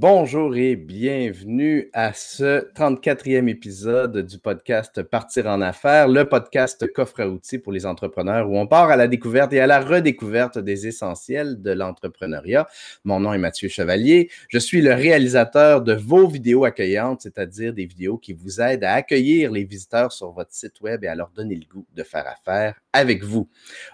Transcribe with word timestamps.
bonjour 0.00 0.56
et 0.56 0.76
bienvenue 0.76 1.90
à 1.92 2.14
ce 2.14 2.72
34e 2.72 3.48
épisode 3.48 4.24
du 4.24 4.38
podcast 4.38 5.02
Partir 5.02 5.46
en 5.46 5.60
affaires, 5.60 6.08
le 6.08 6.24
podcast 6.24 6.90
coffre 6.90 7.20
à 7.20 7.28
outils 7.28 7.58
pour 7.58 7.70
les 7.70 7.84
entrepreneurs 7.84 8.48
où 8.48 8.56
on 8.56 8.66
part 8.66 8.88
à 8.88 8.96
la 8.96 9.08
découverte 9.08 9.52
et 9.52 9.60
à 9.60 9.66
la 9.66 9.78
redécouverte 9.78 10.58
des 10.58 10.86
essentiels 10.86 11.60
de 11.60 11.72
l'entrepreneuriat. 11.72 12.66
Mon 13.04 13.20
nom 13.20 13.34
est 13.34 13.38
Mathieu 13.38 13.68
Chevalier. 13.68 14.30
Je 14.48 14.58
suis 14.58 14.80
le 14.80 14.94
réalisateur 14.94 15.82
de 15.82 15.92
vos 15.92 16.26
vidéos 16.26 16.64
accueillantes, 16.64 17.20
c'est-à-dire 17.20 17.74
des 17.74 17.84
vidéos 17.84 18.16
qui 18.16 18.32
vous 18.32 18.62
aident 18.62 18.84
à 18.84 18.94
accueillir 18.94 19.52
les 19.52 19.64
visiteurs 19.64 20.12
sur 20.12 20.32
votre 20.32 20.54
site 20.54 20.80
web 20.80 21.04
et 21.04 21.08
à 21.08 21.14
leur 21.14 21.28
donner 21.28 21.56
le 21.56 21.66
goût 21.70 21.86
de 21.94 22.02
faire 22.04 22.24
affaire 22.26 22.80
avec 22.94 23.22
vous. 23.22 23.50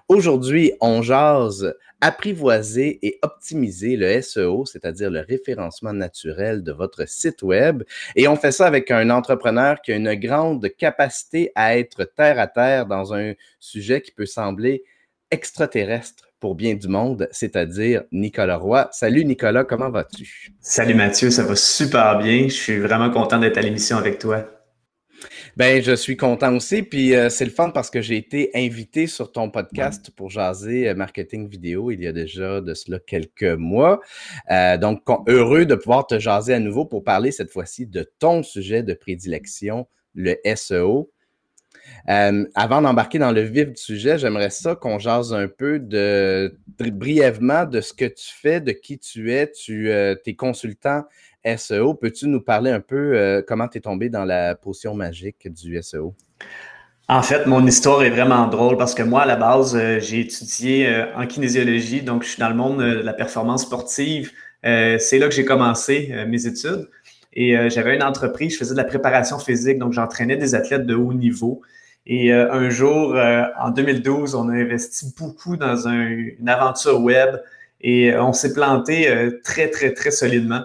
Aujourd'hui, 0.06 0.72
on 0.80 1.02
jase 1.02 1.74
apprivoiser 2.00 2.98
et 3.06 3.18
optimiser 3.22 3.96
le 3.96 4.20
SEO, 4.20 4.66
c'est-à-dire 4.66 5.10
le 5.10 5.20
référencement 5.20 5.92
naturel 5.96 6.62
de 6.62 6.72
votre 6.72 7.08
site 7.08 7.42
web. 7.42 7.82
Et 8.14 8.28
on 8.28 8.36
fait 8.36 8.52
ça 8.52 8.66
avec 8.66 8.90
un 8.90 9.10
entrepreneur 9.10 9.80
qui 9.80 9.92
a 9.92 9.96
une 9.96 10.14
grande 10.14 10.68
capacité 10.78 11.52
à 11.54 11.76
être 11.78 12.04
terre 12.04 12.38
à 12.38 12.46
terre 12.46 12.86
dans 12.86 13.14
un 13.14 13.32
sujet 13.58 14.00
qui 14.00 14.12
peut 14.12 14.26
sembler 14.26 14.84
extraterrestre 15.30 16.24
pour 16.38 16.54
bien 16.54 16.74
du 16.74 16.88
monde, 16.88 17.28
c'est-à-dire 17.32 18.04
Nicolas 18.12 18.58
Roy. 18.58 18.88
Salut 18.92 19.24
Nicolas, 19.24 19.64
comment 19.64 19.90
vas-tu? 19.90 20.52
Salut 20.60 20.94
Mathieu, 20.94 21.30
ça 21.30 21.42
va 21.42 21.56
super 21.56 22.18
bien. 22.18 22.44
Je 22.44 22.54
suis 22.54 22.78
vraiment 22.78 23.10
content 23.10 23.38
d'être 23.38 23.56
à 23.56 23.62
l'émission 23.62 23.96
avec 23.96 24.18
toi. 24.18 24.55
Ben, 25.56 25.82
je 25.82 25.92
suis 25.92 26.16
content 26.16 26.54
aussi. 26.54 26.82
Puis 26.82 27.14
euh, 27.14 27.28
c'est 27.28 27.44
le 27.44 27.50
fun 27.50 27.70
parce 27.70 27.90
que 27.90 28.00
j'ai 28.00 28.16
été 28.16 28.50
invité 28.54 29.06
sur 29.06 29.32
ton 29.32 29.50
podcast 29.50 30.10
pour 30.10 30.30
jaser 30.30 30.88
euh, 30.88 30.94
marketing 30.94 31.48
vidéo 31.48 31.90
il 31.90 32.02
y 32.02 32.06
a 32.06 32.12
déjà 32.12 32.60
de 32.60 32.74
cela 32.74 32.98
quelques 32.98 33.42
mois. 33.42 34.00
Euh, 34.50 34.76
donc, 34.76 35.02
heureux 35.28 35.66
de 35.66 35.74
pouvoir 35.74 36.06
te 36.06 36.18
jaser 36.18 36.54
à 36.54 36.60
nouveau 36.60 36.84
pour 36.84 37.04
parler 37.04 37.32
cette 37.32 37.50
fois-ci 37.50 37.86
de 37.86 38.10
ton 38.18 38.42
sujet 38.42 38.82
de 38.82 38.94
prédilection, 38.94 39.86
le 40.14 40.36
SEO. 40.54 41.10
avant 42.06 42.82
d'embarquer 42.82 43.18
dans 43.18 43.32
le 43.32 43.42
vif 43.42 43.68
du 43.72 43.80
sujet, 43.80 44.18
j'aimerais 44.18 44.50
ça 44.50 44.74
qu'on 44.74 44.98
jase 44.98 45.32
un 45.32 45.48
peu 45.48 45.78
de 45.78 46.58
brièvement 46.78 47.64
de 47.64 47.80
ce 47.80 47.92
que 47.92 48.04
tu 48.04 48.32
fais, 48.32 48.60
de 48.60 48.72
qui 48.72 48.98
tu 48.98 49.32
es. 49.32 49.50
Tu 49.50 49.90
es 49.90 50.34
consultant 50.36 51.04
SEO. 51.56 51.94
Peux-tu 51.94 52.26
nous 52.26 52.40
parler 52.40 52.70
un 52.70 52.80
peu 52.80 53.16
euh, 53.16 53.42
comment 53.46 53.68
tu 53.68 53.78
es 53.78 53.80
tombé 53.80 54.08
dans 54.08 54.24
la 54.24 54.54
potion 54.54 54.94
magique 54.94 55.52
du 55.52 55.80
SEO? 55.82 56.14
En 57.08 57.22
fait, 57.22 57.46
mon 57.46 57.64
histoire 57.64 58.02
est 58.02 58.10
vraiment 58.10 58.48
drôle 58.48 58.76
parce 58.76 58.94
que 58.94 59.02
moi, 59.02 59.22
à 59.22 59.26
la 59.26 59.36
base, 59.36 59.76
euh, 59.76 60.00
j'ai 60.00 60.20
étudié 60.20 60.88
euh, 60.88 61.14
en 61.14 61.26
kinésiologie, 61.26 62.02
donc 62.02 62.24
je 62.24 62.30
suis 62.30 62.40
dans 62.40 62.48
le 62.48 62.56
monde 62.56 62.80
de 62.80 63.00
la 63.00 63.12
performance 63.12 63.62
sportive. 63.62 64.32
c'est 64.62 65.18
là 65.18 65.28
que 65.28 65.34
j'ai 65.34 65.44
commencé 65.44 66.12
mes 66.26 66.46
études. 66.46 66.88
Et 67.32 67.54
j'avais 67.68 67.94
une 67.94 68.02
entreprise, 68.02 68.54
je 68.54 68.58
faisais 68.58 68.72
de 68.72 68.78
la 68.78 68.84
préparation 68.84 69.38
physique, 69.38 69.78
donc 69.78 69.92
j'entraînais 69.92 70.36
des 70.36 70.54
athlètes 70.56 70.86
de 70.86 70.94
haut 70.94 71.12
niveau. 71.12 71.60
Et 72.06 72.32
un 72.32 72.68
jour, 72.70 73.14
en 73.60 73.70
2012, 73.70 74.34
on 74.34 74.48
a 74.48 74.54
investi 74.54 75.14
beaucoup 75.16 75.56
dans 75.56 75.86
une 75.86 76.48
aventure 76.48 77.00
web 77.00 77.36
et 77.80 78.16
on 78.16 78.32
s'est 78.32 78.54
planté 78.54 79.38
très, 79.44 79.70
très, 79.70 79.92
très 79.92 80.10
solidement. 80.10 80.64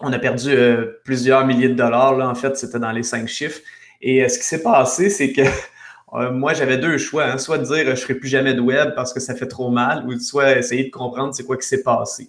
On 0.00 0.12
a 0.12 0.18
perdu 0.18 0.50
euh, 0.50 1.00
plusieurs 1.04 1.46
milliers 1.46 1.68
de 1.68 1.74
dollars. 1.74 2.16
Là, 2.16 2.28
en 2.28 2.34
fait, 2.34 2.56
c'était 2.56 2.78
dans 2.78 2.92
les 2.92 3.02
cinq 3.02 3.28
chiffres. 3.28 3.60
Et 4.02 4.22
euh, 4.22 4.28
ce 4.28 4.38
qui 4.38 4.44
s'est 4.44 4.62
passé, 4.62 5.08
c'est 5.08 5.32
que 5.32 5.42
euh, 6.14 6.30
moi, 6.30 6.52
j'avais 6.52 6.78
deux 6.78 6.98
choix. 6.98 7.24
Hein. 7.24 7.38
soit 7.38 7.58
dire 7.58 7.84
je 7.84 7.90
ne 7.90 7.96
ferai 7.96 8.14
plus 8.14 8.28
jamais 8.28 8.54
de 8.54 8.60
web 8.60 8.94
parce 8.94 9.12
que 9.12 9.20
ça 9.20 9.34
fait 9.34 9.48
trop 9.48 9.70
mal, 9.70 10.06
ou 10.06 10.18
soit 10.18 10.58
essayer 10.58 10.84
de 10.84 10.90
comprendre 10.90 11.34
c'est 11.34 11.44
quoi 11.44 11.56
qui 11.56 11.66
s'est 11.66 11.82
passé. 11.82 12.28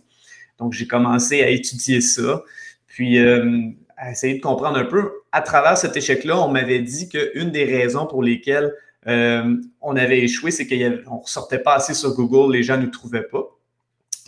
Donc, 0.60 0.74
j'ai 0.74 0.88
commencé 0.88 1.44
à 1.44 1.50
étudier 1.50 2.02
ça, 2.02 2.44
puis 2.88 3.20
à 3.20 4.12
essayer 4.12 4.36
de 4.36 4.42
comprendre 4.42 4.78
un 4.78 4.86
peu. 4.86 5.12
À 5.32 5.42
travers 5.42 5.78
cet 5.78 5.96
échec-là, 5.96 6.40
on 6.40 6.50
m'avait 6.50 6.80
dit 6.80 7.10
qu'une 7.10 7.52
des 7.52 7.66
raisons 7.66 8.08
pour 8.08 8.24
lesquelles 8.24 8.74
on 9.06 9.96
avait 9.96 10.22
échoué, 10.22 10.50
c'est 10.50 10.66
qu'on 10.66 10.76
ne 10.76 11.22
ressortait 11.22 11.60
pas 11.60 11.76
assez 11.76 11.94
sur 11.94 12.16
Google, 12.16 12.54
les 12.54 12.64
gens 12.64 12.78
ne 12.78 12.86
nous 12.86 12.90
trouvaient 12.90 13.28
pas. 13.28 13.56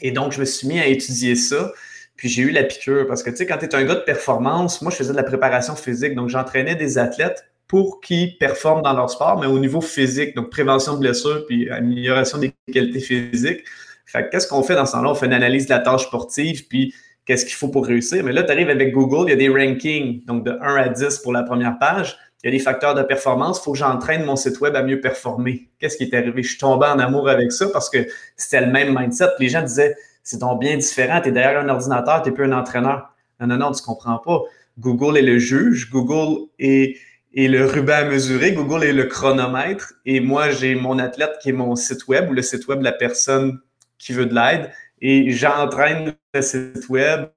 Et 0.03 0.11
donc, 0.11 0.33
je 0.33 0.39
me 0.39 0.45
suis 0.45 0.67
mis 0.67 0.79
à 0.79 0.85
étudier 0.85 1.35
ça. 1.35 1.71
Puis 2.19 2.27
j'ai 2.27 2.41
eu 2.41 2.51
la 2.51 2.63
piqûre 2.63 3.07
parce 3.07 3.23
que, 3.23 3.29
tu 3.29 3.37
sais, 3.37 3.45
quand 3.45 3.57
tu 3.57 3.65
es 3.65 3.73
un 3.73 3.85
gars 3.85 3.95
de 3.95 4.01
performance, 4.01 4.81
moi, 4.81 4.91
je 4.91 4.97
faisais 4.97 5.13
de 5.13 5.15
la 5.15 5.23
préparation 5.23 5.73
physique. 5.73 6.15
Donc, 6.15 6.27
j'entraînais 6.27 6.75
des 6.75 6.97
athlètes 6.97 7.45
pour 7.65 8.01
qu'ils 8.01 8.37
performent 8.37 8.81
dans 8.81 8.91
leur 8.91 9.09
sport, 9.09 9.39
mais 9.39 9.47
au 9.47 9.57
niveau 9.57 9.79
physique, 9.79 10.35
donc 10.35 10.49
prévention 10.49 10.95
de 10.95 10.99
blessures 10.99 11.45
puis 11.45 11.69
amélioration 11.69 12.37
des 12.37 12.53
qualités 12.73 12.99
physiques. 12.99 13.63
Fait 14.05 14.27
qu'est-ce 14.29 14.49
qu'on 14.49 14.63
fait 14.63 14.75
dans 14.75 14.85
ce 14.85 14.91
temps-là? 14.91 15.11
On 15.11 15.15
fait 15.15 15.27
une 15.27 15.33
analyse 15.33 15.67
de 15.67 15.69
la 15.69 15.79
tâche 15.79 16.07
sportive, 16.07 16.67
puis 16.67 16.93
qu'est-ce 17.23 17.45
qu'il 17.45 17.55
faut 17.55 17.69
pour 17.69 17.85
réussir. 17.85 18.21
Mais 18.25 18.33
là, 18.33 18.43
tu 18.43 18.51
arrives 18.51 18.69
avec 18.69 18.91
Google, 18.91 19.27
il 19.27 19.29
y 19.29 19.33
a 19.33 19.37
des 19.37 19.47
rankings, 19.47 20.25
donc 20.25 20.43
de 20.43 20.51
1 20.51 20.75
à 20.75 20.89
10 20.89 21.19
pour 21.19 21.31
la 21.31 21.43
première 21.43 21.79
page. 21.79 22.17
Il 22.43 22.47
y 22.47 22.49
a 22.49 22.51
des 22.51 22.59
facteurs 22.61 22.95
de 22.95 23.03
performance. 23.03 23.59
Il 23.59 23.63
faut 23.63 23.71
que 23.71 23.77
j'entraîne 23.77 24.25
mon 24.25 24.35
site 24.35 24.59
web 24.59 24.75
à 24.75 24.83
mieux 24.83 24.99
performer. 24.99 25.69
Qu'est-ce 25.79 25.95
qui 25.95 26.03
est 26.03 26.13
arrivé? 26.13 26.43
Je 26.43 26.49
suis 26.49 26.57
tombé 26.57 26.85
en 26.85 26.99
amour 26.99 27.29
avec 27.29 27.53
ça 27.53 27.69
parce 27.71 27.89
que 27.89 27.99
c'était 28.35 28.65
le 28.65 28.71
même 28.71 28.97
mindset. 28.97 29.27
Les 29.39 29.47
gens 29.47 29.61
disaient, 29.61 29.95
c'est 30.23 30.39
donc 30.39 30.59
bien 30.59 30.77
différent. 30.77 31.21
Tu 31.21 31.29
es 31.29 31.31
derrière 31.31 31.61
un 31.61 31.69
ordinateur, 31.69 32.21
tu 32.21 32.29
n'es 32.29 32.35
plus 32.35 32.45
un 32.45 32.57
entraîneur. 32.57 33.13
Non, 33.39 33.47
non, 33.47 33.57
non, 33.57 33.71
tu 33.71 33.81
ne 33.81 33.85
comprends 33.85 34.17
pas. 34.17 34.41
Google 34.77 35.17
est 35.17 35.21
le 35.23 35.39
juge, 35.39 35.89
Google 35.89 36.47
est, 36.57 36.97
le 37.33 37.65
ruban 37.65 37.93
à 37.93 38.03
mesurer, 38.05 38.53
Google 38.53 38.83
est 38.83 38.93
le 38.93 39.05
chronomètre. 39.05 39.93
Et 40.05 40.19
moi, 40.19 40.49
j'ai 40.49 40.75
mon 40.75 40.99
athlète 40.99 41.37
qui 41.41 41.49
est 41.49 41.53
mon 41.53 41.75
site 41.75 42.07
web 42.07 42.29
ou 42.29 42.33
le 42.33 42.41
site 42.41 42.67
web 42.67 42.79
de 42.79 42.83
la 42.83 42.91
personne 42.91 43.59
qui 43.97 44.13
veut 44.13 44.25
de 44.25 44.35
l'aide. 44.35 44.71
Et 45.01 45.31
j'entraîne 45.31 46.15
le 46.33 46.41
site 46.41 46.89
web 46.89 47.29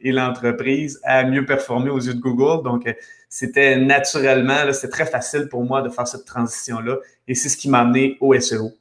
et 0.00 0.12
l'entreprise 0.12 1.00
à 1.04 1.24
mieux 1.24 1.44
performer 1.44 1.90
aux 1.90 2.00
yeux 2.00 2.14
de 2.14 2.20
Google. 2.20 2.62
Donc, 2.62 2.88
c'était 3.28 3.76
naturellement, 3.76 4.72
c'est 4.72 4.90
très 4.90 5.06
facile 5.06 5.48
pour 5.48 5.64
moi 5.64 5.82
de 5.82 5.88
faire 5.88 6.06
cette 6.06 6.24
transition-là. 6.24 6.98
Et 7.26 7.34
c'est 7.34 7.48
ce 7.48 7.56
qui 7.56 7.68
m'a 7.68 7.80
amené 7.80 8.16
au 8.20 8.38
SEO. 8.38 8.72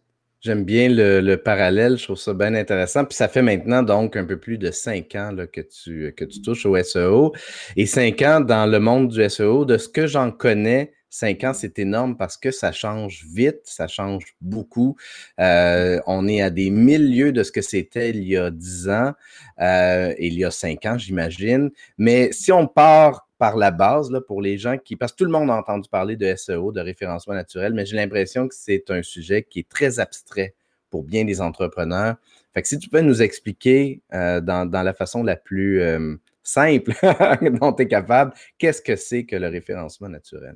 J'aime 0.43 0.65
bien 0.65 0.89
le, 0.89 1.35
parallèle, 1.37 1.97
je 1.97 2.03
trouve 2.03 2.17
ça 2.17 2.33
bien 2.33 2.53
intéressant. 2.53 3.05
Puis 3.05 3.15
ça 3.15 3.29
fait 3.29 3.41
maintenant 3.41 3.81
donc 3.81 4.17
un 4.17 4.25
peu 4.25 4.37
plus 4.37 4.57
de 4.57 4.71
cinq 4.71 5.15
ans 5.15 5.31
là, 5.31 5.47
que, 5.47 5.61
tu, 5.61 6.13
que 6.17 6.25
tu 6.25 6.41
touches 6.41 6.65
au 6.65 6.75
SEO. 6.83 7.31
Et 7.77 7.85
cinq 7.85 8.21
ans 8.23 8.41
dans 8.41 8.69
le 8.69 8.77
monde 8.79 9.07
du 9.07 9.29
SEO, 9.29 9.63
de 9.63 9.77
ce 9.77 9.87
que 9.87 10.05
j'en 10.05 10.31
connais, 10.31 10.91
cinq 11.09 11.45
ans, 11.45 11.53
c'est 11.53 11.79
énorme 11.79 12.17
parce 12.17 12.35
que 12.35 12.51
ça 12.51 12.73
change 12.73 13.23
vite, 13.33 13.61
ça 13.63 13.87
change 13.87 14.35
beaucoup. 14.41 14.97
Euh, 15.39 16.01
on 16.07 16.27
est 16.27 16.41
à 16.41 16.49
des 16.49 16.71
milieux 16.71 17.31
de 17.31 17.41
ce 17.43 17.53
que 17.53 17.61
c'était 17.61 18.09
il 18.09 18.27
y 18.27 18.35
a 18.35 18.51
dix 18.51 18.89
ans 18.89 19.13
euh, 19.61 20.13
il 20.19 20.33
y 20.33 20.43
a 20.43 20.51
cinq 20.51 20.85
ans, 20.85 20.97
j'imagine. 20.97 21.71
Mais 21.97 22.33
si 22.33 22.51
on 22.51 22.67
part 22.67 23.29
par 23.43 23.57
la 23.57 23.71
base 23.71 24.09
là, 24.09 24.21
pour 24.21 24.41
les 24.41 24.57
gens 24.57 24.77
qui. 24.77 24.95
Parce 24.95 25.11
que 25.11 25.17
tout 25.17 25.25
le 25.25 25.31
monde 25.31 25.51
a 25.51 25.55
entendu 25.55 25.89
parler 25.89 26.15
de 26.15 26.33
SEO, 26.33 26.71
de 26.71 26.79
référencement 26.79 27.33
naturel, 27.33 27.73
mais 27.73 27.85
j'ai 27.85 27.97
l'impression 27.97 28.47
que 28.47 28.55
c'est 28.55 28.89
un 28.89 29.03
sujet 29.03 29.43
qui 29.43 29.59
est 29.59 29.67
très 29.67 29.99
abstrait 29.99 30.55
pour 30.89 31.03
bien 31.03 31.25
des 31.25 31.41
entrepreneurs. 31.41 32.15
Fait 32.53 32.61
que 32.61 32.69
si 32.69 32.79
tu 32.79 32.87
peux 32.87 33.01
nous 33.01 33.21
expliquer 33.21 34.01
euh, 34.13 34.39
dans, 34.39 34.71
la 34.71 34.93
façon 34.93 35.23
la 35.23 35.35
plus 35.35 35.81
euh, 35.81 36.15
simple 36.41 36.93
dont 37.59 37.73
tu 37.73 37.83
es 37.83 37.87
capable, 37.89 38.31
qu'est-ce 38.57 38.81
que 38.81 38.95
c'est 38.95 39.25
que 39.25 39.35
le 39.35 39.49
référencement 39.49 40.07
naturel? 40.07 40.55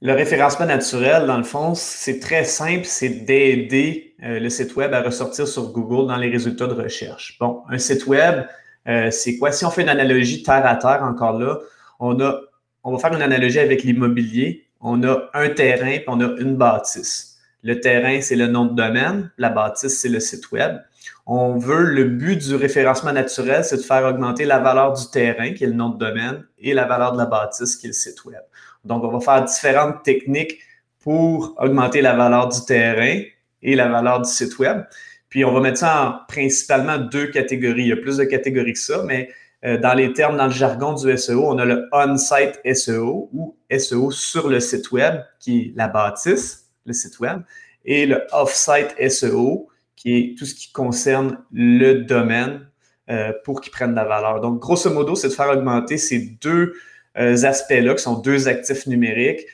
Le 0.00 0.14
référencement 0.14 0.66
naturel, 0.66 1.26
dans 1.26 1.38
le 1.38 1.44
fond, 1.44 1.76
c'est 1.76 2.18
très 2.18 2.42
simple, 2.42 2.86
c'est 2.86 3.24
d'aider 3.24 4.16
euh, 4.24 4.40
le 4.40 4.48
site 4.48 4.74
web 4.74 4.92
à 4.94 5.00
ressortir 5.00 5.46
sur 5.46 5.70
Google 5.70 6.08
dans 6.08 6.16
les 6.16 6.28
résultats 6.28 6.66
de 6.66 6.74
recherche. 6.74 7.38
Bon, 7.38 7.62
un 7.68 7.78
site 7.78 8.08
web, 8.08 8.46
euh, 8.88 9.10
c'est 9.10 9.38
quoi? 9.38 9.52
Si 9.52 9.64
on 9.64 9.70
fait 9.70 9.82
une 9.82 9.88
analogie 9.88 10.42
terre 10.42 10.66
à 10.66 10.76
terre, 10.76 11.02
encore 11.02 11.38
là, 11.38 11.58
on, 12.00 12.20
a, 12.20 12.40
on 12.84 12.92
va 12.92 12.98
faire 12.98 13.14
une 13.14 13.22
analogie 13.22 13.60
avec 13.60 13.82
l'immobilier. 13.84 14.66
On 14.80 15.02
a 15.04 15.30
un 15.34 15.48
terrain 15.50 15.88
et 15.88 16.04
on 16.08 16.20
a 16.20 16.28
une 16.40 16.56
bâtisse. 16.56 17.38
Le 17.62 17.80
terrain, 17.80 18.20
c'est 18.20 18.34
le 18.34 18.48
nom 18.48 18.64
de 18.66 18.74
domaine. 18.74 19.30
La 19.38 19.50
bâtisse, 19.50 20.00
c'est 20.00 20.08
le 20.08 20.18
site 20.18 20.50
web. 20.50 20.78
On 21.26 21.56
veut, 21.56 21.84
le 21.84 22.04
but 22.04 22.36
du 22.36 22.56
référencement 22.56 23.12
naturel, 23.12 23.64
c'est 23.64 23.76
de 23.76 23.82
faire 23.82 24.04
augmenter 24.04 24.44
la 24.44 24.58
valeur 24.58 24.92
du 24.92 25.08
terrain, 25.12 25.52
qui 25.52 25.62
est 25.62 25.68
le 25.68 25.72
nom 25.74 25.90
de 25.90 25.98
domaine, 25.98 26.44
et 26.58 26.74
la 26.74 26.84
valeur 26.84 27.12
de 27.12 27.18
la 27.18 27.26
bâtisse, 27.26 27.76
qui 27.76 27.86
est 27.86 27.90
le 27.90 27.94
site 27.94 28.24
web. 28.24 28.40
Donc, 28.84 29.04
on 29.04 29.16
va 29.16 29.20
faire 29.20 29.44
différentes 29.44 30.02
techniques 30.02 30.58
pour 30.98 31.54
augmenter 31.58 32.02
la 32.02 32.14
valeur 32.14 32.48
du 32.48 32.64
terrain 32.64 33.20
et 33.62 33.76
la 33.76 33.88
valeur 33.88 34.22
du 34.22 34.28
site 34.28 34.58
web. 34.58 34.82
Puis 35.32 35.46
on 35.46 35.52
va 35.54 35.60
mettre 35.60 35.78
ça 35.78 36.04
en 36.04 36.26
principalement 36.28 36.98
deux 36.98 37.28
catégories. 37.28 37.84
Il 37.84 37.88
y 37.88 37.92
a 37.92 37.96
plus 37.96 38.18
de 38.18 38.24
catégories 38.24 38.74
que 38.74 38.78
ça, 38.78 39.02
mais 39.06 39.30
euh, 39.64 39.78
dans 39.78 39.94
les 39.94 40.12
termes, 40.12 40.36
dans 40.36 40.44
le 40.44 40.52
jargon 40.52 40.92
du 40.92 41.16
SEO, 41.16 41.46
on 41.46 41.56
a 41.56 41.64
le 41.64 41.88
on-site 41.90 42.60
SEO 42.74 43.30
ou 43.32 43.56
SEO 43.74 44.10
sur 44.10 44.50
le 44.50 44.60
site 44.60 44.92
web, 44.92 45.22
qui 45.40 45.58
est 45.58 45.72
la 45.74 45.88
bâtisse, 45.88 46.66
le 46.84 46.92
site 46.92 47.18
web, 47.18 47.40
et 47.86 48.04
le 48.04 48.20
off-site 48.32 48.94
SEO, 49.08 49.70
qui 49.96 50.18
est 50.18 50.38
tout 50.38 50.44
ce 50.44 50.54
qui 50.54 50.70
concerne 50.70 51.38
le 51.50 52.02
domaine 52.02 52.68
euh, 53.08 53.32
pour 53.46 53.62
qu'il 53.62 53.72
prenne 53.72 53.92
de 53.92 53.96
la 53.96 54.04
valeur. 54.04 54.42
Donc, 54.42 54.60
grosso 54.60 54.90
modo, 54.90 55.14
c'est 55.14 55.28
de 55.28 55.32
faire 55.32 55.48
augmenter 55.48 55.96
ces 55.96 56.18
deux 56.42 56.74
euh, 57.16 57.42
aspects-là, 57.42 57.94
qui 57.94 58.02
sont 58.02 58.18
deux 58.18 58.48
actifs 58.48 58.86
numériques, 58.86 59.46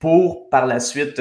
pour 0.00 0.50
par 0.50 0.66
la 0.66 0.80
suite 0.80 1.20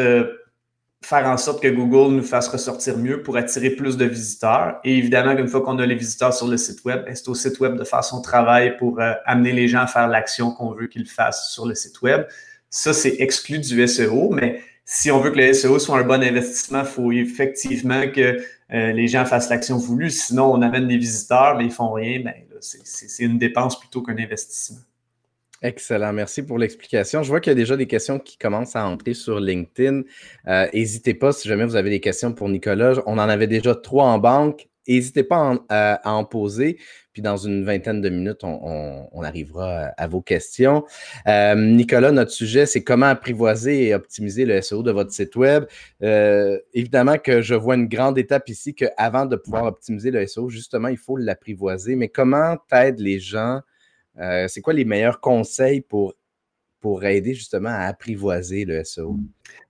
faire 1.08 1.26
en 1.26 1.38
sorte 1.38 1.64
que 1.64 1.70
Google 1.70 2.16
nous 2.16 2.24
fasse 2.24 2.50
ressortir 2.50 2.98
mieux 2.98 3.24
pour 3.24 3.38
attirer 3.38 3.70
plus 3.70 3.96
de 3.96 4.04
visiteurs. 4.04 4.78
Et 4.84 4.98
évidemment, 4.98 5.32
une 5.32 5.48
fois 5.48 5.62
qu'on 5.62 5.80
a 5.80 5.86
les 5.86 5.96
visiteurs 5.96 6.34
sur 6.34 6.50
le 6.50 6.58
site 6.58 6.84
web, 6.84 7.06
c'est 7.14 7.30
au 7.30 7.34
site 7.34 7.62
web 7.62 7.78
de 7.78 7.86
faire 7.86 8.04
son 8.04 8.22
travail 8.22 8.76
pour 8.76 9.00
euh, 9.00 9.14
amener 9.26 9.54
les 9.54 9.70
gens 9.70 9.80
à 9.80 9.88
faire 9.88 10.10
l'action 10.10 10.52
qu'on 10.52 10.74
veut 10.74 10.88
qu'ils 10.88 11.08
fassent 11.08 11.54
sur 11.54 11.66
le 11.66 11.76
site 11.76 12.02
web. 12.02 12.26
Ça, 12.70 12.92
c'est 12.92 13.16
exclu 13.20 13.60
du 13.60 13.88
SEO, 13.88 14.32
mais 14.32 14.62
si 14.84 15.10
on 15.10 15.22
veut 15.22 15.32
que 15.32 15.38
le 15.38 15.54
SEO 15.54 15.80
soit 15.80 15.98
un 15.98 16.04
bon 16.04 16.22
investissement, 16.22 16.82
il 16.82 16.86
faut 16.86 17.12
effectivement 17.14 18.10
que 18.10 18.42
euh, 18.74 18.92
les 18.92 19.08
gens 19.08 19.24
fassent 19.24 19.50
l'action 19.50 19.78
voulue. 19.78 20.10
Sinon, 20.10 20.52
on 20.52 20.62
amène 20.62 20.90
des 20.90 20.98
visiteurs, 20.98 21.56
mais 21.58 21.64
ils 21.64 21.72
font 21.72 21.94
rien. 21.94 22.20
Ben, 22.20 22.34
c'est 22.60 23.24
une 23.24 23.38
dépense 23.38 23.80
plutôt 23.80 24.02
qu'un 24.02 24.18
investissement. 24.18 24.80
Excellent, 25.64 26.14
merci 26.14 26.44
pour 26.44 26.60
l'explication. 26.60 27.24
Je 27.24 27.30
vois 27.30 27.40
qu'il 27.42 27.50
y 27.52 27.56
a 27.56 27.56
déjà 27.56 27.76
des 27.76 27.88
questions 27.88 28.20
qui 28.20 28.38
commencent 28.38 28.76
à 28.76 28.88
entrer 28.88 29.16
sur 29.16 29.40
LinkedIn. 29.40 30.04
Euh, 30.48 30.68
n'hésitez 30.72 31.16
pas 31.16 31.32
si 31.32 31.48
jamais 31.48 31.66
vous 31.66 31.76
avez 31.76 31.90
des 31.90 32.00
questions 32.00 32.32
pour 32.32 32.48
Nicolas. 32.48 33.02
On 33.08 33.14
en 33.14 33.30
avait 33.30 33.48
déjà 33.48 33.74
trois 33.74 34.06
en 34.06 34.20
banque. 34.20 34.68
N'hésitez 34.88 35.24
pas 35.24 35.58
à, 35.68 36.00
en 36.06 36.24
poser. 36.24 36.78
Puis 37.12 37.22
dans 37.24 37.38
une 37.38 37.66
vingtaine 37.66 38.02
de 38.02 38.10
minutes, 38.10 38.44
on, 38.44 39.24
arrivera 39.24 39.88
à, 39.98 40.08
vos 40.08 40.22
questions. 40.22 40.86
Euh, 41.28 41.56
Nicolas, 41.56 42.12
notre 42.12 42.32
sujet, 42.32 42.68
c'est 42.68 42.84
comment 42.84 43.08
apprivoiser 43.08 43.88
et 43.88 43.96
optimiser 43.96 44.46
le 44.46 44.62
SEO 44.62 44.84
de 44.84 44.92
votre 44.92 45.12
site 45.12 45.36
Web. 45.36 45.66
Euh, 46.04 46.60
évidemment 46.74 47.18
que 47.18 47.42
je 47.42 47.56
vois 47.56 47.76
une 47.76 47.88
grande 47.88 48.20
étape 48.20 48.48
ici 48.48 48.76
qu'avant 48.76 49.26
de 49.26 49.36
pouvoir 49.36 49.66
optimiser 49.66 50.12
le 50.12 50.26
SEO, 50.28 50.50
justement, 50.50 50.88
il 50.90 50.98
faut 50.98 51.18
l'apprivoiser. 51.18 51.96
Mais 51.96 52.08
comment 52.08 52.56
t'aides 52.70 53.00
les 53.00 53.20
gens 53.20 53.62
euh, 54.20 54.48
c'est 54.48 54.62
quoi 54.62 54.74
les 54.74 54.86
meilleurs 54.86 55.20
conseils 55.20 55.82
pour, 55.82 56.14
pour 56.80 57.06
aider 57.06 57.34
justement 57.34 57.70
à 57.70 57.86
apprivoiser 57.86 58.66
le 58.66 58.84
SEO? 58.84 59.18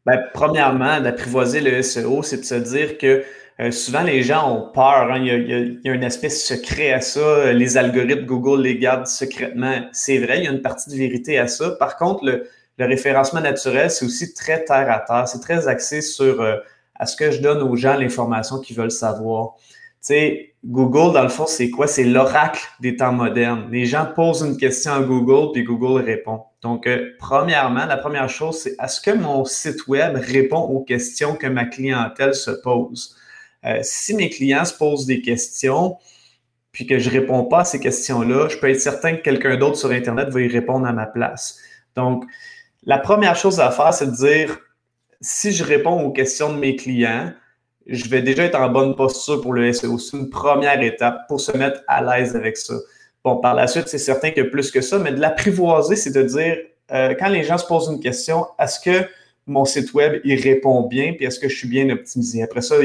Ben, 0.06 0.24
premièrement, 0.34 1.02
d'apprivoiser 1.02 1.62
le 1.62 1.82
SEO, 1.82 2.24
c'est 2.24 2.38
de 2.38 2.46
se 2.46 2.56
dire 2.56 2.98
que 2.98 3.24
euh, 3.60 3.72
souvent 3.72 4.04
les 4.04 4.22
gens 4.22 4.54
ont 4.56 4.72
peur. 4.72 5.12
Hein. 5.12 5.20
Il, 5.26 5.82
y 5.84 5.90
a, 5.90 5.92
un 5.92 6.04
aspect 6.04 6.30
secret 6.30 6.94
à 6.94 7.02
ça. 7.02 7.52
Les 7.54 7.78
algorithmes 7.78 8.26
Google 8.26 8.62
les 8.62 8.78
gardent 8.78 9.08
secrètement. 9.08 9.90
C'est 9.94 10.20
vrai, 10.20 10.40
il 10.40 10.44
y 10.46 10.48
a 10.48 10.52
une 10.52 10.62
partie 10.62 10.90
de 10.90 10.96
vérité 10.96 11.40
à 11.40 11.48
ça. 11.48 11.72
Par 11.72 11.98
contre, 11.98 12.24
le, 12.26 12.48
référencement 12.80 13.42
naturel, 13.42 13.90
c'est 13.90 14.06
aussi 14.06 14.34
très 14.34 14.64
terre 14.64 14.92
à 14.92 15.00
terre. 15.00 15.28
C'est 15.28 15.40
très 15.40 15.68
axé 15.68 16.02
sur 16.02 16.42
euh, 16.42 16.58
à 16.96 17.08
ce 17.08 17.16
que 17.16 17.32
je 17.32 17.42
donne 17.42 17.64
aux 17.64 17.76
gens 17.76 17.98
l'information 17.98 18.60
qu'ils 18.60 18.78
veulent 18.78 18.92
savoir. 18.92 19.56
Sais, 20.00 20.54
Google, 20.64 21.14
dans 21.14 21.24
le 21.24 21.30
fond, 21.30 21.46
c'est 21.48 21.70
quoi? 21.70 21.88
C'est 21.88 22.04
l'oracle 22.04 22.62
des 22.80 22.96
temps 22.96 23.12
modernes. 23.12 23.68
Les 23.72 23.86
gens 23.86 24.06
posent 24.16 24.42
une 24.42 24.58
question 24.58 24.94
à 24.94 25.02
Google, 25.02 25.52
puis 25.54 25.64
Google 25.64 26.02
répond. 26.02 26.42
Donc, 26.62 26.88
euh, 26.88 27.12
premièrement, 27.20 27.86
la 27.86 27.98
première 27.98 28.30
chose, 28.30 28.60
c'est 28.60 28.76
est-ce 28.82 29.02
que 29.02 29.12
mon 29.12 29.46
site 29.46 29.88
web 29.88 30.18
répond 30.18 30.60
aux 30.60 30.84
questions 30.84 31.36
que 31.36 31.48
ma 31.48 31.66
clientèle 31.66 32.34
se 32.34 32.52
pose? 32.52 33.16
Euh, 33.66 33.80
si 33.82 34.14
mes 34.14 34.30
clients 34.30 34.66
se 34.66 34.74
posent 34.74 35.06
des 35.06 35.22
questions, 35.22 35.98
puis 36.72 36.86
que 36.86 37.00
je 37.00 37.10
ne 37.10 37.20
réponds 37.20 37.46
pas 37.46 37.62
à 37.62 37.66
ces 37.66 37.80
questions-là, 37.80 38.50
je 38.50 38.58
peux 38.58 38.70
être 38.70 38.80
certain 38.80 39.16
que 39.16 39.22
quelqu'un 39.22 39.58
d'autre 39.58 39.78
sur 39.78 39.90
Internet 39.92 40.30
va 40.30 40.42
y 40.42 40.48
répondre 40.48 40.86
à 40.86 40.94
ma 40.94 41.06
place. 41.06 41.58
Donc, 41.96 42.24
la 42.84 43.00
première 43.00 43.36
chose 43.36 43.60
à 43.60 43.72
faire, 43.72 43.94
c'est 43.94 44.08
de 44.08 44.16
dire, 44.16 44.60
si 45.20 45.52
je 45.52 45.64
réponds 45.64 46.02
aux 46.04 46.12
questions 46.12 46.54
de 46.54 46.60
mes 46.60 46.76
clients, 46.76 47.34
je 47.88 48.10
vais 48.10 48.22
déjà 48.22 48.44
être 48.44 48.60
en 48.60 48.69
bonne 48.69 48.95
posture 48.95 49.42
pour 49.42 49.54
le 49.54 49.72
SEO. 49.72 49.98
C'est 49.98 50.18
une 50.18 50.30
première 50.30 50.81
étape 50.81 51.28
pour 51.28 51.39
se 51.39 51.56
mettre 51.56 51.81
à 51.88 52.01
l'aise 52.01 52.36
avec 52.36 52.57
ça. 52.57 52.75
Bon, 53.24 53.38
par 53.38 53.54
la 53.54 53.68
suite, 53.68 53.88
c'est 53.88 53.98
certain 53.98 54.31
que 54.31 54.42
plus 54.42 54.72
que 54.72 54.81
ça, 54.81 55.00
mais 55.00 55.12
de 55.12 55.19
l'apprivoiser, 55.19 55.95
c'est 55.95 56.12
de 56.12 56.24
dire, 56.24 56.57
euh, 56.92 57.13
quand 57.19 57.30
les 57.30 57.44
gens 57.44 57.57
se 57.57 57.66
posent 57.66 57.89
une 57.89 58.00
question, 58.00 58.45
est-ce 58.60 58.80
que 58.80 59.07
mon 59.48 59.66
site 59.66 59.94
web, 59.94 60.22
répond 60.25 60.88
bien, 60.88 61.13
puis 61.13 61.25
est-ce 61.25 61.39
que 61.39 61.48
je 61.48 61.56
suis 61.56 61.69
bien 61.69 61.89
optimisé? 61.89 62.44
Après 62.44 62.62
ça, 62.62 62.75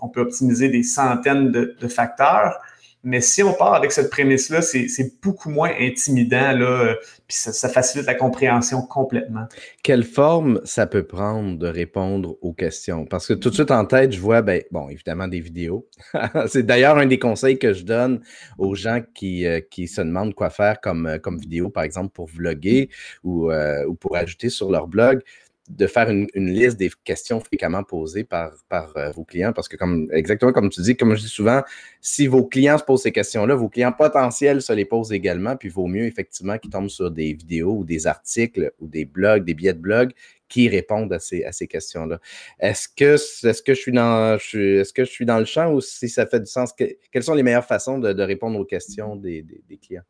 on 0.00 0.08
peut 0.08 0.20
optimiser 0.20 0.68
des 0.68 0.84
centaines 0.84 1.50
de, 1.50 1.76
de 1.80 1.88
facteurs, 1.88 2.58
mais 3.04 3.20
si 3.20 3.42
on 3.42 3.52
part 3.52 3.74
avec 3.74 3.90
cette 3.90 4.10
prémisse-là, 4.10 4.62
c'est 4.62 5.20
beaucoup 5.20 5.50
moins 5.50 5.72
intimidant, 5.80 6.52
là, 6.52 6.94
ça, 7.34 7.68
facilite 7.68 8.06
la 8.06 8.14
compréhension 8.14 8.82
complètement. 8.82 9.46
Quelle 9.82 10.04
forme 10.04 10.60
ça 10.64 10.86
peut 10.86 11.04
prendre 11.04 11.58
de 11.58 11.66
répondre 11.66 12.36
aux 12.42 12.52
questions? 12.52 13.06
Parce 13.06 13.26
que 13.26 13.32
tout 13.34 13.50
de 13.50 13.54
suite 13.54 13.70
en 13.70 13.84
tête, 13.84 14.12
je 14.12 14.20
vois, 14.20 14.42
ben, 14.42 14.62
évidemment, 14.90 15.28
des 15.28 15.40
vidéos. 15.40 15.88
c'est 16.46 16.64
d'ailleurs 16.64 16.98
un 16.98 17.06
des 17.06 17.18
conseils 17.18 17.58
que 17.58 17.72
je 17.72 17.84
donne 17.84 18.20
aux 18.58 18.74
gens 18.74 19.00
qui, 19.14 19.46
euh, 19.46 19.60
se 19.86 20.00
demandent 20.00 20.34
quoi 20.34 20.50
faire 20.50 20.80
comme, 20.80 21.06
euh, 21.06 21.18
comme 21.18 21.38
vidéo, 21.38 21.70
par 21.70 21.84
exemple, 21.84 22.10
pour 22.12 22.26
vlogger 22.26 22.90
ou, 23.24 23.50
euh, 23.50 23.84
ou 23.86 23.94
pour 23.94 24.16
ajouter 24.16 24.48
sur 24.48 24.70
leur 24.70 24.86
blog 24.86 25.22
de 25.68 25.86
faire 25.86 26.10
une, 26.10 26.28
liste 26.34 26.76
des 26.76 26.90
questions 27.04 27.40
fréquemment 27.40 27.84
posées 27.84 28.24
par, 28.24 28.52
par 28.68 28.96
euh, 28.96 29.10
vos 29.12 29.24
clients. 29.24 29.52
Parce 29.52 29.68
que, 29.68 29.76
comme 29.76 30.08
exactement 30.12 30.52
comme 30.52 30.70
tu 30.70 30.82
dis, 30.82 30.96
comme 30.96 31.14
je 31.14 31.22
dis 31.22 31.28
souvent, 31.28 31.62
si 32.00 32.26
vos 32.26 32.44
clients 32.44 32.78
se 32.78 32.84
posent 32.84 33.02
ces 33.02 33.12
questions-là, 33.12 33.54
vos 33.54 33.68
clients 33.68 33.92
potentiels 33.92 34.60
se 34.60 34.72
les 34.72 34.84
posent 34.84 35.12
également. 35.12 35.56
Puis 35.56 35.68
il 35.68 35.72
vaut 35.72 35.86
mieux 35.86 36.04
effectivement 36.04 36.58
qu'ils 36.58 36.70
tombent 36.70 36.88
sur 36.88 37.10
des 37.10 37.32
vidéos 37.32 37.76
ou 37.78 37.84
des 37.84 38.06
articles 38.06 38.72
ou 38.80 38.88
des 38.88 39.04
blogs, 39.04 39.44
des 39.44 39.54
billets 39.54 39.74
de 39.74 39.78
blog 39.78 40.12
qui 40.48 40.68
répondent 40.68 41.12
à 41.12 41.18
ces, 41.18 41.44
à 41.44 41.52
ces 41.52 41.66
questions-là. 41.66 42.20
Est-ce 42.58 42.88
que, 42.88 43.14
est 43.14 43.64
que, 43.64 43.74
je 43.74 43.80
suis 43.80 43.92
dans, 43.92 44.34
est-ce 44.36 44.92
que 44.92 45.04
je 45.04 45.10
suis 45.10 45.24
dans 45.24 45.38
le 45.38 45.46
champ 45.46 45.72
ou 45.72 45.80
si 45.80 46.08
ça 46.08 46.26
fait 46.26 46.40
du 46.40 46.46
sens? 46.46 46.72
quelles 46.74 47.22
sont 47.22 47.34
les 47.34 47.42
meilleures 47.42 47.64
façons 47.64 47.98
de, 47.98 48.22
répondre 48.22 48.58
aux 48.58 48.64
questions 48.64 49.16
des 49.16 49.46
clients? 49.80 50.02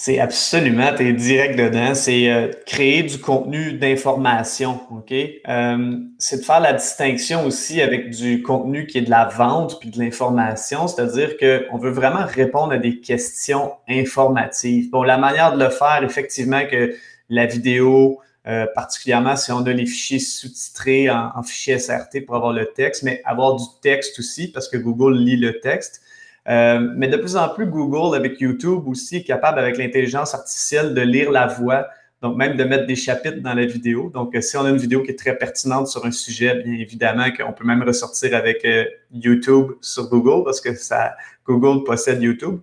C'est 0.00 0.20
absolument, 0.20 0.94
tu 0.96 1.08
es 1.08 1.12
direct 1.12 1.58
dedans. 1.58 1.92
C'est 1.92 2.30
euh, 2.30 2.52
créer 2.66 3.02
du 3.02 3.18
contenu 3.18 3.72
d'information, 3.72 4.78
OK? 4.92 5.12
Euh, 5.12 5.96
c'est 6.18 6.36
de 6.36 6.44
faire 6.44 6.60
la 6.60 6.72
distinction 6.74 7.44
aussi 7.44 7.82
avec 7.82 8.10
du 8.10 8.40
contenu 8.42 8.86
qui 8.86 8.98
est 8.98 9.02
de 9.02 9.10
la 9.10 9.24
vente 9.24 9.80
puis 9.80 9.90
de 9.90 9.98
l'information, 9.98 10.86
c'est-à-dire 10.86 11.36
qu'on 11.36 11.78
veut 11.78 11.90
vraiment 11.90 12.24
répondre 12.24 12.72
à 12.74 12.78
des 12.78 13.00
questions 13.00 13.72
informatives. 13.88 14.88
Bon, 14.88 15.02
la 15.02 15.18
manière 15.18 15.52
de 15.56 15.64
le 15.64 15.68
faire, 15.68 16.04
effectivement, 16.04 16.64
que 16.64 16.94
la 17.28 17.46
vidéo, 17.46 18.20
euh, 18.46 18.68
particulièrement 18.76 19.34
si 19.34 19.50
on 19.50 19.66
a 19.66 19.72
les 19.72 19.84
fichiers 19.84 20.20
sous-titrés 20.20 21.10
en, 21.10 21.32
en 21.34 21.42
fichier 21.42 21.76
SRT 21.76 22.24
pour 22.24 22.36
avoir 22.36 22.52
le 22.52 22.66
texte, 22.66 23.02
mais 23.02 23.20
avoir 23.24 23.56
du 23.56 23.64
texte 23.82 24.16
aussi 24.20 24.52
parce 24.52 24.68
que 24.68 24.76
Google 24.76 25.18
lit 25.18 25.38
le 25.38 25.58
texte. 25.58 26.02
Euh, 26.48 26.92
mais 26.96 27.08
de 27.08 27.16
plus 27.16 27.36
en 27.36 27.48
plus, 27.48 27.66
Google, 27.66 28.16
avec 28.16 28.40
YouTube 28.40 28.86
aussi, 28.86 29.16
est 29.16 29.22
capable, 29.22 29.58
avec 29.58 29.76
l'intelligence 29.76 30.34
artificielle, 30.34 30.94
de 30.94 31.02
lire 31.02 31.30
la 31.30 31.46
voix, 31.46 31.86
donc 32.22 32.36
même 32.36 32.56
de 32.56 32.64
mettre 32.64 32.86
des 32.86 32.96
chapitres 32.96 33.40
dans 33.40 33.54
la 33.54 33.66
vidéo. 33.66 34.10
Donc, 34.12 34.34
euh, 34.34 34.40
si 34.40 34.56
on 34.56 34.64
a 34.64 34.70
une 34.70 34.78
vidéo 34.78 35.02
qui 35.02 35.10
est 35.10 35.18
très 35.18 35.36
pertinente 35.36 35.88
sur 35.88 36.04
un 36.06 36.10
sujet, 36.10 36.54
bien 36.62 36.72
évidemment 36.72 37.26
qu'on 37.30 37.52
peut 37.52 37.64
même 37.64 37.82
ressortir 37.82 38.34
avec 38.34 38.64
euh, 38.64 38.84
YouTube 39.12 39.72
sur 39.82 40.08
Google, 40.08 40.44
parce 40.44 40.60
que 40.60 40.74
ça, 40.74 41.14
Google 41.46 41.84
possède 41.84 42.22
YouTube. 42.22 42.60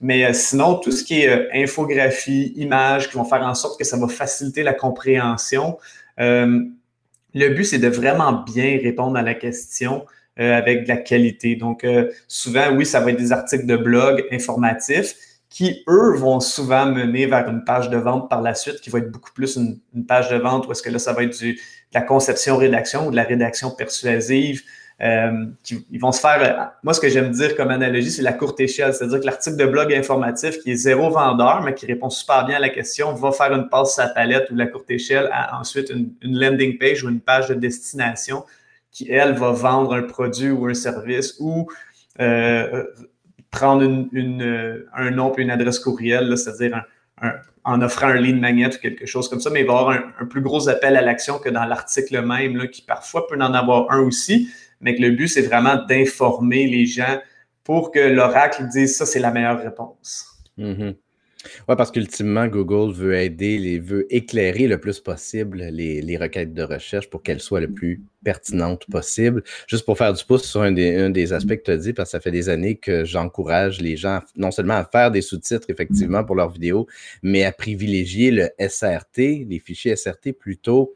Mais 0.00 0.32
sinon, 0.34 0.76
tout 0.76 0.90
ce 0.90 1.02
qui 1.02 1.22
est 1.22 1.48
infographie, 1.54 2.52
images, 2.56 3.08
qui 3.08 3.16
vont 3.16 3.24
faire 3.24 3.42
en 3.42 3.54
sorte 3.54 3.78
que 3.78 3.84
ça 3.84 3.96
va 3.96 4.08
faciliter 4.08 4.62
la 4.62 4.74
compréhension. 4.74 5.78
le 6.18 6.68
but, 7.32 7.64
c'est 7.64 7.78
de 7.78 7.88
vraiment 7.88 8.32
bien 8.44 8.78
répondre 8.82 9.16
à 9.16 9.22
la 9.22 9.34
question 9.34 10.04
euh, 10.40 10.58
avec 10.58 10.82
de 10.82 10.88
la 10.88 10.96
qualité. 10.96 11.54
Donc, 11.54 11.84
euh, 11.84 12.10
souvent, 12.26 12.72
oui, 12.74 12.84
ça 12.84 12.98
va 12.98 13.12
être 13.12 13.18
des 13.18 13.30
articles 13.30 13.66
de 13.66 13.76
blog 13.76 14.26
informatifs 14.32 15.14
qui, 15.48 15.84
eux, 15.88 16.16
vont 16.16 16.40
souvent 16.40 16.86
mener 16.86 17.26
vers 17.26 17.48
une 17.48 17.62
page 17.62 17.88
de 17.88 17.96
vente 17.96 18.28
par 18.28 18.42
la 18.42 18.56
suite, 18.56 18.80
qui 18.80 18.90
va 18.90 18.98
être 18.98 19.12
beaucoup 19.12 19.30
plus 19.32 19.54
une, 19.54 19.78
page 20.04 20.30
de 20.30 20.36
vente 20.36 20.66
où 20.66 20.72
est-ce 20.72 20.82
que 20.82 20.90
là, 20.90 20.98
ça 20.98 21.12
va 21.12 21.22
être 21.22 21.40
de 21.40 21.54
la 21.92 22.00
conception-rédaction 22.00 23.06
ou 23.06 23.10
de 23.12 23.16
la 23.16 23.22
rédaction 23.22 23.70
persuasive. 23.70 24.62
Euh, 25.00 25.46
qui, 25.62 25.86
ils 25.92 26.00
vont 26.00 26.10
se 26.10 26.20
faire, 26.20 26.72
moi, 26.82 26.94
ce 26.94 27.00
que 27.00 27.08
j'aime 27.08 27.30
dire 27.30 27.54
comme 27.54 27.70
analogie, 27.70 28.10
c'est 28.10 28.22
la 28.22 28.32
courte 28.32 28.58
échelle. 28.58 28.92
C'est-à-dire 28.92 29.20
que 29.20 29.26
l'article 29.26 29.56
de 29.56 29.66
blog 29.66 29.94
informatif 29.94 30.58
qui 30.58 30.72
est 30.72 30.76
zéro 30.76 31.10
vendeur, 31.10 31.62
mais 31.62 31.74
qui 31.74 31.86
répond 31.86 32.10
super 32.10 32.44
bien 32.44 32.56
à 32.56 32.60
la 32.60 32.70
question, 32.70 33.14
va 33.14 33.30
faire 33.30 33.52
une 33.52 33.68
passe 33.68 33.94
sa 33.94 34.08
palette 34.08 34.50
ou 34.50 34.56
la 34.56 34.66
courte 34.66 34.90
échelle 34.90 35.28
à 35.32 35.60
ensuite 35.60 35.90
une 35.90 36.38
landing 36.40 36.76
page 36.76 37.04
ou 37.04 37.08
une 37.08 37.20
page 37.20 37.48
de 37.48 37.54
destination 37.54 38.42
qui, 38.94 39.10
elle, 39.10 39.34
va 39.34 39.50
vendre 39.50 39.92
un 39.92 40.02
produit 40.02 40.50
ou 40.50 40.66
un 40.66 40.74
service 40.74 41.36
ou 41.40 41.68
euh, 42.20 42.84
prendre 43.50 43.82
une, 43.82 44.42
euh, 44.42 44.88
un 44.94 45.10
nom 45.10 45.34
et 45.36 45.42
une 45.42 45.50
adresse 45.50 45.78
courriel, 45.80 46.38
c'est-à-dire 46.38 46.84
en 47.64 47.82
offrant 47.82 48.08
un 48.08 48.20
lead 48.20 48.38
magnet 48.38 48.74
ou 48.74 48.78
quelque 48.78 49.06
chose 49.06 49.28
comme 49.28 49.40
ça, 49.40 49.50
mais 49.50 49.60
il 49.60 49.66
va 49.66 49.74
y 49.74 49.76
avoir 49.76 50.02
un, 50.20 50.26
plus 50.26 50.40
gros 50.40 50.68
appel 50.68 50.96
à 50.96 51.02
l'action 51.02 51.38
que 51.38 51.48
dans 51.48 51.64
l'article 51.64 52.22
même, 52.22 52.68
qui 52.68 52.82
parfois 52.82 53.26
peut 53.26 53.36
en 53.36 53.52
avoir 53.52 53.90
un 53.90 54.00
aussi, 54.00 54.48
mais 54.80 54.94
que 54.94 55.02
le 55.02 55.10
but, 55.10 55.28
c'est 55.28 55.42
vraiment 55.42 55.76
d'informer 55.76 56.66
les 56.66 56.86
gens 56.86 57.20
pour 57.64 57.90
que 57.90 57.98
l'oracle 57.98 58.68
dise 58.68 58.96
ça, 58.96 59.06
c'est 59.06 59.20
la 59.20 59.30
meilleure 59.30 59.60
réponse. 59.60 60.26
Mm-hmm. 60.58 60.96
Oui, 61.68 61.74
parce 61.76 61.90
qu'ultimement, 61.90 62.46
Google 62.46 62.92
veut 62.92 63.14
aider, 63.14 63.58
les, 63.58 63.78
veut 63.78 64.06
éclairer 64.14 64.66
le 64.66 64.78
plus 64.78 65.00
possible 65.00 65.58
les, 65.58 66.16
requêtes 66.16 66.54
de 66.54 66.62
recherche 66.62 67.10
pour 67.10 67.22
qu'elles 67.22 67.40
soient 67.40 67.60
le 67.60 67.70
plus 67.70 68.02
pertinentes 68.24 68.86
possible. 68.90 69.42
Juste 69.66 69.84
pour 69.84 69.98
faire 69.98 70.12
du 70.12 70.24
pouce 70.24 70.44
sur 70.44 70.62
un 70.62 70.72
des, 70.72 71.32
aspects 71.32 71.56
que 71.56 71.62
tu 71.62 71.70
as 71.70 71.76
dit, 71.76 71.92
parce 71.92 72.08
que 72.08 72.12
ça 72.12 72.20
fait 72.20 72.30
des 72.30 72.48
années 72.48 72.76
que 72.76 73.04
j'encourage 73.04 73.80
les 73.80 73.96
gens 73.96 74.20
non 74.36 74.50
seulement 74.50 74.74
à 74.74 74.84
faire 74.84 75.10
des 75.10 75.22
sous-titres, 75.22 75.68
effectivement, 75.68 76.24
pour 76.24 76.36
leurs 76.36 76.50
vidéos, 76.50 76.86
mais 77.22 77.44
à 77.44 77.52
privilégier 77.52 78.30
le 78.30 78.50
SRT, 78.58 79.46
les 79.48 79.58
fichiers 79.58 79.96
SRT 79.96 80.32
plutôt 80.38 80.94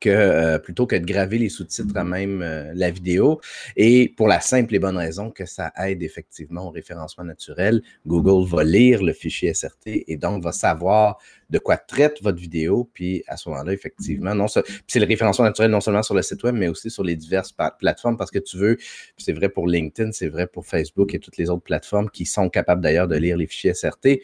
que 0.00 0.10
euh, 0.10 0.58
plutôt 0.58 0.86
que 0.86 0.96
de 0.96 1.04
graver 1.04 1.38
les 1.38 1.48
sous-titres 1.48 1.96
à 1.96 2.04
même 2.04 2.42
euh, 2.42 2.72
la 2.74 2.90
vidéo. 2.90 3.40
Et 3.76 4.12
pour 4.16 4.28
la 4.28 4.40
simple 4.40 4.74
et 4.74 4.78
bonne 4.78 4.96
raison 4.96 5.30
que 5.30 5.46
ça 5.46 5.72
aide 5.78 6.02
effectivement 6.02 6.66
au 6.66 6.70
référencement 6.70 7.24
naturel. 7.24 7.82
Google 8.06 8.46
va 8.48 8.62
lire 8.62 9.02
le 9.02 9.12
fichier 9.12 9.54
SRT 9.54 10.04
et 10.06 10.16
donc 10.16 10.42
va 10.42 10.52
savoir 10.52 11.18
de 11.48 11.58
quoi 11.58 11.76
traite 11.76 12.22
votre 12.22 12.38
vidéo. 12.38 12.90
Puis 12.92 13.22
à 13.26 13.36
ce 13.36 13.48
moment-là, 13.48 13.72
effectivement, 13.72 14.34
non 14.34 14.46
c'est 14.48 15.00
le 15.00 15.06
référencement 15.06 15.46
naturel 15.46 15.70
non 15.70 15.80
seulement 15.80 16.02
sur 16.02 16.14
le 16.14 16.22
site 16.22 16.42
web, 16.42 16.54
mais 16.54 16.68
aussi 16.68 16.90
sur 16.90 17.04
les 17.04 17.16
diverses 17.16 17.54
plateformes 17.78 18.16
parce 18.16 18.30
que 18.30 18.38
tu 18.38 18.58
veux, 18.58 18.76
c'est 19.16 19.32
vrai 19.32 19.48
pour 19.48 19.66
LinkedIn, 19.66 20.12
c'est 20.12 20.28
vrai 20.28 20.46
pour 20.46 20.66
Facebook 20.66 21.14
et 21.14 21.18
toutes 21.18 21.36
les 21.36 21.48
autres 21.50 21.62
plateformes 21.62 22.10
qui 22.10 22.26
sont 22.26 22.48
capables 22.50 22.82
d'ailleurs 22.82 23.08
de 23.08 23.16
lire 23.16 23.36
les 23.36 23.46
fichiers 23.46 23.74
SRT. 23.74 24.20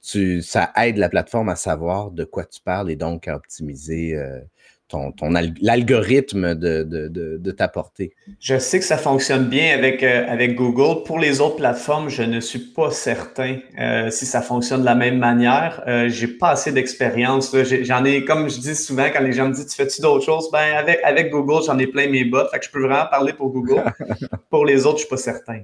Tu, 0.00 0.42
ça 0.42 0.72
aide 0.76 0.96
la 0.96 1.08
plateforme 1.08 1.48
à 1.48 1.56
savoir 1.56 2.12
de 2.12 2.24
quoi 2.24 2.44
tu 2.44 2.60
parles 2.60 2.90
et 2.90 2.96
donc 2.96 3.26
à 3.26 3.34
optimiser 3.34 4.14
euh, 4.14 4.38
ton, 4.88 5.12
l'algorithme 5.60 6.54
de, 6.54 6.82
de, 6.82 7.08
de, 7.38 7.50
t'apporter. 7.52 8.14
Je 8.40 8.58
sais 8.58 8.78
que 8.78 8.84
ça 8.84 8.96
fonctionne 8.96 9.44
bien 9.46 9.74
avec, 9.74 10.02
euh, 10.02 10.24
avec 10.28 10.54
Google. 10.54 11.02
Pour 11.04 11.18
les 11.18 11.40
autres 11.40 11.56
plateformes, 11.56 12.08
je 12.08 12.22
ne 12.22 12.40
suis 12.40 12.58
pas 12.58 12.90
certain 12.90 13.58
euh, 13.78 14.10
si 14.10 14.26
ça 14.26 14.40
fonctionne 14.40 14.80
de 14.80 14.86
la 14.86 14.94
même 14.94 15.18
manière. 15.18 15.82
Euh, 15.86 16.08
j'ai 16.08 16.28
pas 16.28 16.50
assez 16.50 16.72
d'expérience. 16.72 17.54
J'en 17.82 18.04
ai, 18.04 18.24
comme 18.24 18.48
je 18.48 18.58
dis 18.58 18.74
souvent, 18.74 19.06
quand 19.12 19.22
les 19.22 19.32
gens 19.32 19.48
me 19.48 19.54
disent 19.54 19.66
Tu 19.66 19.76
fais-tu 19.76 20.00
d'autres 20.00 20.24
choses? 20.24 20.50
Ben, 20.50 20.76
avec, 20.76 21.00
avec 21.04 21.30
Google, 21.30 21.62
j'en 21.66 21.78
ai 21.78 21.86
plein 21.86 22.08
mes 22.08 22.24
bottes. 22.24 22.50
Fait 22.50 22.58
que 22.58 22.64
je 22.64 22.70
peux 22.70 22.82
vraiment 22.82 23.06
parler 23.10 23.32
pour 23.32 23.50
Google. 23.50 23.84
pour 24.50 24.64
les 24.64 24.86
autres, 24.86 24.98
je 24.98 25.02
suis 25.02 25.10
pas 25.10 25.16
certain. 25.16 25.62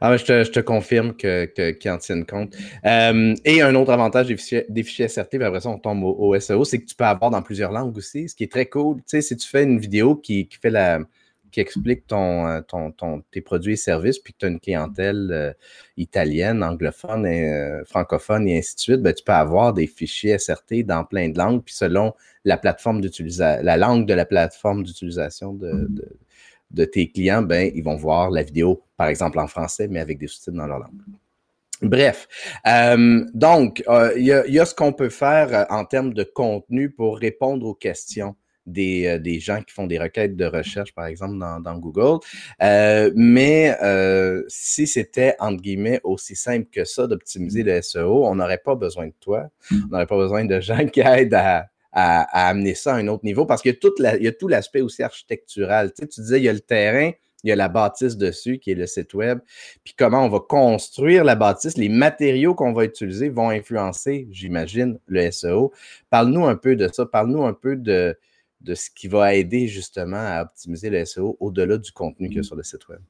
Ah, 0.00 0.16
je, 0.16 0.24
te, 0.24 0.44
je 0.44 0.50
te 0.50 0.60
confirme 0.60 1.14
qu'ils 1.14 1.48
que, 1.54 1.88
en 1.88 1.98
tiennent 1.98 2.26
compte. 2.26 2.54
Euh, 2.84 3.34
et 3.44 3.62
un 3.62 3.74
autre 3.74 3.92
avantage 3.92 4.28
des 4.28 4.36
fichiers, 4.36 4.66
des 4.68 4.82
fichiers 4.82 5.08
SRT, 5.08 5.30
puis 5.30 5.44
après 5.44 5.60
ça, 5.60 5.70
on 5.70 5.78
tombe 5.78 6.04
au, 6.04 6.38
SEO, 6.38 6.64
c'est 6.64 6.80
que 6.80 6.86
tu 6.86 6.94
peux 6.94 7.04
avoir 7.04 7.30
dans 7.30 7.42
plusieurs 7.42 7.72
langues 7.72 7.96
aussi, 7.96 8.28
ce 8.28 8.34
qui 8.34 8.44
est 8.44 8.52
très 8.52 8.66
cool. 8.66 8.96
Tu 8.98 9.02
sais, 9.06 9.22
si 9.22 9.36
tu 9.36 9.48
fais 9.48 9.64
une 9.64 9.78
vidéo 9.78 10.16
qui, 10.16 10.48
qui 10.48 10.58
fait 10.58 10.70
la 10.70 11.00
qui 11.50 11.58
explique 11.58 12.06
ton, 12.06 12.46
euh, 12.46 12.60
ton, 12.60 12.92
ton, 12.92 13.24
tes 13.32 13.40
produits 13.40 13.72
et 13.72 13.76
services, 13.76 14.20
puis 14.20 14.32
que 14.32 14.38
tu 14.38 14.46
as 14.46 14.50
une 14.50 14.60
clientèle 14.60 15.30
euh, 15.32 15.52
italienne, 15.96 16.62
anglophone, 16.62 17.26
et, 17.26 17.80
francophone 17.86 18.46
et 18.48 18.58
ainsi 18.58 18.76
de 18.76 18.80
suite, 18.80 19.02
ben, 19.02 19.12
tu 19.12 19.24
peux 19.24 19.32
avoir 19.32 19.74
des 19.74 19.88
fichiers 19.88 20.38
SRT 20.38 20.84
dans 20.84 21.02
plein 21.02 21.28
de 21.28 21.36
langues, 21.36 21.64
puis 21.64 21.74
selon 21.74 22.14
la 22.44 22.56
plateforme 22.56 23.00
d'utilisation, 23.00 23.64
la 23.64 23.76
langue 23.76 24.06
de 24.06 24.14
la 24.14 24.24
plateforme 24.24 24.84
d'utilisation 24.84 25.52
de, 25.52 25.88
de 25.88 26.16
tes 26.84 27.10
clients, 27.10 27.42
ben, 27.42 27.70
ils 27.74 27.82
vont 27.82 27.96
voir 27.96 28.30
la 28.30 28.42
vidéo, 28.42 28.82
par 28.96 29.08
exemple 29.08 29.38
en 29.38 29.46
français, 29.46 29.88
mais 29.88 30.00
avec 30.00 30.18
des 30.18 30.26
sous-titres 30.26 30.56
dans 30.56 30.66
leur 30.66 30.78
langue. 30.78 31.00
Bref, 31.82 32.28
euh, 32.66 33.24
donc, 33.32 33.82
euh, 33.88 34.12
il 34.16 34.24
y, 34.24 34.58
a 34.58 34.64
ce 34.66 34.74
qu'on 34.74 34.92
peut 34.92 35.08
faire 35.08 35.54
euh, 35.54 35.64
en 35.70 35.86
termes 35.86 36.12
de 36.12 36.24
contenu 36.24 36.90
pour 36.90 37.16
répondre 37.18 37.66
aux 37.66 37.74
questions 37.74 38.36
des, 38.66 39.40
gens 39.40 39.62
qui 39.62 39.72
font 39.72 39.86
des 39.86 39.98
requêtes 39.98 40.36
de 40.36 40.44
recherche, 40.44 40.94
par 40.94 41.06
exemple, 41.06 41.38
dans 41.38 41.78
Google. 41.78 42.20
mais 43.16 43.74
si 44.48 44.86
c'était, 44.86 45.34
entre 45.40 45.60
guillemets, 45.60 46.00
aussi 46.04 46.36
simple 46.36 46.68
que 46.70 46.84
ça 46.84 47.06
d'optimiser 47.06 47.62
le 47.62 47.80
SEO, 47.82 48.26
on 48.26 48.34
n'aurait 48.36 48.60
pas 48.62 48.76
besoin 48.76 49.06
de 49.06 49.14
toi. 49.18 49.48
On 49.72 49.88
n'aurait 49.88 50.06
pas 50.06 50.18
besoin 50.18 50.44
de 50.44 50.60
gens 50.60 50.86
qui 50.92 51.00
aident 51.00 51.34
à, 51.34 51.66
à, 51.92 52.48
amener 52.48 52.74
ça 52.74 52.94
à 52.94 52.98
un 52.98 53.08
autre 53.08 53.24
niveau 53.24 53.46
parce 53.46 53.62
qu'il 53.62 53.72
y 53.72 54.26
a, 54.26 54.32
tout 54.32 54.48
l'aspect 54.48 54.80
aussi 54.80 55.02
architectural. 55.02 55.92
Tu, 55.92 56.02
sais, 56.02 56.08
tu 56.08 56.20
disais, 56.20 56.38
il 56.38 56.44
y 56.44 56.48
a 56.48 56.52
le 56.52 56.60
terrain, 56.60 57.12
il 57.42 57.48
y 57.48 57.52
a 57.52 57.56
la 57.56 57.68
bâtisse 57.68 58.16
dessus 58.16 58.58
qui 58.58 58.70
est 58.70 58.74
le 58.74 58.86
site 58.86 59.14
web, 59.14 59.40
puis 59.82 59.94
comment 59.96 60.24
on 60.24 60.28
va 60.28 60.40
construire 60.40 61.24
la 61.24 61.36
bâtisse, 61.36 61.76
les 61.76 61.88
matériaux 61.88 62.54
qu'on 62.54 62.72
va 62.72 62.84
utiliser 62.84 63.28
vont 63.28 63.50
influencer, 63.50 64.28
j'imagine, 64.30 64.98
le 65.06 65.30
SEO. 65.30 65.72
Parle-nous 66.10 66.46
un 66.46 66.56
peu 66.56 66.76
de 66.76 66.88
ça, 66.92 67.06
parle-nous 67.06 67.44
un 67.44 67.54
peu 67.54 67.76
de, 67.76 68.16
de 68.60 68.74
ce 68.74 68.90
qui 68.90 69.08
va 69.08 69.34
aider 69.34 69.68
justement 69.68 70.18
à 70.18 70.42
optimiser 70.42 70.90
le 70.90 71.04
SEO 71.04 71.36
au-delà 71.40 71.78
du 71.78 71.92
contenu 71.92 72.28
qu'il 72.28 72.38
y 72.38 72.40
a 72.40 72.44
sur 72.44 72.56
le 72.56 72.62
site 72.62 72.88
web. 72.88 73.00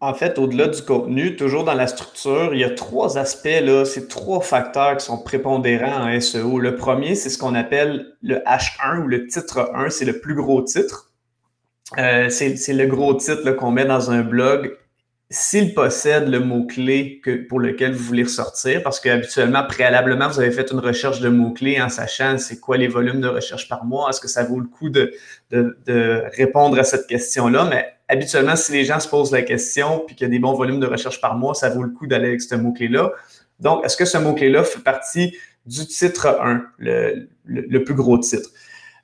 En 0.00 0.12
fait, 0.12 0.38
au-delà 0.38 0.68
du 0.68 0.82
contenu, 0.82 1.36
toujours 1.36 1.64
dans 1.64 1.74
la 1.74 1.86
structure, 1.86 2.52
il 2.52 2.60
y 2.60 2.64
a 2.64 2.70
trois 2.70 3.16
aspects, 3.16 3.60
là, 3.62 3.86
c'est 3.86 4.08
trois 4.08 4.40
facteurs 4.40 4.98
qui 4.98 5.06
sont 5.06 5.16
prépondérants 5.22 6.06
en 6.06 6.20
SEO. 6.20 6.58
Le 6.58 6.76
premier, 6.76 7.14
c'est 7.14 7.30
ce 7.30 7.38
qu'on 7.38 7.54
appelle 7.54 8.14
le 8.22 8.36
H1 8.40 9.04
ou 9.04 9.06
le 9.08 9.26
titre 9.26 9.70
1, 9.74 9.88
c'est 9.88 10.04
le 10.04 10.20
plus 10.20 10.34
gros 10.34 10.60
titre. 10.60 11.12
Euh, 11.98 12.28
c'est 12.28 12.72
le 12.72 12.86
gros 12.86 13.14
titre 13.14 13.52
qu'on 13.52 13.70
met 13.70 13.86
dans 13.86 14.10
un 14.10 14.22
blog 14.22 14.76
s'il 15.28 15.74
possède 15.74 16.28
le 16.28 16.38
mot-clé 16.38 17.20
pour 17.48 17.58
lequel 17.58 17.92
vous 17.92 18.04
voulez 18.04 18.22
ressortir, 18.22 18.82
parce 18.82 19.00
qu'habituellement, 19.00 19.64
préalablement, 19.64 20.28
vous 20.28 20.38
avez 20.38 20.52
fait 20.52 20.70
une 20.70 20.78
recherche 20.78 21.20
de 21.20 21.28
mots-clés 21.28 21.80
en 21.80 21.88
sachant 21.88 22.38
c'est 22.38 22.60
quoi 22.60 22.76
les 22.76 22.86
volumes 22.86 23.20
de 23.20 23.28
recherche 23.28 23.68
par 23.68 23.84
mois, 23.84 24.10
est-ce 24.10 24.20
que 24.20 24.28
ça 24.28 24.44
vaut 24.44 24.60
le 24.60 24.68
coup 24.68 24.88
de, 24.88 25.12
de 25.50 26.22
répondre 26.36 26.78
à 26.78 26.84
cette 26.84 27.08
question-là, 27.08 27.66
mais 27.68 27.96
habituellement, 28.08 28.56
si 28.56 28.72
les 28.72 28.84
gens 28.84 29.00
se 29.00 29.08
posent 29.08 29.32
la 29.32 29.42
question 29.42 30.02
puis 30.06 30.14
qu'il 30.14 30.26
y 30.26 30.28
a 30.28 30.30
des 30.30 30.38
bons 30.38 30.54
volumes 30.54 30.80
de 30.80 30.86
recherche 30.86 31.20
par 31.20 31.36
mois, 31.36 31.54
ça 31.54 31.70
vaut 31.70 31.82
le 31.82 31.90
coup 31.90 32.06
d'aller 32.06 32.28
avec 32.28 32.42
ce 32.42 32.54
mot-clé-là. 32.54 33.12
Donc, 33.60 33.84
est-ce 33.84 33.96
que 33.96 34.04
ce 34.04 34.18
mot-clé-là 34.18 34.64
fait 34.64 34.82
partie 34.82 35.36
du 35.66 35.86
titre 35.86 36.38
1, 36.40 36.64
le, 36.78 37.78
plus 37.78 37.94
gros 37.94 38.18
titre? 38.18 38.50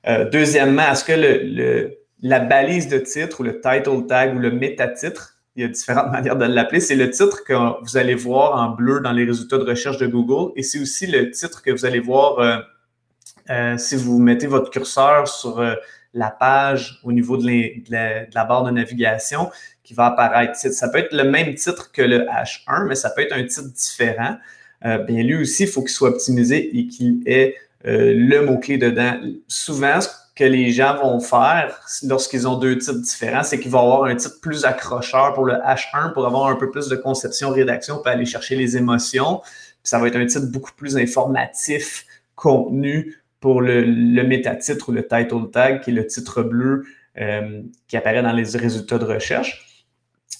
Euh, 0.07 0.29
deuxièmement, 0.29 0.91
est-ce 0.91 1.03
que 1.03 1.13
le, 1.13 1.97
la 2.21 2.39
balise 2.39 2.87
de 2.87 2.99
titre 2.99 3.41
ou 3.41 3.43
le 3.43 3.59
title 3.59 4.05
tag 4.07 4.35
ou 4.35 4.39
le 4.39 4.51
métatitre, 4.51 5.32
il 5.55 5.61
y 5.61 5.65
a 5.65 5.67
différentes 5.67 6.11
manières 6.11 6.35
de 6.35 6.45
l'appeler, 6.45 6.79
c'est 6.79 6.95
le 6.95 7.09
titre 7.09 7.43
que 7.43 7.53
vous 7.83 7.97
allez 7.97 8.15
voir 8.15 8.61
en 8.61 8.69
bleu 8.69 8.99
dans 8.99 9.11
les 9.11 9.25
résultats 9.25 9.57
de 9.57 9.63
recherche 9.65 9.97
de 9.97 10.07
Google 10.07 10.51
et 10.55 10.63
c'est 10.63 10.79
aussi 10.79 11.07
le 11.07 11.31
titre 11.31 11.61
que 11.61 11.71
vous 11.71 11.85
allez 11.85 11.99
voir 11.99 12.39
euh, 12.39 12.57
euh, 13.49 13.77
si 13.77 13.95
vous 13.95 14.19
mettez 14.19 14.47
votre 14.47 14.69
curseur 14.69 15.27
sur 15.27 15.61
la 16.13 16.29
page 16.29 16.99
au 17.03 17.11
niveau 17.11 17.37
de, 17.37 17.91
la, 17.91 18.45
barre 18.45 18.63
de 18.63 18.71
navigation 18.71 19.49
qui 19.83 19.93
va 19.93 20.07
apparaître. 20.07 20.55
Ça 20.55 20.89
peut 20.89 20.99
être 20.99 21.13
le 21.13 21.23
même 21.23 21.55
titre 21.55 21.91
que 21.91 22.01
le 22.01 22.19
H1, 22.19 22.87
mais 22.87 22.95
ça 22.95 23.09
peut 23.09 23.21
être 23.21 23.33
un 23.33 23.43
titre 23.43 23.73
différent. 23.73 24.37
Euh, 24.85 24.99
bien, 24.99 25.23
lui 25.23 25.35
aussi, 25.35 25.63
il 25.63 25.69
faut 25.69 25.81
qu'il 25.81 25.91
soit 25.91 26.09
optimisé 26.09 26.77
et 26.77 26.87
qu'il 26.87 27.21
ait 27.25 27.55
euh, 27.85 28.13
le 28.15 28.45
mot-clé 28.45 28.77
dedans. 28.77 29.19
Souvent, 29.47 29.99
que 30.35 30.43
les 30.43 30.71
gens 30.71 30.97
vont 30.97 31.19
faire 31.19 31.79
lorsqu'ils 32.03 32.47
ont 32.47 32.57
deux 32.57 32.77
titres 32.77 32.99
différents, 32.99 33.43
c'est 33.43 33.59
qu'ils 33.59 33.71
vont 33.71 33.81
avoir 33.81 34.05
un 34.05 34.15
titre 34.15 34.39
plus 34.41 34.65
accrocheur 34.65 35.33
pour 35.33 35.45
le 35.45 35.53
H1 35.53 36.13
pour 36.13 36.25
avoir 36.25 36.47
un 36.47 36.55
peu 36.55 36.71
plus 36.71 36.87
de 36.87 36.95
conception, 36.95 37.51
rédaction, 37.51 37.97
pour 37.97 38.07
aller 38.07 38.25
chercher 38.25 38.55
les 38.55 38.75
émotions. 38.75 39.41
ça 39.83 39.99
va 39.99 40.07
être 40.07 40.15
un 40.15 40.25
titre 40.25 40.47
beaucoup 40.47 40.71
plus 40.75 40.97
informatif, 40.97 42.05
contenu, 42.35 43.19
pour 43.39 43.61
le, 43.61 43.81
le 43.81 44.23
métatitre 44.23 44.89
ou 44.89 44.91
le 44.93 45.03
title 45.03 45.51
tag, 45.51 45.81
qui 45.81 45.91
est 45.91 45.93
le 45.93 46.07
titre 46.07 46.43
bleu 46.43 46.85
euh, 47.19 47.61
qui 47.87 47.95
apparaît 47.95 48.23
dans 48.23 48.31
les 48.31 48.57
résultats 48.57 48.97
de 48.97 49.05
recherche. 49.05 49.85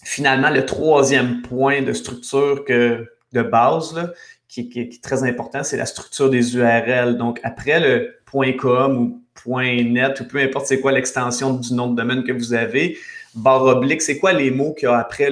Finalement, 0.03 0.49
le 0.49 0.65
troisième 0.65 1.43
point 1.43 1.83
de 1.83 1.93
structure 1.93 2.65
que, 2.65 3.05
de 3.31 3.41
base, 3.43 4.11
qui, 4.47 4.71
est 4.75 5.03
très 5.03 5.23
important, 5.23 5.63
c'est 5.63 5.77
la 5.77 5.85
structure 5.85 6.31
des 6.31 6.55
URL. 6.55 7.15
Donc, 7.15 7.39
après 7.43 7.79
le 7.79 8.15
.com 8.57 8.97
ou 8.97 9.22
.net, 9.45 10.21
ou 10.21 10.25
peu 10.25 10.39
importe 10.39 10.67
c'est 10.67 10.79
quoi 10.79 10.91
l'extension 10.91 11.53
du 11.53 11.73
nom 11.73 11.91
de 11.91 11.95
domaine 11.95 12.23
que 12.23 12.31
vous 12.31 12.53
avez, 12.53 12.97
barre 13.35 13.63
oblique, 13.63 14.01
c'est 14.01 14.17
quoi 14.17 14.33
les 14.33 14.51
mots 14.51 14.73
qu'il 14.73 14.87
y 14.87 14.91
a 14.91 14.97
après 14.97 15.29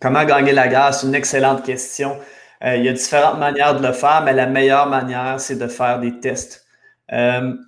Comment 0.00 0.24
gagner 0.24 0.52
la 0.52 0.68
guerre? 0.68 0.94
C'est 0.94 1.06
une 1.06 1.14
excellente 1.14 1.64
question. 1.64 2.18
Euh, 2.64 2.76
il 2.76 2.84
y 2.84 2.88
a 2.88 2.92
différentes 2.92 3.38
manières 3.38 3.78
de 3.78 3.86
le 3.86 3.92
faire, 3.92 4.22
mais 4.24 4.32
la 4.32 4.46
meilleure 4.46 4.88
manière, 4.88 5.38
c'est 5.38 5.56
de 5.56 5.66
faire 5.66 6.00
des 6.00 6.18
tests. 6.20 6.66
Euh, 7.12 7.52
tu 7.52 7.64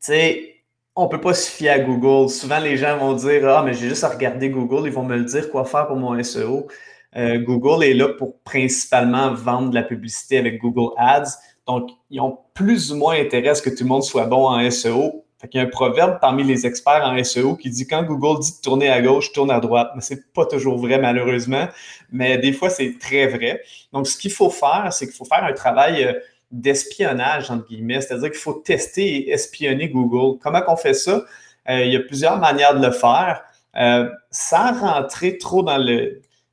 sais, 0.00 0.53
on 0.96 1.04
ne 1.04 1.08
peut 1.08 1.20
pas 1.20 1.34
se 1.34 1.50
fier 1.50 1.70
à 1.70 1.78
Google. 1.80 2.28
Souvent, 2.30 2.60
les 2.60 2.76
gens 2.76 2.96
vont 2.98 3.14
dire 3.14 3.48
Ah, 3.48 3.62
mais 3.64 3.74
j'ai 3.74 3.88
juste 3.88 4.04
à 4.04 4.08
regarder 4.08 4.50
Google, 4.50 4.86
ils 4.86 4.92
vont 4.92 5.02
me 5.02 5.16
le 5.16 5.24
dire 5.24 5.50
quoi 5.50 5.64
faire 5.64 5.86
pour 5.86 5.96
mon 5.96 6.20
SEO. 6.22 6.68
Euh, 7.16 7.38
Google 7.38 7.84
est 7.84 7.94
là 7.94 8.08
pour 8.08 8.40
principalement 8.42 9.32
vendre 9.34 9.70
de 9.70 9.74
la 9.74 9.82
publicité 9.82 10.38
avec 10.38 10.60
Google 10.60 10.92
Ads. 10.96 11.38
Donc, 11.66 11.90
ils 12.10 12.20
ont 12.20 12.38
plus 12.54 12.92
ou 12.92 12.96
moins 12.96 13.14
intérêt 13.14 13.48
à 13.48 13.54
ce 13.54 13.62
que 13.62 13.70
tout 13.70 13.84
le 13.84 13.88
monde 13.88 14.02
soit 14.02 14.26
bon 14.26 14.48
en 14.48 14.70
SEO. 14.70 15.24
Il 15.52 15.58
y 15.58 15.60
a 15.60 15.62
un 15.62 15.66
proverbe 15.66 16.18
parmi 16.20 16.42
les 16.42 16.66
experts 16.66 17.02
en 17.04 17.22
SEO 17.22 17.56
qui 17.56 17.68
dit 17.68 17.86
quand 17.86 18.02
Google 18.02 18.40
dit 18.40 18.52
de 18.52 18.60
tourner 18.62 18.88
à 18.88 19.02
gauche, 19.02 19.32
tourne 19.32 19.50
à 19.50 19.60
droite. 19.60 19.90
Mais 19.94 20.00
c'est 20.00 20.32
pas 20.32 20.46
toujours 20.46 20.78
vrai, 20.78 20.98
malheureusement. 20.98 21.68
Mais 22.10 22.38
des 22.38 22.52
fois, 22.52 22.70
c'est 22.70 22.96
très 22.98 23.26
vrai. 23.26 23.62
Donc, 23.92 24.06
ce 24.06 24.16
qu'il 24.16 24.32
faut 24.32 24.48
faire, 24.48 24.88
c'est 24.92 25.06
qu'il 25.06 25.14
faut 25.14 25.26
faire 25.26 25.44
un 25.44 25.52
travail 25.52 26.04
euh, 26.04 26.12
d'espionnage, 26.54 27.50
entre 27.50 27.66
guillemets. 27.68 28.00
C'est-à-dire 28.00 28.30
qu'il 28.30 28.40
faut 28.40 28.54
tester 28.54 29.16
et 29.16 29.30
espionner 29.30 29.88
Google. 29.88 30.38
Comment 30.42 30.62
on 30.68 30.76
fait 30.76 30.94
ça? 30.94 31.24
Euh, 31.68 31.84
il 31.84 31.92
y 31.92 31.96
a 31.96 32.00
plusieurs 32.00 32.38
manières 32.38 32.78
de 32.78 32.86
le 32.86 32.92
faire. 32.92 33.42
sans 34.30 34.80
rentrer 34.80 35.38
trop 35.38 35.62
dans 35.62 35.78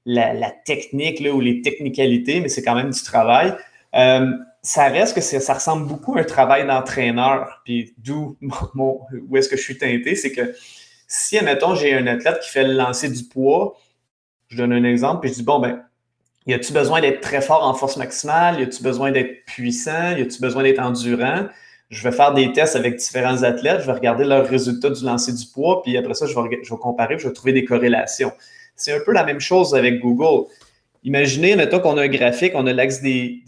la, 0.05 0.51
technique 0.65 1.21
ou 1.33 1.39
les 1.39 1.61
technicalités, 1.61 2.41
mais 2.41 2.49
c'est 2.49 2.63
quand 2.63 2.75
même 2.75 2.89
du 2.89 3.03
travail. 3.03 3.53
Euh, 3.95 4.31
ça 4.61 4.87
reste 4.87 5.15
que 5.15 5.21
ça 5.21 5.53
ressemble 5.53 5.87
beaucoup 5.87 6.15
à 6.17 6.21
un 6.21 6.23
travail 6.23 6.67
d'entraîneur. 6.67 7.61
Puis 7.65 7.93
d'où 7.97 8.37
où 9.27 9.37
est-ce 9.37 9.49
que 9.49 9.57
je 9.57 9.61
suis 9.61 9.77
teinté, 9.77 10.15
c'est 10.15 10.31
que 10.31 10.53
si, 11.07 11.37
admettons, 11.37 11.75
j'ai 11.75 11.93
un 11.93 12.07
athlète 12.07 12.39
qui 12.39 12.49
fait 12.49 12.63
le 12.63 12.73
lancer 12.73 13.09
du 13.09 13.23
poids, 13.23 13.77
je 14.47 14.57
donne 14.57 14.71
un 14.71 14.83
exemple, 14.83 15.21
puis 15.21 15.29
je 15.29 15.35
dis, 15.35 15.43
bon, 15.43 15.59
ben, 15.59 15.83
y 16.47 16.53
a-tu 16.53 16.73
besoin 16.73 17.01
d'être 17.01 17.21
très 17.21 17.41
fort 17.41 17.63
en 17.63 17.73
force 17.73 17.97
maximale? 17.97 18.59
Y 18.59 18.63
a-tu 18.63 18.81
besoin 18.83 19.11
d'être 19.11 19.45
puissant? 19.45 20.15
Y 20.17 20.21
a-tu 20.21 20.41
besoin 20.41 20.63
d'être 20.63 20.79
endurant? 20.79 21.47
Je 21.89 22.03
vais 22.03 22.15
faire 22.15 22.33
des 22.33 22.51
tests 22.53 22.75
avec 22.75 22.95
différents 22.95 23.43
athlètes, 23.43 23.81
je 23.81 23.85
vais 23.85 23.91
regarder 23.91 24.23
leurs 24.23 24.47
résultats 24.47 24.89
du 24.89 25.03
lancer 25.03 25.33
du 25.33 25.45
poids, 25.53 25.81
puis 25.83 25.97
après 25.97 26.13
ça, 26.13 26.25
je 26.25 26.33
vais, 26.33 26.59
je 26.63 26.73
vais 26.73 26.79
comparer, 26.79 27.19
je 27.19 27.27
vais 27.27 27.33
trouver 27.33 27.51
des 27.51 27.65
corrélations. 27.65 28.31
C'est 28.77 28.93
un 28.93 29.01
peu 29.05 29.11
la 29.11 29.25
même 29.25 29.41
chose 29.41 29.75
avec 29.75 29.99
Google. 29.99 30.47
Imaginez, 31.03 31.55
mettons 31.57 31.79
qu'on 31.79 31.97
a 31.97 32.03
un 32.03 32.07
graphique, 32.07 32.53
on 32.55 32.65
a 32.65 32.71
l'axe 32.71 33.01
des, 33.01 33.41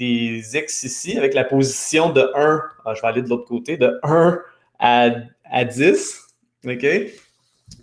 X 0.53 0.83
ici 0.83 1.17
avec 1.17 1.33
la 1.33 1.45
position 1.45 2.09
de 2.09 2.29
1, 2.35 2.61
ah, 2.85 2.93
je 2.93 3.01
vais 3.01 3.07
aller 3.07 3.21
de 3.21 3.29
l'autre 3.29 3.45
côté, 3.45 3.77
de 3.77 3.97
1 4.03 4.39
à, 4.79 5.09
à 5.49 5.63
10. 5.63 6.19
OK? 6.67 6.85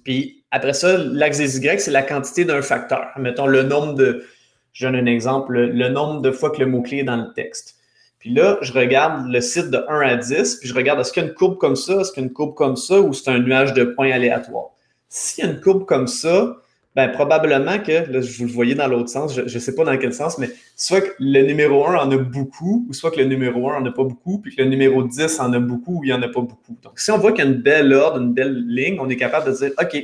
Puis 0.04 0.44
après 0.50 0.74
ça, 0.74 0.98
l'axe 0.98 1.38
des 1.38 1.58
Y, 1.58 1.80
c'est 1.80 1.90
la 1.90 2.02
quantité 2.02 2.44
d'un 2.44 2.62
facteur. 2.62 3.08
Mettons 3.16 3.46
le 3.46 3.62
nombre 3.62 3.94
de, 3.94 4.26
je 4.72 4.86
donne 4.86 4.96
un 4.96 5.06
exemple, 5.06 5.58
le 5.58 5.88
nombre 5.88 6.20
de 6.20 6.30
fois 6.30 6.50
que 6.50 6.60
le 6.60 6.66
mot-clé 6.66 6.98
est 6.98 7.04
dans 7.04 7.16
le 7.16 7.32
texte. 7.34 7.76
Puis 8.18 8.30
là, 8.30 8.58
je 8.60 8.72
regarde 8.72 9.26
le 9.28 9.40
site 9.40 9.70
de 9.70 9.78
1 9.88 10.00
à 10.00 10.16
10, 10.16 10.56
puis 10.56 10.68
je 10.68 10.74
regarde 10.74 11.00
est-ce 11.00 11.12
qu'il 11.12 11.22
y 11.22 11.26
a 11.26 11.28
une 11.28 11.34
courbe 11.34 11.56
comme 11.56 11.76
ça, 11.76 12.00
est-ce 12.00 12.12
qu'il 12.12 12.22
y 12.22 12.26
a 12.26 12.28
une 12.28 12.34
courbe 12.34 12.54
comme 12.54 12.76
ça, 12.76 13.00
ou 13.00 13.14
c'est 13.14 13.30
un 13.30 13.38
nuage 13.38 13.72
de 13.72 13.84
points 13.84 14.12
aléatoires. 14.12 14.70
S'il 15.08 15.44
y 15.44 15.48
a 15.48 15.50
une 15.50 15.60
courbe 15.60 15.86
comme 15.86 16.06
ça, 16.06 16.56
ben, 16.96 17.08
probablement 17.08 17.78
que, 17.78 18.10
là, 18.10 18.20
vous 18.20 18.44
le 18.44 18.50
voyez 18.50 18.74
dans 18.74 18.88
l'autre 18.88 19.08
sens, 19.08 19.34
je 19.34 19.42
ne 19.42 19.58
sais 19.60 19.74
pas 19.74 19.84
dans 19.84 19.96
quel 19.96 20.12
sens, 20.12 20.38
mais 20.38 20.50
soit 20.76 21.00
que 21.00 21.10
le 21.20 21.42
numéro 21.42 21.86
1 21.86 21.94
en 21.94 22.10
a 22.10 22.16
beaucoup, 22.18 22.84
ou 22.88 22.92
soit 22.92 23.12
que 23.12 23.20
le 23.20 23.26
numéro 23.26 23.70
1 23.70 23.76
en 23.76 23.86
a 23.86 23.92
pas 23.92 24.02
beaucoup, 24.02 24.38
puis 24.38 24.54
que 24.54 24.62
le 24.62 24.68
numéro 24.68 25.02
10 25.04 25.38
en 25.40 25.52
a 25.52 25.60
beaucoup 25.60 26.00
ou 26.00 26.04
il 26.04 26.08
n'y 26.08 26.12
en 26.12 26.22
a 26.22 26.28
pas 26.28 26.40
beaucoup. 26.40 26.76
Donc, 26.82 26.98
si 26.98 27.12
on 27.12 27.18
voit 27.18 27.30
qu'il 27.32 27.44
y 27.44 27.48
a 27.48 27.50
une 27.50 27.62
belle 27.62 27.92
ordre, 27.94 28.20
une 28.20 28.34
belle 28.34 28.66
ligne, 28.66 28.98
on 29.00 29.08
est 29.08 29.16
capable 29.16 29.50
de 29.50 29.56
dire, 29.56 29.70
OK, 29.80 29.96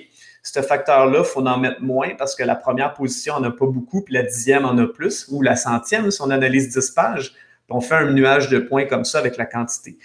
ce 0.49 0.63
facteur-là, 0.63 1.19
il 1.21 1.25
faut 1.25 1.45
en 1.45 1.59
mettre 1.59 1.83
moins 1.83 2.11
parce 2.17 2.35
que 2.35 2.45
la 2.45 2.55
première 2.55 2.95
position 2.95 3.35
en 3.35 3.43
a 3.45 3.51
pas 3.51 3.67
beaucoup, 3.67 4.03
puis 4.03 4.15
la 4.15 4.23
dixième 4.23 4.65
en 4.65 4.79
a 4.79 4.87
plus, 4.87 5.27
ou 5.31 5.43
la 5.43 5.57
centième, 5.57 6.11
si 6.11 6.23
on 6.23 6.31
analyse 6.31 6.69
10 6.69 6.91
pages, 6.91 7.35
on 7.69 7.81
fait 7.81 7.97
un 7.97 8.13
nuage 8.13 8.49
de 8.49 8.59
points 8.59 8.87
comme 8.87 9.05
ça 9.05 9.19
avec 9.19 9.37
la 9.37 9.47
quantité. 9.47 9.99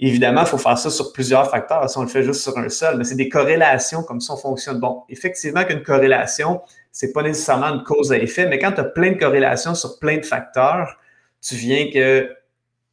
Évidemment, 0.00 0.40
il 0.40 0.48
faut 0.48 0.58
faire 0.58 0.76
ça 0.76 0.90
sur 0.90 1.12
plusieurs 1.12 1.48
facteurs. 1.48 1.88
Si 1.88 1.96
on 1.96 2.02
le 2.02 2.08
fait 2.08 2.24
juste 2.24 2.40
sur 2.40 2.58
un 2.58 2.68
seul, 2.68 2.98
mais 2.98 3.04
c'est 3.04 3.14
des 3.14 3.28
corrélations 3.28 4.02
comme 4.02 4.20
ça, 4.20 4.34
on 4.34 4.36
fonctionne. 4.36 4.80
Bon, 4.80 5.04
effectivement 5.08 5.62
qu'une 5.64 5.84
corrélation, 5.84 6.62
c'est 6.90 7.12
pas 7.12 7.22
nécessairement 7.22 7.68
une 7.68 7.84
cause 7.84 8.12
à 8.12 8.18
effet, 8.18 8.46
mais 8.46 8.58
quand 8.58 8.72
tu 8.72 8.80
as 8.80 8.84
plein 8.84 9.12
de 9.12 9.18
corrélations 9.18 9.76
sur 9.76 10.00
plein 10.00 10.18
de 10.18 10.26
facteurs, 10.26 10.98
tu 11.40 11.54
viens 11.54 11.88
que, 11.92 12.28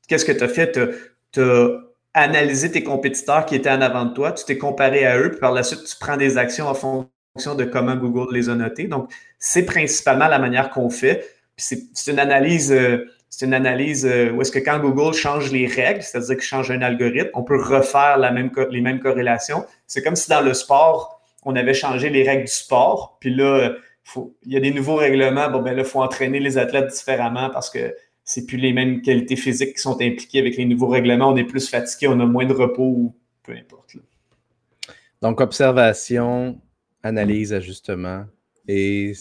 qu'est-ce 0.08 0.26
que 0.26 0.32
tu 0.32 0.44
as 0.44 0.48
fait? 0.48 0.72
Tu 1.32 1.42
as, 1.42 1.68
analysé 2.14 2.72
tes 2.72 2.84
compétiteurs 2.84 3.46
qui 3.46 3.56
étaient 3.56 3.70
en 3.70 3.82
avant 3.82 4.06
de 4.06 4.14
toi, 4.14 4.32
tu 4.32 4.46
t'es 4.46 4.58
comparé 4.58 5.06
à 5.06 5.18
eux, 5.18 5.32
puis 5.32 5.40
par 5.40 5.54
la 5.54 5.64
suite, 5.64 5.84
tu 5.84 5.96
prends 6.00 6.18
des 6.18 6.38
actions 6.38 6.68
en 6.68 6.74
fonction 6.74 7.56
de 7.56 7.64
comment 7.64 7.96
Google 7.96 8.34
les 8.34 8.50
a 8.50 8.56
notés. 8.56 8.86
Donc, 8.86 9.12
c'est 9.40 9.66
principalement 9.66 10.28
la 10.28 10.40
manière 10.40 10.70
qu'on 10.70 10.90
fait. 10.90 11.26
C'est 11.56 11.88
une 12.08 12.20
analyse 12.20 12.72
euh, 12.72 13.06
c'est 13.30 13.46
une 13.46 13.54
analyse 13.54 14.06
euh, 14.06 14.30
où 14.32 14.42
est-ce 14.42 14.52
que 14.52 14.60
quand 14.60 14.80
Google 14.80 15.14
change 15.14 15.54
les 15.54 15.66
règles, 15.66 16.02
c'est-à-dire 16.02 16.36
qu'il 16.36 16.44
change 16.44 16.70
un 16.70 16.82
algorithme, 16.82 17.30
on 17.34 17.44
peut 17.44 17.62
refaire 17.62 18.18
les 18.20 18.82
mêmes 18.82 19.00
corrélations. 19.00 19.66
C'est 19.88 20.04
comme 20.04 20.18
si 20.18 20.30
dans 20.30 20.42
le 20.42 20.54
sport, 20.54 21.22
on 21.44 21.56
avait 21.56 21.74
changé 21.74 22.10
les 22.10 22.28
règles 22.28 22.44
du 22.44 22.52
sport, 22.52 23.18
puis 23.22 23.34
là, 23.34 23.72
il 24.46 24.54
y 24.54 24.58
a 24.58 24.60
des 24.60 24.72
nouveaux 24.72 24.96
règlements. 24.96 25.50
Bon, 25.50 25.62
ben 25.62 25.74
là, 25.74 25.84
il 25.84 25.88
faut 25.88 26.02
entraîner 26.02 26.40
les 26.40 26.58
athlètes 26.58 26.88
différemment 26.88 27.50
parce 27.50 27.70
que 27.70 27.96
c'est 28.34 28.46
plus 28.46 28.58
les 28.58 28.72
mêmes 28.72 29.02
qualités 29.02 29.36
physiques 29.36 29.76
qui 29.76 29.82
sont 29.82 29.96
impliquées 30.02 30.40
avec 30.40 30.56
les 30.58 30.66
nouveaux 30.66 30.88
règlements. 30.88 31.32
On 31.32 31.36
est 31.36 31.44
plus 31.44 31.70
fatigué, 31.70 32.08
on 32.08 32.20
a 32.20 32.26
moins 32.26 32.46
de 32.46 32.54
repos 32.54 33.14
peu 33.44 33.54
importe. 33.54 33.98
Donc, 35.22 35.42
observation, 35.42 36.62
analyse, 37.04 37.54
ajustement. 37.54 38.26
Et 38.68 39.14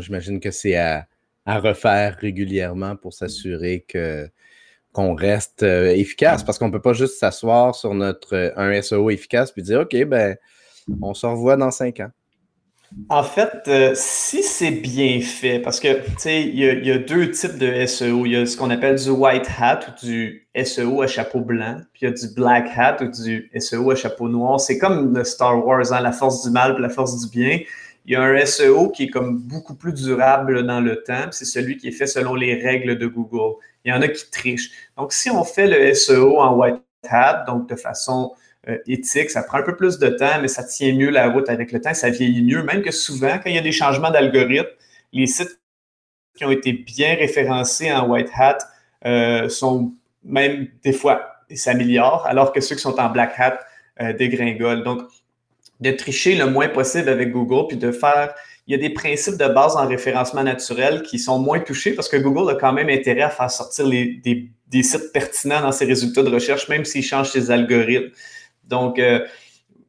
j'imagine 0.00 0.40
que 0.40 0.50
c'est 0.50 0.76
à 0.76 1.06
à 1.46 1.58
refaire 1.58 2.16
régulièrement 2.16 2.96
pour 2.96 3.12
s'assurer 3.12 3.84
que 3.86 4.28
qu'on 4.92 5.14
reste 5.14 5.64
euh, 5.64 5.88
efficace 5.88 6.44
parce 6.44 6.56
qu'on 6.56 6.68
ne 6.68 6.72
peut 6.72 6.80
pas 6.80 6.92
juste 6.92 7.18
s'asseoir 7.18 7.74
sur 7.74 7.94
notre 7.94 8.34
euh, 8.34 8.50
un 8.56 8.80
SEO 8.80 9.10
efficace 9.10 9.50
puis 9.50 9.62
dire 9.62 9.80
OK, 9.80 10.04
ben, 10.04 10.36
on 11.02 11.14
se 11.14 11.26
revoit 11.26 11.56
dans 11.56 11.72
cinq 11.72 11.98
ans. 12.00 12.10
En 13.08 13.22
fait, 13.22 13.62
euh, 13.66 13.92
si 13.94 14.42
c'est 14.42 14.70
bien 14.70 15.20
fait, 15.20 15.58
parce 15.58 15.80
que 15.80 15.88
il 16.26 16.58
y, 16.58 16.90
a 16.90 16.98
deux 16.98 17.30
types 17.30 17.58
de 17.58 17.86
SEO. 17.86 18.24
Il 18.24 18.32
y 18.32 18.36
a 18.36 18.46
ce 18.46 18.56
qu'on 18.56 18.70
appelle 18.70 18.96
du 18.96 19.10
white 19.10 19.48
hat 19.58 19.80
ou 19.88 20.06
du 20.06 20.46
SEO 20.54 21.02
à 21.02 21.06
chapeau 21.06 21.40
blanc, 21.40 21.78
puis 21.92 22.02
il 22.02 22.04
y 22.04 22.12
a 22.12 22.12
du 22.12 22.32
black 22.34 22.70
hat 22.76 22.98
ou 23.02 23.08
du 23.08 23.50
SEO 23.58 23.90
à 23.90 23.96
chapeau 23.96 24.28
noir. 24.28 24.60
C'est 24.60 24.78
comme 24.78 25.16
le 25.16 25.24
Star 25.24 25.66
Wars, 25.66 25.92
hein, 25.92 26.00
la 26.00 26.12
force 26.12 26.44
du 26.44 26.50
mal 26.50 26.76
et 26.78 26.80
la 26.80 26.88
force 26.88 27.20
du 27.20 27.30
bien. 27.30 27.60
Il 28.06 28.12
y 28.12 28.16
a 28.16 28.22
un 28.22 28.46
SEO 28.46 28.90
qui 28.90 29.04
est 29.04 29.10
comme 29.10 29.38
beaucoup 29.38 29.74
plus 29.74 29.92
durable 29.92 30.64
dans 30.64 30.80
le 30.80 31.02
temps. 31.02 31.30
C'est 31.32 31.46
celui 31.46 31.76
qui 31.76 31.88
est 31.88 31.92
fait 31.92 32.06
selon 32.06 32.34
les 32.34 32.62
règles 32.62 32.96
de 32.96 33.06
Google. 33.06 33.56
Il 33.84 33.92
y 33.92 33.92
en 33.92 34.02
a 34.02 34.08
qui 34.08 34.30
trichent. 34.30 34.70
Donc, 34.96 35.12
si 35.12 35.30
on 35.30 35.42
fait 35.42 35.66
le 35.66 35.94
SEO 35.94 36.38
en 36.38 36.54
white 36.54 36.76
hat, 37.08 37.44
donc 37.46 37.68
de 37.68 37.76
façon 37.76 38.32
éthique, 38.86 39.30
ça 39.30 39.42
prend 39.42 39.58
un 39.58 39.62
peu 39.62 39.76
plus 39.76 39.98
de 39.98 40.08
temps, 40.08 40.40
mais 40.40 40.48
ça 40.48 40.64
tient 40.64 40.94
mieux 40.94 41.10
la 41.10 41.28
route 41.28 41.48
avec 41.48 41.72
le 41.72 41.80
temps, 41.80 41.94
ça 41.94 42.10
vieillit 42.10 42.42
mieux. 42.42 42.62
Même 42.62 42.82
que 42.82 42.90
souvent, 42.90 43.38
quand 43.38 43.50
il 43.50 43.56
y 43.56 43.58
a 43.58 43.62
des 43.62 43.72
changements 43.72 44.10
d'algorithme, 44.10 44.68
les 45.12 45.26
sites 45.26 45.58
qui 46.36 46.44
ont 46.44 46.50
été 46.50 46.72
bien 46.72 47.14
référencés 47.14 47.92
en 47.92 48.08
white 48.08 48.30
hat 48.36 48.58
euh, 49.06 49.48
sont 49.48 49.92
même 50.24 50.68
des 50.82 50.92
fois 50.92 51.34
s'améliorent, 51.56 52.26
alors 52.26 52.52
que 52.52 52.60
ceux 52.60 52.74
qui 52.74 52.82
sont 52.82 52.98
en 52.98 53.10
black 53.10 53.34
hat 53.38 53.60
euh, 54.00 54.12
dégringolent. 54.12 54.82
Donc, 54.82 55.02
de 55.80 55.90
tricher 55.90 56.34
le 56.36 56.46
moins 56.46 56.68
possible 56.68 57.08
avec 57.08 57.32
Google, 57.32 57.68
puis 57.68 57.76
de 57.76 57.92
faire. 57.92 58.34
Il 58.66 58.72
y 58.72 58.74
a 58.74 58.78
des 58.78 58.90
principes 58.90 59.36
de 59.36 59.46
base 59.46 59.76
en 59.76 59.86
référencement 59.86 60.42
naturel 60.42 61.02
qui 61.02 61.18
sont 61.18 61.38
moins 61.38 61.60
touchés 61.60 61.92
parce 61.92 62.08
que 62.08 62.16
Google 62.16 62.50
a 62.50 62.54
quand 62.54 62.72
même 62.72 62.88
intérêt 62.88 63.22
à 63.22 63.28
faire 63.28 63.50
sortir 63.50 63.86
des, 63.86 64.82
sites 64.82 65.12
pertinents 65.12 65.60
dans 65.60 65.72
ses 65.72 65.84
résultats 65.84 66.22
de 66.22 66.30
recherche, 66.30 66.68
même 66.68 66.84
s'il 66.84 67.04
change 67.04 67.30
ses 67.30 67.50
algorithmes. 67.50 68.10
Donc, 68.68 68.98
euh, 68.98 69.26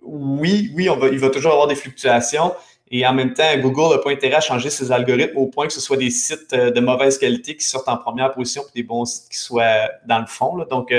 oui, 0.01 0.71
oui, 0.75 0.89
il 1.11 1.19
va 1.19 1.29
toujours 1.29 1.51
avoir 1.51 1.67
des 1.67 1.75
fluctuations. 1.75 2.53
Et 2.91 3.05
en 3.05 3.13
même 3.13 3.33
temps, 3.33 3.57
Google 3.57 3.95
n'a 3.95 4.01
pas 4.01 4.11
intérêt 4.11 4.35
à 4.35 4.41
changer 4.41 4.69
ses 4.69 4.91
algorithmes 4.91 5.37
au 5.37 5.47
point 5.47 5.65
que 5.65 5.73
ce 5.73 5.81
soit 5.81 5.97
des 5.97 6.11
sites 6.11 6.53
euh, 6.53 6.69
de 6.71 6.79
mauvaise 6.79 7.17
qualité 7.17 7.57
qui 7.57 7.65
sortent 7.65 7.89
en 7.89 7.97
première 7.97 8.31
position 8.33 8.61
et 8.63 8.81
des 8.81 8.83
bons 8.83 9.05
sites 9.05 9.29
qui 9.29 9.37
soient 9.37 9.89
dans 10.07 10.19
le 10.19 10.27
fond. 10.27 10.63
Donc, 10.69 10.93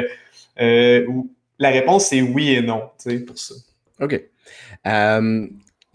euh, 0.59 1.07
la 1.59 1.71
réponse 1.71 2.13
est 2.13 2.23
oui 2.23 2.51
et 2.51 2.63
non 2.63 2.91
pour 3.27 3.39
ça. 3.39 3.55
OK. 4.01 4.21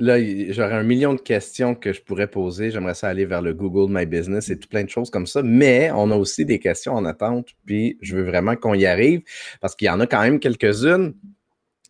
Là, 0.02 0.18
j'aurais 0.50 0.74
un 0.74 0.84
million 0.84 1.14
de 1.14 1.22
questions 1.22 1.76
que 1.76 1.94
je 1.94 2.02
pourrais 2.02 2.26
poser. 2.26 2.72
J'aimerais 2.72 2.96
ça 2.96 3.08
aller 3.08 3.26
vers 3.26 3.44
le 3.44 3.54
Google 3.54 3.94
My 3.96 4.08
Business 4.08 4.50
et 4.50 4.58
tout 4.58 4.68
plein 4.68 4.84
de 4.84 4.90
choses 4.90 5.12
comme 5.12 5.28
ça. 5.28 5.44
Mais 5.44 5.92
on 5.92 6.10
a 6.10 6.16
aussi 6.16 6.44
des 6.44 6.58
questions 6.58 6.94
en 6.94 7.06
attente. 7.06 7.50
Puis 7.68 8.00
je 8.02 8.16
veux 8.16 8.24
vraiment 8.24 8.56
qu'on 8.56 8.74
y 8.74 8.88
arrive 8.88 9.22
parce 9.60 9.76
qu'il 9.76 9.86
y 9.86 9.90
en 9.92 10.00
a 10.00 10.08
quand 10.08 10.22
même 10.22 10.40
quelques-unes. 10.40 11.14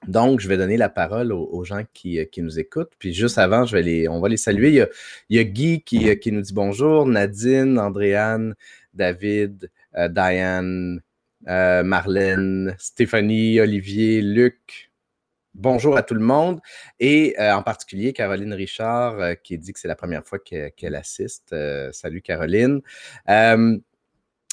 Donc, 0.07 0.39
je 0.39 0.47
vais 0.47 0.57
donner 0.57 0.77
la 0.77 0.89
parole 0.89 1.31
aux, 1.31 1.63
gens 1.63 1.83
qui, 1.93 2.19
euh, 2.19 2.25
qui, 2.25 2.41
nous 2.41 2.59
écoutent. 2.59 2.93
Puis 2.97 3.13
juste 3.13 3.37
avant, 3.37 3.65
on 3.65 4.19
va 4.19 4.29
les 4.29 4.37
saluer. 4.37 4.69
Il 5.29 5.35
y 5.35 5.39
a, 5.39 5.43
Guy 5.43 5.83
qui, 5.83 6.09
euh, 6.09 6.15
qui, 6.15 6.31
nous 6.31 6.41
dit 6.41 6.53
bonjour, 6.53 7.05
Nadine, 7.05 7.77
Andréane, 7.77 8.55
David, 8.93 9.69
Diane, 10.09 11.01
Marlène, 11.45 12.75
Stéphanie, 12.79 13.59
Olivier, 13.59 14.21
Luc, 14.21 14.91
bonjour 15.53 15.97
à 15.97 16.03
tout 16.03 16.13
le 16.13 16.21
monde 16.21 16.61
et 16.99 17.35
euh, 17.39 17.53
en 17.53 17.63
particulier 17.63 18.13
Caroline 18.13 18.53
Richard 18.53 19.19
euh, 19.19 19.33
qui 19.35 19.57
dit 19.57 19.73
que 19.73 19.79
c'est 19.79 19.87
la 19.87 19.95
première 19.95 20.25
fois 20.25 20.39
qu'elle 20.39 20.95
assiste. 20.95 21.53
Euh, 21.53 21.91
salut 21.91 22.21
Caroline. 22.21 22.81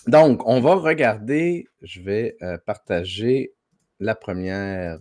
donc, 0.07 0.47
on 0.47 0.61
va 0.61 0.75
regarder, 0.75 1.67
je 1.83 2.01
vais 2.01 2.37
partager 2.65 3.53
la 4.01 4.15
première 4.15 4.99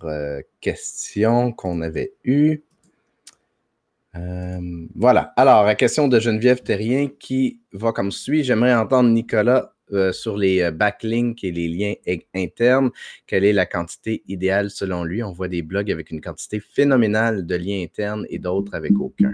question 0.61 1.51
qu'on 1.51 1.81
avait 1.81 2.13
eue. 2.23 2.63
voilà. 4.95 5.33
Alors, 5.35 5.65
la 5.65 5.75
question 5.75 6.07
de 6.07 6.19
Geneviève 6.19 6.63
Terrien 6.63 7.07
qui 7.19 7.61
va 7.73 7.91
comme 7.91 8.11
suit. 8.11 8.43
J'aimerais 8.43 8.73
entendre 8.73 9.09
Nicolas 9.09 9.73
euh, 9.93 10.11
sur 10.11 10.35
les 10.35 10.61
euh, 10.63 10.71
backlinks 10.71 11.45
et 11.45 11.51
les 11.51 11.69
liens 11.69 11.93
internes, 12.35 12.91
quelle 13.25 13.45
est 13.45 13.53
la 13.53 13.65
quantité 13.65 14.21
idéale 14.27 14.69
selon 14.69 15.05
lui? 15.05 15.23
On 15.23 15.31
voit 15.31 15.47
des 15.47 15.61
blogs 15.61 15.89
avec 15.89 16.11
une 16.11 16.19
quantité 16.19 16.59
phénoménale 16.59 17.45
de 17.45 17.55
liens 17.55 17.83
internes 17.83 18.25
et 18.29 18.37
d'autres 18.37 18.75
avec 18.75 18.91
aucun. 18.99 19.33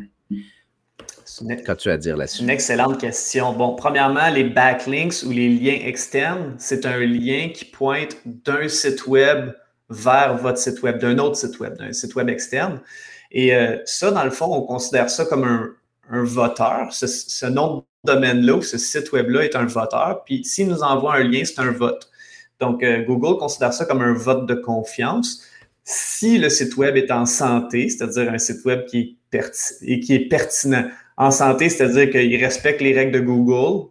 Qu'as-tu 1.66 1.90
à 1.90 1.98
dire 1.98 2.18
là-dessus? 2.18 2.44
Une 2.44 2.50
excellente 2.50 3.00
question. 3.00 3.54
Bon, 3.54 3.76
premièrement, 3.76 4.30
les 4.30 4.44
backlinks 4.44 5.24
ou 5.26 5.32
les 5.32 5.50
liens 5.50 5.80
externes, 5.86 6.56
c'est 6.58 6.86
un 6.86 7.00
lien 7.00 7.50
qui 7.54 7.66
pointe 7.66 8.18
d'un 8.26 8.68
site 8.68 9.08
web 9.08 9.54
vers 9.90 10.38
votre 10.38 10.58
site 10.58 10.82
web, 10.82 11.00
d'un 11.00 11.18
autre 11.20 11.36
site 11.36 11.60
web, 11.60 11.78
d'un 11.78 11.94
site 11.94 12.16
web 12.16 12.30
externe. 12.30 12.80
Et 13.32 13.56
euh, 13.56 13.78
ça, 13.86 14.12
dans 14.12 14.24
le 14.24 14.32
fond, 14.32 14.48
on 14.52 14.62
considère 14.62 15.10
ça 15.10 15.26
comme 15.26 15.44
un, 15.44 15.70
un 16.10 16.24
voteur. 16.24 16.92
Ce, 16.92 17.08
ce 17.08 17.46
nom 17.46 17.86
domaine-là, 18.04 18.62
ce 18.62 18.78
site 18.78 19.12
web-là 19.12 19.44
est 19.44 19.56
un 19.56 19.66
voteur. 19.66 20.24
Puis 20.26 20.44
s'il 20.44 20.68
nous 20.68 20.84
envoie 20.84 21.16
un 21.16 21.24
lien, 21.24 21.44
c'est 21.46 21.60
un 21.60 21.72
vote. 21.72 22.10
Donc, 22.60 22.84
euh, 22.84 23.04
Google 23.04 23.38
considère 23.38 23.74
ça 23.74 23.86
comme 23.86 24.02
un 24.02 24.14
vote 24.14 24.46
de 24.46 24.56
confiance. 24.56 25.44
Si 25.84 26.38
le 26.38 26.50
site 26.50 26.78
web 26.78 26.96
est 26.96 27.12
en 27.12 27.26
santé, 27.26 27.90
c'est-à-dire 27.90 28.32
un 28.32 28.38
site 28.38 28.64
web 28.66 28.86
qui 28.86 29.18
est, 29.34 29.80
et 29.82 30.00
qui 30.00 30.14
est 30.16 30.28
pertinent. 30.28 30.88
En 31.18 31.32
santé, 31.32 31.70
c'est-à-dire 31.70 32.10
qu'il 32.10 32.44
respecte 32.44 32.82
les 32.82 32.94
règles 32.94 33.12
de 33.12 33.20
Google, 33.20 33.90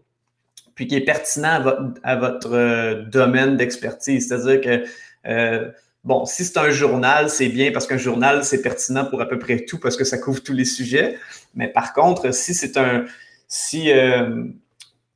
puis 0.74 0.86
qui 0.86 0.96
est 0.96 1.04
pertinent 1.04 1.62
à 2.02 2.16
votre, 2.16 2.52
euh, 2.52 3.02
domaine 3.04 3.56
d'expertise. 3.56 4.28
C'est-à-dire 4.28 4.60
que, 4.60 4.84
euh, 5.28 5.70
bon, 6.04 6.24
si 6.24 6.44
c'est 6.44 6.58
un 6.58 6.70
journal, 6.70 7.30
c'est 7.30 7.48
bien 7.48 7.70
parce 7.72 7.86
qu'un 7.86 7.98
journal, 7.98 8.44
c'est 8.44 8.62
pertinent 8.62 9.04
pour 9.04 9.20
à 9.20 9.28
peu 9.28 9.38
près 9.38 9.64
tout 9.64 9.78
parce 9.78 9.96
que 9.96 10.04
ça 10.04 10.18
couvre 10.18 10.42
tous 10.42 10.54
les 10.54 10.64
sujets. 10.64 11.16
Mais 11.54 11.68
par 11.68 11.92
contre, 11.92 12.32
si 12.34 12.54
c'est 12.54 12.76
un, 12.76 13.04
si 13.48 13.92
euh, 13.92 14.44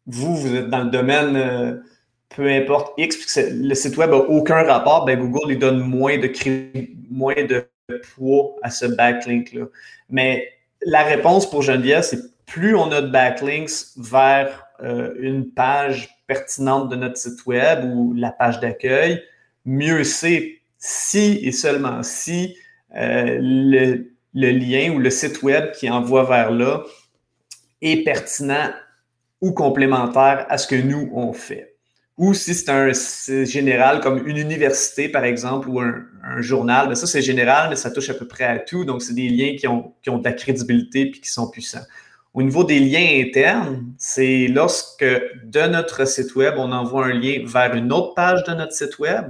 vous, 0.06 0.36
vous 0.36 0.54
êtes 0.54 0.68
dans 0.68 0.84
le 0.84 0.90
domaine, 0.90 1.82
peu 2.28 2.48
importe 2.48 2.92
X, 2.98 3.16
puis 3.16 3.42
le 3.50 3.74
site 3.74 3.96
web 3.96 4.10
n'a 4.10 4.16
aucun 4.16 4.62
rapport, 4.62 5.04
ben 5.06 5.18
Google 5.18 5.48
lui 5.48 5.56
donne 5.56 5.78
moins 5.78 6.18
de, 6.18 6.30
moins 7.10 7.34
de 7.34 7.66
poids 8.14 8.54
à 8.62 8.70
ce 8.70 8.86
backlink-là. 8.86 9.66
Mais 10.10 10.55
la 10.82 11.02
réponse 11.02 11.48
pour 11.48 11.62
Geneviève, 11.62 12.02
c'est 12.02 12.20
plus 12.46 12.76
on 12.76 12.90
a 12.92 13.02
de 13.02 13.08
backlinks 13.08 13.70
vers 13.96 14.66
euh, 14.82 15.14
une 15.18 15.50
page 15.50 16.08
pertinente 16.26 16.88
de 16.88 16.96
notre 16.96 17.16
site 17.16 17.44
web 17.46 17.84
ou 17.84 18.12
la 18.14 18.30
page 18.30 18.60
d'accueil, 18.60 19.22
mieux 19.64 20.04
c'est 20.04 20.60
si 20.78 21.40
et 21.42 21.52
seulement 21.52 22.02
si 22.02 22.56
le, 22.94 24.10
le, 24.34 24.50
lien 24.50 24.92
ou 24.92 24.98
le 24.98 25.10
site 25.10 25.42
web 25.42 25.72
qui 25.72 25.90
envoie 25.90 26.24
vers 26.24 26.50
là 26.50 26.82
est 27.82 28.04
pertinent 28.04 28.70
ou 29.40 29.52
complémentaire 29.52 30.46
à 30.48 30.58
ce 30.58 30.66
que 30.66 30.76
nous, 30.76 31.10
on 31.12 31.32
fait. 31.32 31.75
Ou 32.18 32.33
si 32.33 32.55
c'est 32.55 32.70
un 32.70 32.92
général 33.44 34.00
comme 34.00 34.26
une 34.26 34.38
université, 34.38 35.09
par 35.09 35.24
exemple, 35.24 35.68
ou 35.68 35.81
un, 35.81 36.07
journal, 36.38 36.88
ben 36.88 36.94
ça, 36.94 37.07
c'est 37.07 37.22
général, 37.22 37.70
mais 37.70 37.76
ça 37.76 37.90
touche 37.90 38.11
à 38.11 38.14
peu 38.14 38.26
près 38.26 38.44
à 38.44 38.59
tout. 38.59 38.85
Donc, 38.85 39.02
c'est 39.02 39.14
des 39.14 39.29
liens 39.29 39.55
qui 39.57 39.68
ont, 39.68 39.94
qui 40.02 40.11
ont 40.11 40.18
de 40.18 40.24
la 40.24 40.33
crédibilité 40.33 41.02
et 41.02 41.11
qui 41.11 41.31
sont 41.31 41.48
puissants. 41.50 41.85
Au 42.35 42.42
niveau 42.42 42.64
des 42.64 42.81
liens 42.81 43.22
internes, 43.24 43.94
c'est 43.96 44.48
lorsque 44.48 45.05
de 45.05 45.68
notre 45.68 46.07
site 46.07 46.35
web, 46.35 46.55
on 46.59 46.72
envoie 46.72 47.07
un 47.07 47.12
lien 47.12 47.42
vers 47.46 47.74
une 47.74 47.92
autre 47.92 48.14
page 48.14 48.44
de 48.44 48.52
notre 48.52 48.72
site 48.72 48.98
web. 48.98 49.26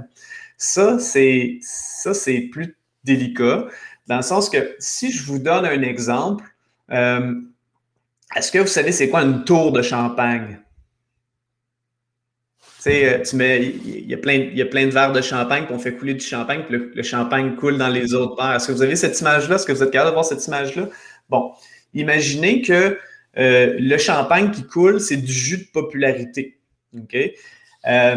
Ça, 0.57 0.97
c'est, 0.99 1.59
ça, 1.61 2.13
c'est 2.13 2.41
plus 2.51 2.75
délicat, 3.03 3.67
dans 4.07 4.17
le 4.17 4.21
sens 4.23 4.49
que 4.49 4.75
si 4.79 5.11
je 5.11 5.23
vous 5.23 5.39
donne 5.39 5.65
un 5.65 5.81
exemple, 5.81 6.45
euh, 6.91 7.33
est-ce 8.35 8.51
que 8.51 8.59
vous 8.59 8.67
savez 8.67 8.91
c'est 8.91 9.09
quoi 9.09 9.21
une 9.21 9.43
tour 9.43 9.71
de 9.71 9.81
champagne? 9.81 10.59
Sais, 12.87 13.05
euh, 13.05 13.21
tu 13.21 13.35
mets, 13.35 13.65
il 13.65 14.09
y, 14.09 14.13
a 14.13 14.17
plein, 14.17 14.35
y 14.35 14.61
a 14.61 14.65
plein 14.65 14.85
de 14.85 14.91
verres 14.91 15.11
de 15.11 15.19
champagne, 15.19 15.65
puis 15.65 15.75
on 15.75 15.79
fait 15.79 15.93
couler 15.93 16.13
du 16.13 16.25
champagne, 16.25 16.63
puis 16.65 16.79
le, 16.93 17.03
champagne 17.03 17.57
coule 17.57 17.77
dans 17.77 17.89
les 17.89 18.13
autres 18.13 18.41
verres. 18.41 18.55
Est-ce 18.55 18.67
que 18.67 18.71
vous 18.71 18.81
avez 18.81 18.95
cette 18.95 19.19
image-là? 19.19 19.55
Est-ce 19.55 19.65
que 19.65 19.73
vous 19.73 19.83
êtes 19.83 19.91
capable 19.91 20.11
de 20.11 20.13
voir 20.13 20.23
cette 20.23 20.47
image-là? 20.47 20.87
Bon, 21.27 21.51
imaginez 21.93 22.61
que 22.61 22.97
euh, 23.37 23.75
le 23.77 23.97
champagne 23.97 24.51
qui 24.51 24.63
coule, 24.63 25.01
c'est 25.01 25.17
du 25.17 25.33
jus 25.33 25.57
de 25.57 25.71
popularité. 25.73 26.59
OK? 26.97 27.17
Euh, 27.87 28.15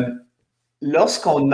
lorsqu'on, 0.80 1.50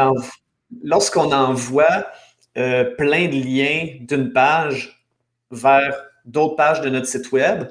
lorsqu'on 0.83 1.33
envoie 1.33 2.07
plein 2.55 3.29
de 3.29 3.42
liens 3.42 3.96
d'une 4.00 4.35
page 4.35 5.07
vers 5.50 6.05
d'autres 6.26 6.57
pages 6.57 6.83
de 6.83 6.90
notre 6.90 7.07
site 7.07 7.33
web, 7.33 7.64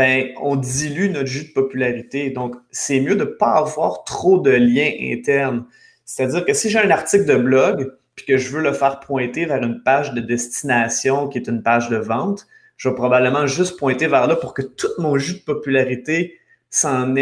ben, 0.00 0.32
on 0.40 0.56
dilue 0.56 1.10
notre 1.10 1.26
jus 1.26 1.48
de 1.48 1.52
popularité. 1.52 2.30
Donc, 2.30 2.56
c'est 2.70 3.00
mieux 3.00 3.16
de 3.16 3.24
ne 3.24 3.28
pas 3.28 3.58
avoir 3.58 4.04
trop 4.04 4.38
de 4.38 4.50
liens 4.50 4.92
internes. 4.98 5.66
C'est-à-dire 6.06 6.46
que 6.46 6.54
si 6.54 6.70
j'ai 6.70 6.78
un 6.78 6.90
article 6.90 7.26
de 7.26 7.36
blog, 7.36 7.92
puis 8.14 8.24
que 8.24 8.38
je 8.38 8.48
veux 8.48 8.62
le 8.62 8.72
faire 8.72 9.00
pointer 9.00 9.44
vers 9.44 9.62
une 9.62 9.82
page 9.82 10.14
de 10.14 10.22
destination 10.22 11.28
qui 11.28 11.36
est 11.36 11.48
une 11.48 11.62
page 11.62 11.90
de 11.90 11.98
vente, 11.98 12.46
je 12.78 12.88
vais 12.88 12.94
probablement 12.94 13.46
juste 13.46 13.78
pointer 13.78 14.06
vers 14.06 14.26
là 14.26 14.36
pour 14.36 14.54
que 14.54 14.62
tout 14.62 14.88
mon 14.96 15.18
jus 15.18 15.34
de 15.34 15.40
popularité 15.40 16.38
s'en 16.70 17.14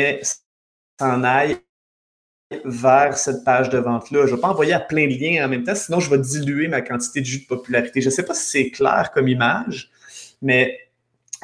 aille 1.02 1.56
vers 2.64 3.18
cette 3.18 3.42
page 3.42 3.70
de 3.70 3.78
vente-là. 3.78 4.26
Je 4.26 4.30
ne 4.30 4.36
vais 4.36 4.40
pas 4.40 4.50
envoyer 4.50 4.74
à 4.74 4.78
plein 4.78 5.08
de 5.08 5.14
liens 5.14 5.44
en 5.44 5.48
même 5.48 5.64
temps, 5.64 5.74
sinon 5.74 5.98
je 5.98 6.08
vais 6.10 6.18
diluer 6.18 6.68
ma 6.68 6.80
quantité 6.80 7.22
de 7.22 7.26
jus 7.26 7.40
de 7.40 7.46
popularité. 7.46 8.00
Je 8.00 8.06
ne 8.06 8.12
sais 8.12 8.24
pas 8.24 8.34
si 8.34 8.48
c'est 8.48 8.70
clair 8.70 9.10
comme 9.12 9.26
image, 9.26 9.90
mais 10.42 10.78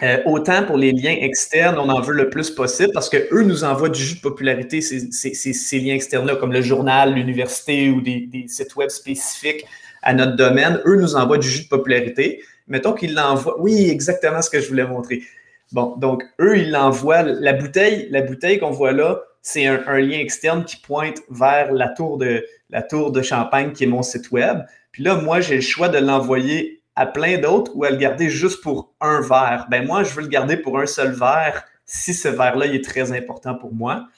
euh, 0.03 0.19
autant 0.25 0.65
pour 0.65 0.77
les 0.77 0.93
liens 0.93 1.17
externes, 1.21 1.79
on 1.79 1.89
en 1.89 2.01
veut 2.01 2.15
le 2.15 2.29
plus 2.29 2.51
possible 2.51 2.91
parce 2.93 3.09
qu'eux 3.09 3.43
nous 3.43 3.63
envoient 3.63 3.89
du 3.89 4.03
jus 4.03 4.17
de 4.17 4.21
popularité, 4.21 4.81
ces, 4.81 5.79
liens 5.79 5.95
externes-là, 5.95 6.37
comme 6.37 6.53
le 6.53 6.63
journal, 6.63 7.15
l'université 7.15 7.91
ou 7.91 8.01
des, 8.01 8.47
sites 8.49 8.75
web 8.75 8.91
spécifiques 8.91 9.65
à 10.03 10.13
notre 10.13 10.35
domaine. 10.35 10.81
Eux 10.85 10.97
nous 10.97 11.15
envoient 11.15 11.39
du 11.39 11.49
jus 11.49 11.65
de 11.65 11.69
popularité. 11.69 12.43
Mettons 12.67 12.93
qu'ils 12.93 13.15
l'envoient. 13.15 13.61
Oui, 13.61 13.89
exactement 13.89 14.43
ce 14.43 14.51
que 14.51 14.61
je 14.61 14.69
voulais 14.69 14.87
montrer. 14.87 15.23
Bon, 15.71 15.97
donc 15.97 16.25
eux, 16.41 16.59
ils 16.59 16.73
l'envoient. 16.73 17.23
La 17.23 17.53
bouteille, 17.53 18.09
la 18.11 18.23
bouteille 18.23 18.59
qu'on 18.59 18.71
voit 18.71 18.93
là, 18.93 19.21
c'est 19.43 19.67
un, 19.67 19.81
un, 19.87 19.99
lien 20.01 20.19
externe 20.19 20.65
qui 20.65 20.77
pointe 20.77 21.21
vers 21.31 21.73
la 21.73 21.89
tour, 21.89 22.19
de, 22.19 22.45
la 22.71 22.83
tour 22.83 23.13
de 23.13 23.23
champagne 23.23 23.73
qui 23.73 23.85
est 23.85 23.89
mon 23.89 24.03
site 24.03 24.33
web. 24.33 24.63
Puis 24.91 25.05
là, 25.05 25.17
moi, 25.17 25.41
j'ai 25.41 25.57
le 25.57 25.61
choix 25.61 25.89
de 25.89 25.99
l'envoyer 25.99 26.83
à 26.97 27.07
plein 27.07 27.39
d'autres 27.39 27.73
ou 27.75 27.85
à 27.85 27.91
le 27.91 27.97
garder 27.97 28.31
juste 28.31 28.63
pour 28.63 28.95
un 29.01 29.21
verre? 29.21 29.67
Ben 29.71 29.87
moi, 29.87 30.05
je 30.05 30.15
veux 30.15 30.23
le 30.23 30.29
garder 30.29 30.57
pour 30.57 30.79
un 30.79 30.87
seul 30.87 31.13
verre 31.13 31.65
si 31.87 32.15
ce 32.15 32.29
verre-là 32.29 32.67
est 32.67 32.85
très 32.85 33.13
important 33.13 33.55
pour 33.55 33.75
moi. 33.75 34.09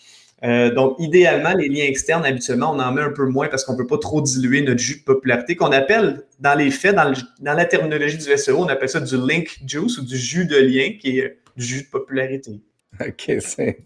Euh, 0.44 0.72
donc, 0.72 0.96
idéalement, 0.98 1.54
les 1.54 1.68
liens 1.68 1.84
externes, 1.84 2.24
habituellement, 2.24 2.72
on 2.72 2.78
en 2.78 2.92
met 2.92 3.00
un 3.00 3.10
peu 3.10 3.26
moins 3.26 3.48
parce 3.48 3.64
qu'on 3.64 3.72
ne 3.72 3.78
peut 3.78 3.86
pas 3.86 3.98
trop 3.98 4.20
diluer 4.20 4.60
notre 4.62 4.80
jus 4.80 4.98
de 4.98 5.04
popularité, 5.04 5.56
qu'on 5.56 5.72
appelle, 5.72 6.24
dans 6.40 6.54
les 6.54 6.70
faits, 6.70 6.94
dans, 6.94 7.12
dans, 7.40 7.54
la 7.54 7.64
terminologie 7.64 8.18
du 8.18 8.36
SEO, 8.36 8.58
on 8.58 8.68
appelle 8.68 8.88
ça 8.88 9.00
du 9.00 9.16
link 9.16 9.58
juice 9.66 9.98
ou 9.98 10.04
du 10.04 10.16
jus 10.16 10.46
de 10.46 10.56
lien, 10.56 10.90
qui 11.00 11.20
est 11.20 11.38
du 11.56 11.64
jus 11.64 11.82
de 11.84 11.88
popularité. 11.88 12.60
OK, 13.00 13.32
c'est 13.40 13.84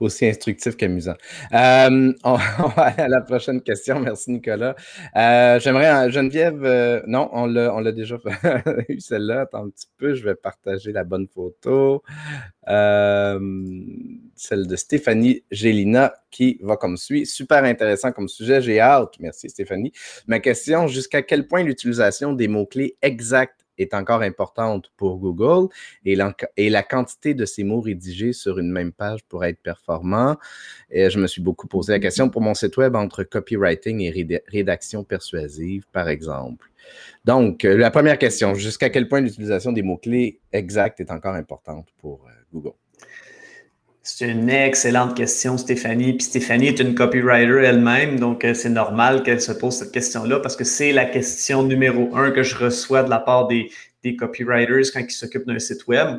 aussi 0.00 0.26
instructif 0.26 0.76
qu'amusant. 0.76 1.14
Euh, 1.52 2.12
on, 2.24 2.34
va 2.34 2.82
aller 2.82 3.02
à 3.02 3.08
la 3.08 3.20
prochaine 3.20 3.60
question. 3.62 4.00
Merci, 4.00 4.30
Nicolas. 4.30 4.74
Euh, 5.16 5.60
j'aimerais, 5.60 6.10
Geneviève, 6.10 6.64
euh, 6.64 7.02
non, 7.06 7.28
on 7.32 7.46
l'a 7.46 7.92
déjà 7.92 8.18
eu 8.88 9.00
celle-là. 9.00 9.42
Attends 9.42 9.66
un 9.66 9.70
petit 9.70 9.88
peu, 9.98 10.14
je 10.14 10.24
vais 10.24 10.34
partager 10.34 10.92
la 10.92 11.04
bonne 11.04 11.28
photo. 11.28 12.02
celle 12.66 14.66
de 14.66 14.76
Stéphanie 14.76 15.44
Gélina 15.50 16.14
qui 16.30 16.58
va 16.62 16.76
comme 16.76 16.96
suit. 16.96 17.26
Super 17.26 17.64
intéressant 17.64 18.12
comme 18.12 18.28
sujet, 18.28 18.62
j'ai 18.62 18.80
hâte. 18.80 19.14
Merci, 19.20 19.50
Stéphanie. 19.50 19.92
Ma 20.26 20.40
question, 20.40 20.86
jusqu'à 20.86 21.22
quel 21.22 21.46
point 21.46 21.62
l'utilisation 21.62 22.32
des 22.32 22.48
mots-clés 22.48 22.96
exacts 23.02 23.61
est 23.82 23.94
encore 23.94 24.22
importante 24.22 24.90
pour 24.96 25.18
Google 25.18 25.68
et, 26.04 26.16
la 26.16 26.82
quantité 26.82 27.34
de 27.34 27.44
ces 27.44 27.64
mots 27.64 27.80
rédigés 27.80 28.32
sur 28.32 28.58
une 28.58 28.70
même 28.70 28.92
page 28.92 29.20
pour 29.28 29.44
être 29.44 29.60
performant. 29.60 30.36
Et 30.90 31.10
je 31.10 31.18
me 31.18 31.26
suis 31.26 31.42
beaucoup 31.42 31.66
posé 31.66 31.92
la 31.92 31.98
question 31.98 32.30
pour 32.30 32.40
mon 32.40 32.54
site 32.54 32.76
web 32.76 32.94
entre 32.96 33.22
copywriting 33.24 34.00
et 34.00 34.42
rédaction 34.48 35.04
persuasive, 35.04 35.84
par 35.92 36.08
exemple. 36.08 36.70
Donc, 37.24 37.64
euh, 37.64 37.76
la 37.76 37.90
première 37.90 38.18
question, 38.18 38.54
jusqu'à 38.54 38.90
quel 38.90 39.08
point 39.08 39.20
l'utilisation 39.20 39.72
des 39.72 39.82
mots-clés 39.82 40.40
exacts 40.52 41.00
est 41.00 41.10
encore 41.10 41.34
importante 41.34 41.88
pour 41.98 42.26
euh, 42.26 42.32
Google? 42.52 42.72
C'est 44.04 44.28
une 44.28 44.50
excellente 44.50 45.16
question, 45.16 45.56
Stéphanie. 45.56 46.14
Puis 46.14 46.24
Stéphanie 46.24 46.66
est 46.66 46.80
une 46.80 46.96
copywriter 46.96 47.62
elle-même, 47.62 48.18
donc 48.18 48.44
euh, 48.44 48.52
c'est 48.52 48.68
normal 48.68 49.22
qu'elle 49.22 49.40
se 49.40 49.52
pose 49.52 49.76
cette 49.76 49.92
question-là 49.92 50.40
parce 50.40 50.56
que 50.56 50.64
c'est 50.64 50.90
la 50.90 51.04
question 51.04 51.62
numéro 51.62 52.14
un 52.16 52.32
que 52.32 52.42
je 52.42 52.56
reçois 52.56 53.04
de 53.04 53.10
la 53.10 53.20
part 53.20 53.46
des, 53.46 53.70
des 54.02 54.16
copywriters 54.16 54.90
quand 54.92 55.00
ils 55.00 55.12
s'occupent 55.12 55.46
d'un 55.46 55.60
site 55.60 55.86
web. 55.86 56.18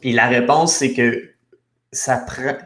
Puis 0.00 0.12
la 0.12 0.26
réponse, 0.26 0.74
c'est 0.76 0.94
que 0.94 1.32
ça 1.92 2.16
prend. 2.16 2.56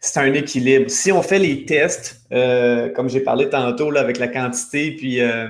c'est 0.00 0.20
un 0.20 0.32
équilibre. 0.34 0.88
Si 0.88 1.10
on 1.10 1.22
fait 1.22 1.40
les 1.40 1.64
tests, 1.64 2.20
euh, 2.30 2.90
comme 2.90 3.10
j'ai 3.10 3.20
parlé 3.20 3.48
tantôt 3.48 3.90
là, 3.90 4.02
avec 4.02 4.18
la 4.18 4.28
quantité 4.28 4.92
puis, 4.92 5.20
euh, 5.20 5.48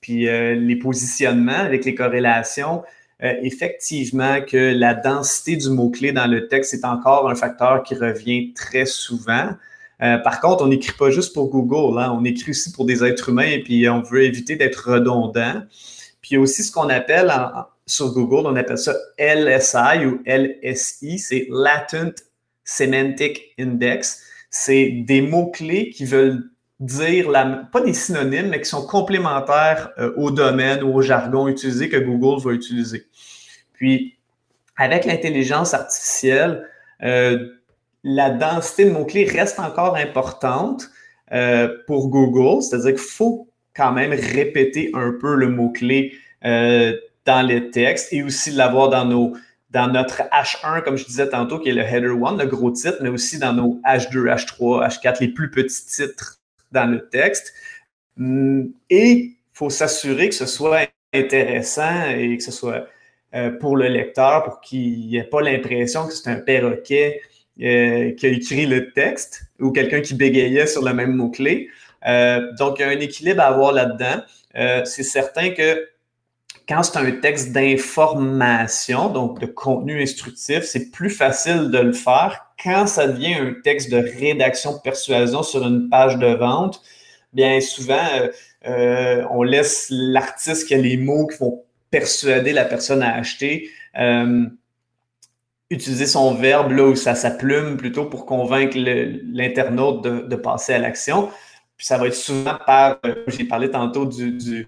puis 0.00 0.24
les 0.24 0.76
positionnements, 0.76 1.52
avec 1.52 1.84
les 1.84 1.94
corrélations, 1.94 2.82
effectivement 3.20 4.40
que 4.40 4.56
la 4.56 4.94
densité 4.94 5.56
du 5.56 5.70
mot-clé 5.70 6.12
dans 6.12 6.26
le 6.26 6.46
texte 6.46 6.72
est 6.74 6.84
encore 6.84 7.28
un 7.28 7.34
facteur 7.34 7.82
qui 7.82 7.94
revient 7.94 8.52
très 8.54 8.86
souvent. 8.86 9.50
par 9.98 10.40
contre, 10.40 10.62
on 10.62 10.68
n'écrit 10.68 10.96
pas 10.96 11.10
juste 11.10 11.34
pour 11.34 11.50
Google, 11.50 11.98
hein. 11.98 12.16
on 12.16 12.24
écrit 12.24 12.52
aussi 12.52 12.70
pour 12.70 12.84
des 12.86 13.02
êtres 13.02 13.30
humains 13.30 13.50
et 13.50 13.62
puis 13.62 13.88
on 13.88 14.02
veut 14.02 14.22
éviter 14.22 14.54
d'être 14.54 14.92
redondant. 14.92 15.62
Puis 16.20 16.30
il 16.32 16.34
y 16.34 16.38
aussi 16.38 16.62
ce 16.62 16.70
qu'on 16.70 16.88
appelle 16.88 17.32
sur 17.86 18.12
Google, 18.12 18.46
on 18.46 18.56
appelle 18.56 18.78
ça 18.78 18.94
LSI 19.18 20.06
ou 20.06 20.22
LSI, 20.26 21.18
c'est 21.18 21.46
Latent 21.50 22.22
Semantic 22.64 23.54
Index. 23.58 24.22
C'est 24.50 24.90
des 25.06 25.22
mots-clés 25.22 25.90
qui 25.90 26.04
veulent 26.04 26.50
dire, 26.80 27.30
la, 27.30 27.68
pas 27.72 27.80
des 27.80 27.92
synonymes, 27.94 28.48
mais 28.48 28.60
qui 28.60 28.68
sont 28.68 28.86
complémentaires 28.86 29.90
euh, 29.98 30.12
au 30.16 30.30
domaine 30.30 30.82
ou 30.82 30.94
au 30.94 31.02
jargon 31.02 31.48
utilisé 31.48 31.88
que 31.88 31.96
Google 31.96 32.42
va 32.42 32.52
utiliser. 32.52 33.06
Puis, 33.78 34.18
avec 34.76 35.06
l'intelligence 35.06 35.72
artificielle, 35.72 36.68
euh, 37.02 37.48
la 38.04 38.30
densité 38.30 38.84
de 38.84 38.90
mots-clés 38.90 39.24
reste 39.24 39.58
encore 39.58 39.96
importante 39.96 40.90
euh, 41.32 41.68
pour 41.86 42.08
Google, 42.08 42.62
c'est-à-dire 42.62 42.92
qu'il 42.92 42.98
faut 42.98 43.48
quand 43.74 43.92
même 43.92 44.12
répéter 44.12 44.90
un 44.94 45.16
peu 45.20 45.34
le 45.34 45.48
mot-clé 45.48 46.12
dans 46.42 47.46
les 47.46 47.70
textes 47.70 48.12
et 48.12 48.22
aussi 48.22 48.50
l'avoir 48.52 48.90
dans 48.90 49.04
nos 49.04 49.32
dans 49.70 49.88
notre 49.88 50.22
H1, 50.32 50.82
comme 50.82 50.96
je 50.96 51.04
disais 51.04 51.28
tantôt, 51.28 51.58
qui 51.58 51.68
est 51.68 51.74
le 51.74 51.82
header 51.82 52.14
1, 52.24 52.36
le 52.36 52.46
gros 52.46 52.70
titre, 52.70 52.98
mais 53.02 53.08
aussi 53.08 53.38
dans 53.38 53.52
nos 53.52 53.80
H2, 53.84 54.24
H3, 54.24 54.88
H4, 54.88 55.20
les 55.20 55.28
plus 55.28 55.50
petits 55.50 55.84
titres 55.84 56.40
dans 56.72 56.86
le 56.86 57.08
texte. 57.08 57.52
Hum, 58.18 58.72
et 58.90 59.10
il 59.12 59.36
faut 59.52 59.70
s'assurer 59.70 60.28
que 60.28 60.34
ce 60.34 60.46
soit 60.46 60.88
intéressant 61.12 62.08
et 62.10 62.36
que 62.36 62.42
ce 62.42 62.52
soit 62.52 62.86
euh, 63.34 63.50
pour 63.50 63.76
le 63.76 63.88
lecteur, 63.88 64.42
pour 64.42 64.60
qu'il 64.62 65.10
n'ait 65.10 65.22
pas 65.22 65.42
l'impression 65.42 66.06
que 66.06 66.14
c'est 66.14 66.30
un 66.30 66.36
perroquet 66.36 67.20
euh, 67.60 68.12
qui 68.12 68.24
a 68.24 68.30
écrit 68.30 68.64
le 68.64 68.90
texte 68.92 69.42
ou 69.60 69.70
quelqu'un 69.70 70.00
qui 70.00 70.14
bégayait 70.14 70.66
sur 70.66 70.82
le 70.82 70.94
même 70.94 71.12
mot-clé. 71.14 71.68
Euh, 72.06 72.50
donc, 72.58 72.78
il 72.78 72.82
y 72.82 72.84
a 72.86 72.88
un 72.88 73.00
équilibre 73.00 73.42
à 73.42 73.48
avoir 73.48 73.72
là-dedans. 73.72 74.22
c'est 74.86 75.02
certain 75.02 75.50
que 75.50 75.86
quand 76.66 76.82
c'est 76.82 76.96
un 76.96 77.10
texte 77.10 77.52
d'information, 77.52 79.10
donc 79.10 79.40
de 79.40 79.46
contenu 79.46 80.02
instructif, 80.02 80.62
c'est 80.62 80.90
plus 80.90 81.10
facile 81.10 81.70
de 81.70 81.80
le 81.80 81.92
faire. 81.92 82.46
Quand 82.62 82.86
ça 82.86 83.08
devient 83.08 83.34
un 83.34 83.54
texte 83.62 83.90
de 83.90 83.98
rédaction 83.98 84.72
de 84.72 84.80
persuasion 84.80 85.42
sur 85.42 85.66
une 85.66 85.90
page 85.90 86.16
de 86.16 86.28
vente, 86.28 86.80
bien 87.34 87.60
souvent, 87.60 88.08
on 88.64 89.42
laisse 89.42 89.88
l'artiste 89.90 90.66
qui 90.66 90.74
a 90.74 90.78
les 90.78 90.96
mots 90.96 91.26
qui 91.26 91.36
vont 91.38 91.62
persuader 91.90 92.52
la 92.52 92.64
personne 92.64 93.02
à 93.02 93.14
acheter. 93.14 93.70
Euh, 93.98 94.46
utiliser 95.70 96.06
son 96.06 96.34
verbe 96.34 96.94
ça 96.94 97.14
sa 97.14 97.30
plume 97.30 97.76
plutôt 97.76 98.06
pour 98.06 98.24
convaincre 98.24 98.76
l'internaute 98.78 100.02
de, 100.02 100.36
passer 100.36 100.74
à 100.74 100.78
l'action. 100.78 101.28
Puis 101.76 101.86
ça 101.86 101.98
va 101.98 102.06
être 102.06 102.14
souvent 102.14 102.58
par, 102.66 102.98
j'ai 103.26 103.44
parlé 103.44 103.70
tantôt 103.70 104.06
du 104.06 104.66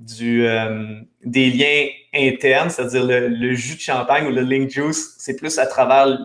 du, 0.00 0.46
euh, 0.46 1.00
des 1.24 1.50
liens 1.50 1.88
internes, 2.14 2.70
c'est-à-dire 2.70 3.04
le, 3.04 3.54
jus 3.54 3.76
de 3.76 3.80
champagne 3.80 4.26
ou 4.26 4.30
le 4.30 4.40
link 4.40 4.70
juice, 4.70 5.14
c'est 5.18 5.36
plus 5.36 5.58
à 5.58 5.66
travers 5.66 6.18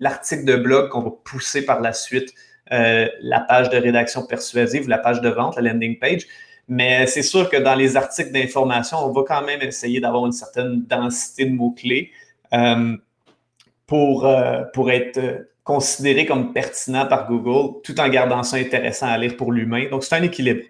l'article 0.00 0.44
de 0.44 0.56
blog 0.56 0.88
qu'on 0.88 1.02
va 1.02 1.10
pousser 1.24 1.64
par 1.64 1.80
la 1.80 1.92
suite 1.92 2.32
euh, 2.72 3.06
la 3.20 3.40
page 3.40 3.68
de 3.70 3.76
rédaction 3.76 4.26
persuasive, 4.26 4.88
la 4.88 4.98
page 4.98 5.20
de 5.20 5.28
vente, 5.28 5.56
la 5.56 5.72
landing 5.72 5.98
page. 5.98 6.26
Mais 6.70 7.06
c'est 7.06 7.22
sûr 7.22 7.50
que 7.50 7.58
dans 7.58 7.74
les 7.74 7.96
articles 7.96 8.32
d'information, 8.32 8.96
on 8.98 9.12
va 9.12 9.22
quand 9.26 9.44
même 9.44 9.60
essayer 9.60 10.00
d'avoir 10.00 10.24
une 10.24 10.32
certaine 10.32 10.84
densité 10.86 11.44
de 11.44 11.52
mots-clés 11.52 12.10
euh, 12.54 12.96
pour, 13.86 14.26
pour 14.72 14.90
être 14.90 15.46
considéré 15.64 16.24
comme 16.24 16.52
pertinent 16.52 17.06
par 17.06 17.28
Google, 17.28 17.80
tout 17.82 18.00
en 18.00 18.08
gardant 18.08 18.42
ça 18.42 18.56
intéressant 18.56 19.08
à 19.08 19.18
lire 19.18 19.36
pour 19.36 19.52
l'humain. 19.52 19.88
Donc, 19.90 20.04
c'est 20.04 20.14
un 20.14 20.22
équilibre. 20.22 20.62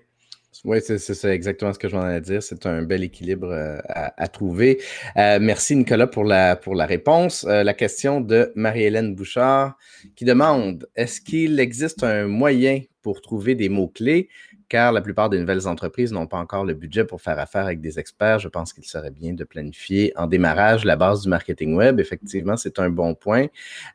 Oui, 0.64 0.78
c'est 0.82 1.24
exactement 1.32 1.72
ce 1.72 1.78
que 1.78 1.88
je 1.88 1.96
m'en 1.96 2.02
allais 2.02 2.20
dire. 2.20 2.42
C'est 2.42 2.66
un 2.66 2.82
bel 2.82 3.02
équilibre 3.02 3.50
euh, 3.50 3.78
à, 3.88 4.28
trouver. 4.28 4.78
Euh, 5.16 5.38
merci 5.40 5.74
Nicolas 5.74 6.06
pour 6.06 6.24
la, 6.24 6.56
pour 6.56 6.74
la 6.74 6.84
réponse. 6.86 7.46
Euh, 7.48 7.62
la 7.62 7.72
question 7.72 8.20
de 8.20 8.52
Marie-Hélène 8.56 9.14
Bouchard 9.14 9.78
qui 10.16 10.24
demande 10.24 10.86
Est-ce 10.96 11.20
qu'il 11.22 11.60
existe 11.60 12.04
un 12.04 12.26
moyen 12.26 12.80
pour 13.00 13.22
trouver 13.22 13.54
des 13.54 13.70
mots-clés 13.70 14.28
car 14.70 14.92
la 14.92 15.02
plupart 15.02 15.28
des 15.28 15.38
nouvelles 15.38 15.68
entreprises 15.68 16.12
n'ont 16.12 16.26
pas 16.26 16.38
encore 16.38 16.64
le 16.64 16.72
budget 16.72 17.04
pour 17.04 17.20
faire 17.20 17.38
affaire 17.38 17.66
avec 17.66 17.82
des 17.82 17.98
experts. 17.98 18.38
Je 18.38 18.48
pense 18.48 18.72
qu'il 18.72 18.84
serait 18.84 19.10
bien 19.10 19.34
de 19.34 19.44
planifier 19.44 20.14
en 20.16 20.26
démarrage 20.26 20.86
la 20.86 20.96
base 20.96 21.24
du 21.24 21.28
marketing 21.28 21.74
web. 21.74 22.00
Effectivement, 22.00 22.56
c'est 22.56 22.78
un 22.78 22.88
bon 22.88 23.14
point. 23.14 23.48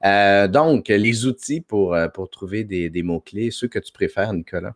donc, 0.04 0.90
les 0.90 1.26
outils 1.26 1.62
pour, 1.62 1.98
pour 2.14 2.30
trouver 2.30 2.64
des, 2.64 3.04
mots-clés, 3.04 3.50
ceux 3.50 3.68
que 3.68 3.80
tu 3.80 3.92
préfères, 3.92 4.34
Nicolas? 4.34 4.76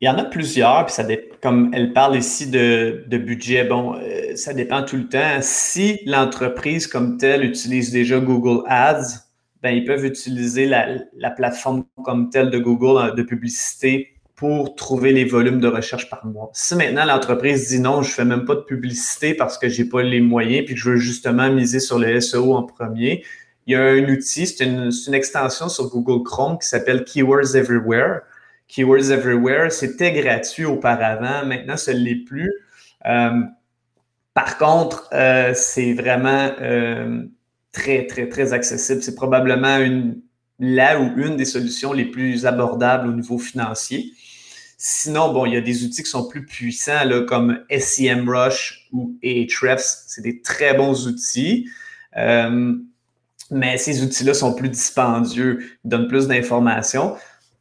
Il 0.00 0.06
y 0.06 0.08
en 0.08 0.16
a 0.16 0.24
plusieurs, 0.24 0.86
puis 0.86 0.94
comme 1.42 1.70
elle 1.74 1.92
parle 1.92 2.16
ici 2.16 2.48
de, 2.48 3.04
budget, 3.10 3.64
bon, 3.64 3.96
euh, 3.96 4.36
ça 4.36 4.54
dépend 4.54 4.84
tout 4.84 4.96
le 4.96 5.08
temps. 5.08 5.38
Si 5.40 6.00
l'entreprise 6.06 6.86
comme 6.86 7.18
telle 7.18 7.44
utilise 7.44 7.90
déjà 7.90 8.20
Google 8.20 8.62
Ads, 8.68 9.24
ben, 9.60 9.70
ils 9.70 9.84
peuvent 9.84 10.04
utiliser 10.04 10.66
la, 10.66 11.30
plateforme 11.30 11.84
comme 12.04 12.30
telle 12.30 12.50
de 12.50 12.58
Google 12.58 13.16
de 13.16 13.22
publicité 13.22 14.14
pour 14.38 14.76
trouver 14.76 15.12
les 15.12 15.24
volumes 15.24 15.60
de 15.60 15.68
recherche 15.68 16.08
par 16.08 16.24
mois. 16.24 16.50
Si 16.54 16.74
maintenant 16.74 17.04
l'entreprise 17.04 17.68
dit 17.68 17.80
non, 17.80 18.02
je 18.02 18.10
fais 18.12 18.24
même 18.24 18.44
pas 18.46 18.54
de 18.54 18.60
publicité 18.60 19.34
parce 19.34 19.58
que 19.58 19.68
je 19.68 19.82
n'ai 19.82 19.88
pas 19.88 20.02
les 20.02 20.20
moyens 20.20 20.64
puis 20.64 20.74
que 20.74 20.80
je 20.80 20.90
veux 20.90 20.96
justement 20.96 21.50
miser 21.50 21.80
sur 21.80 21.98
le 21.98 22.20
SEO 22.20 22.54
en 22.54 22.62
premier, 22.62 23.24
il 23.66 23.72
y 23.72 23.76
a 23.76 23.82
un 23.82 24.08
outil, 24.08 24.46
c'est 24.46 24.64
une, 24.64 24.90
une 25.06 25.14
extension 25.14 25.68
sur 25.68 25.90
Google 25.90 26.22
Chrome 26.22 26.58
qui 26.58 26.66
s'appelle 26.66 27.04
Keywords 27.04 27.54
Everywhere 27.54 28.20
Keywords 28.68 29.10
Everywhere, 29.10 29.72
c'était 29.72 30.12
gratuit 30.12 30.66
auparavant, 30.66 31.44
maintenant 31.46 31.76
ce 31.76 31.90
ne 31.90 31.98
l'est 31.98 32.24
plus. 32.24 32.52
Euh, 33.06 33.40
par 34.34 34.58
contre, 34.58 35.08
euh, 35.12 35.52
c'est 35.54 35.94
vraiment 35.94 36.50
euh, 36.60 37.24
très, 37.72 38.06
très, 38.06 38.28
très 38.28 38.52
accessible. 38.52 39.02
C'est 39.02 39.14
probablement 39.14 39.78
une, 39.78 40.20
là 40.58 41.00
ou 41.00 41.18
une 41.18 41.36
des 41.36 41.46
solutions 41.46 41.92
les 41.92 42.04
plus 42.04 42.46
abordables 42.46 43.08
au 43.08 43.12
niveau 43.12 43.38
financier. 43.38 44.12
Sinon, 44.78 45.32
bon, 45.32 45.44
il 45.44 45.54
y 45.54 45.56
a 45.56 45.60
des 45.60 45.84
outils 45.84 46.02
qui 46.02 46.10
sont 46.10 46.28
plus 46.28 46.46
puissants, 46.46 47.04
là, 47.04 47.22
comme 47.22 47.62
SEMrush 47.68 48.88
ou 48.92 49.18
Ahrefs. 49.24 50.04
C'est 50.06 50.22
des 50.22 50.40
très 50.40 50.74
bons 50.74 51.06
outils. 51.08 51.68
mais 53.50 53.78
ces 53.78 54.02
outils-là 54.02 54.34
sont 54.34 54.54
plus 54.54 54.68
dispendieux, 54.68 55.64
donnent 55.84 56.08
plus 56.08 56.28
d'informations. 56.28 57.16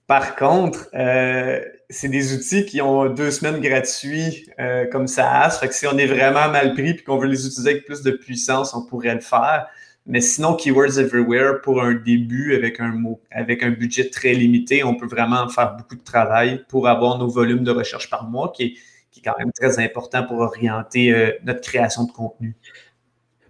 Par 0.08 0.38
contre, 0.38 0.88
euh, 0.94 1.60
c'est 1.90 2.08
des 2.08 2.34
outils 2.34 2.66
qui 2.66 2.82
ont 2.82 3.10
deux 3.10 3.30
semaines 3.30 3.62
gratuits 3.62 4.50
euh, 4.60 4.86
comme 4.90 5.08
ça. 5.08 5.50
Fait 5.50 5.68
que 5.68 5.74
si 5.74 5.86
on 5.86 5.98
est 5.98 6.06
vraiment 6.06 6.50
mal 6.50 6.74
pris 6.74 6.90
et 6.92 7.04
qu'on 7.04 7.18
veut 7.18 7.28
les 7.28 7.46
utiliser 7.46 7.72
avec 7.72 7.86
plus 7.86 8.02
de 8.04 8.12
puissance, 8.12 8.74
on 8.74 8.86
pourrait 8.86 9.16
le 9.16 9.22
faire. 9.22 9.68
Mais 10.08 10.22
sinon, 10.22 10.56
Keywords 10.56 10.98
Everywhere, 10.98 11.62
pour 11.62 11.84
un 11.84 11.94
début 11.94 12.56
avec 12.56 12.80
un 12.80 12.94
mot, 12.94 13.22
avec 13.30 13.62
un 13.62 13.72
budget 13.72 14.10
très 14.10 14.34
limité, 14.34 14.86
on 14.86 14.96
peut 14.96 15.06
vraiment 15.06 15.50
faire 15.50 15.76
beaucoup 15.76 15.96
de 15.96 16.04
travail 16.04 16.64
pour 16.70 16.88
avoir 16.88 17.18
nos 17.18 17.28
volumes 17.28 17.66
de 17.66 17.72
recherche 17.72 18.10
par 18.10 18.24
mois, 18.24 18.54
qui 18.56 18.64
est, 18.64 18.74
qui 19.12 19.20
est 19.20 19.24
quand 19.24 19.38
même 19.38 19.52
très 19.52 19.80
important 19.84 20.24
pour 20.24 20.40
orienter 20.40 21.14
euh, 21.14 21.32
notre 21.44 21.60
création 21.60 22.06
de 22.06 22.12
contenu. 22.14 22.56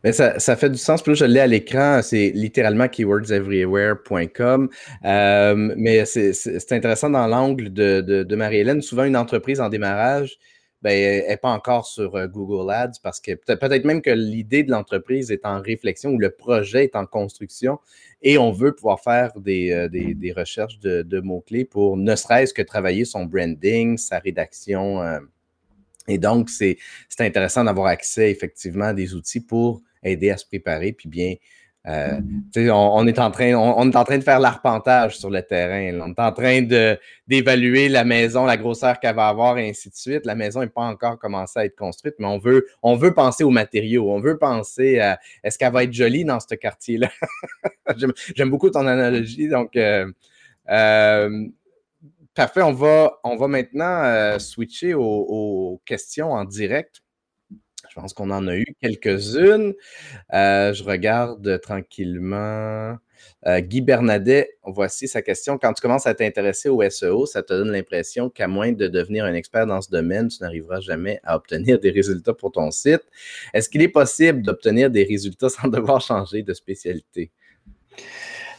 Mais 0.04 0.13
ça, 0.13 0.39
ça, 0.39 0.56
fait 0.56 0.72
du 0.72 0.78
sens. 0.80 1.04
Plus 1.04 1.15
je 1.15 1.26
l'ai 1.26 1.39
à 1.39 1.48
l'écran, 1.48 2.02
c'est 2.02 2.32
littéralement 2.34 2.88
keywordseverywhere.com. 2.88 4.70
Euh, 5.06 5.74
mais 5.76 6.06
c'est 6.06 6.72
intéressant 6.72 7.12
dans 7.12 7.28
l'angle 7.28 7.72
de, 7.72 8.02
de 8.02 8.36
Marie-Hélène. 8.36 8.82
Souvent, 8.82 9.04
une 9.04 9.17
entreprise 9.17 9.60
en 9.60 9.70
démarrage 9.70 10.38
ben, 10.84 11.28
n'est 11.28 11.38
pas 11.38 11.50
encore 11.50 11.88
sur 11.88 12.16
euh, 12.16 12.28
Google 12.28 12.72
Ads 12.72 13.00
parce 13.02 13.20
que 13.20 13.34
peut-être 13.34 13.86
même 13.86 14.02
que 14.02 14.12
l'idée 14.12 14.63
de 14.63 14.72
l'entreprise 14.72 15.32
est 15.32 15.46
en 15.46 15.60
réflexion 15.60 16.12
ou 16.12 16.20
le 16.20 16.30
projet 16.30 16.84
est 16.84 16.96
en 16.96 17.06
construction 17.08 17.80
et 18.22 18.38
on 18.38 18.52
veut 18.52 18.76
pouvoir 18.76 19.00
faire 19.02 19.32
des, 19.40 19.72
euh, 19.72 19.88
des, 19.90 20.34
recherches 20.34 20.78
de, 20.80 21.02
de 21.02 21.20
mots-clés 21.20 21.66
pour 21.66 21.98
ne 21.98 22.16
serait-ce 22.16 22.54
que 22.54 22.62
travailler 22.62 23.06
son 23.06 23.26
branding, 23.26 23.98
sa 23.98 24.20
rédaction. 24.20 25.02
Euh. 25.02 25.20
et 26.08 26.20
donc, 26.20 26.50
c'est 26.50 26.78
intéressant 27.20 27.63
d'avoir 27.63 27.88
accès 27.88 28.30
effectivement 28.30 28.86
à 28.86 28.94
des 28.94 29.16
outils 29.16 29.42
pour 29.42 29.82
aider 30.04 30.30
à 30.30 30.38
se 30.38 30.46
préparer, 30.46 30.94
puis 30.94 31.10
bien 31.10 31.36
euh, 31.88 32.19
on, 32.69 33.08
est 33.08 33.17
en 33.19 33.32
train, 33.32 34.17
de 34.17 34.23
faire 34.23 34.39
l'arpentage 34.39 35.17
sur 35.17 35.30
le 35.30 35.41
terrain. 35.41 35.97
On 36.02 36.12
est 36.12 36.19
en 36.19 36.32
train 36.34 36.62
d'évaluer 37.28 37.88
la 37.88 38.04
maison, 38.04 38.45
la 38.45 38.58
grosseur 38.58 39.00
qu'elle 39.00 39.15
va 39.15 39.30
avoir, 39.30 39.58
et 39.58 39.69
ainsi 39.69 39.89
de 39.89 39.95
suite. 39.95 40.26
La 40.26 40.36
maison 40.36 40.60
n'est 40.60 40.67
pas 40.67 40.82
encore 40.82 41.17
commencée 41.17 41.60
à 41.60 41.65
être 41.65 41.78
construite, 41.78 42.15
mais 42.19 42.28
on 42.28 42.38
veut, 42.97 43.13
penser 43.13 43.45
aux 43.45 43.52
matériaux. 43.52 44.12
On 44.12 44.19
veut 44.19 44.38
penser 44.38 45.00
à 45.00 45.17
est-ce 45.43 45.58
qu'elle 45.58 45.71
va 45.71 45.84
être 45.84 45.93
jolie 45.93 46.26
dans 46.26 46.41
ce 46.41 46.56
quartier-là? 46.56 47.10
J'aime 48.36 48.50
beaucoup 48.50 48.69
ton 48.69 48.86
analogie. 48.86 49.47
Donc, 49.47 49.78
euh, 49.78 50.12
euh, 50.69 51.47
parfait. 52.34 52.63
On 52.63 52.73
va 52.73 53.47
maintenant 53.47 54.38
switcher 54.39 54.93
aux 54.93 55.82
questions 55.86 56.34
en 56.34 56.43
direct. 56.43 57.02
Je 57.98 58.02
pense 58.04 58.14
qu'on 58.14 58.30
en 58.30 58.48
a 58.48 58.56
eu 58.56 58.66
quelques-unes. 58.80 59.74
Euh, 60.32 60.72
je 60.72 60.84
regarde 60.84 61.60
tranquillement. 61.62 62.96
Euh, 63.48 63.60
Guy 63.60 63.82
Bernadet, 63.82 64.52
voici 64.64 65.08
sa 65.08 65.24
question. 65.24 65.58
Quand 65.58 65.74
tu 65.74 65.82
commences 65.82 66.06
à 66.06 66.14
t'intéresser 66.14 66.70
au 66.70 66.88
SEO, 66.88 67.26
ça 67.26 67.42
te 67.42 67.54
donne 67.54 67.72
l'impression 67.72 68.30
qu'à 68.30 68.48
moins 68.48 68.72
de 68.72 68.88
devenir 68.88 69.26
un 69.26 69.34
expert 69.34 69.66
dans 69.66 69.82
ce 69.82 69.90
domaine, 69.90 70.28
tu 70.28 70.44
n'arriveras 70.44 70.80
jamais 70.80 71.20
à 71.24 71.36
obtenir 71.38 71.80
des 71.80 71.90
résultats 71.90 72.36
pour 72.36 72.52
ton 72.52 72.70
site. 72.70 73.02
Est-ce 73.56 73.68
qu'il 73.68 73.82
est 73.82 73.88
possible 73.88 74.44
d'obtenir 74.44 74.92
des 74.92 75.04
résultats 75.04 75.50
sans 75.50 75.68
devoir 75.68 76.00
changer 76.00 76.44
de 76.44 76.54
spécialité? 76.54 77.32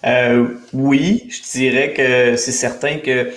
Euh, 0.05 0.49
oui, 0.73 1.29
je 1.29 1.59
dirais 1.59 1.93
que 1.95 2.35
c'est 2.35 2.51
certain 2.51 2.99
que 2.99 3.31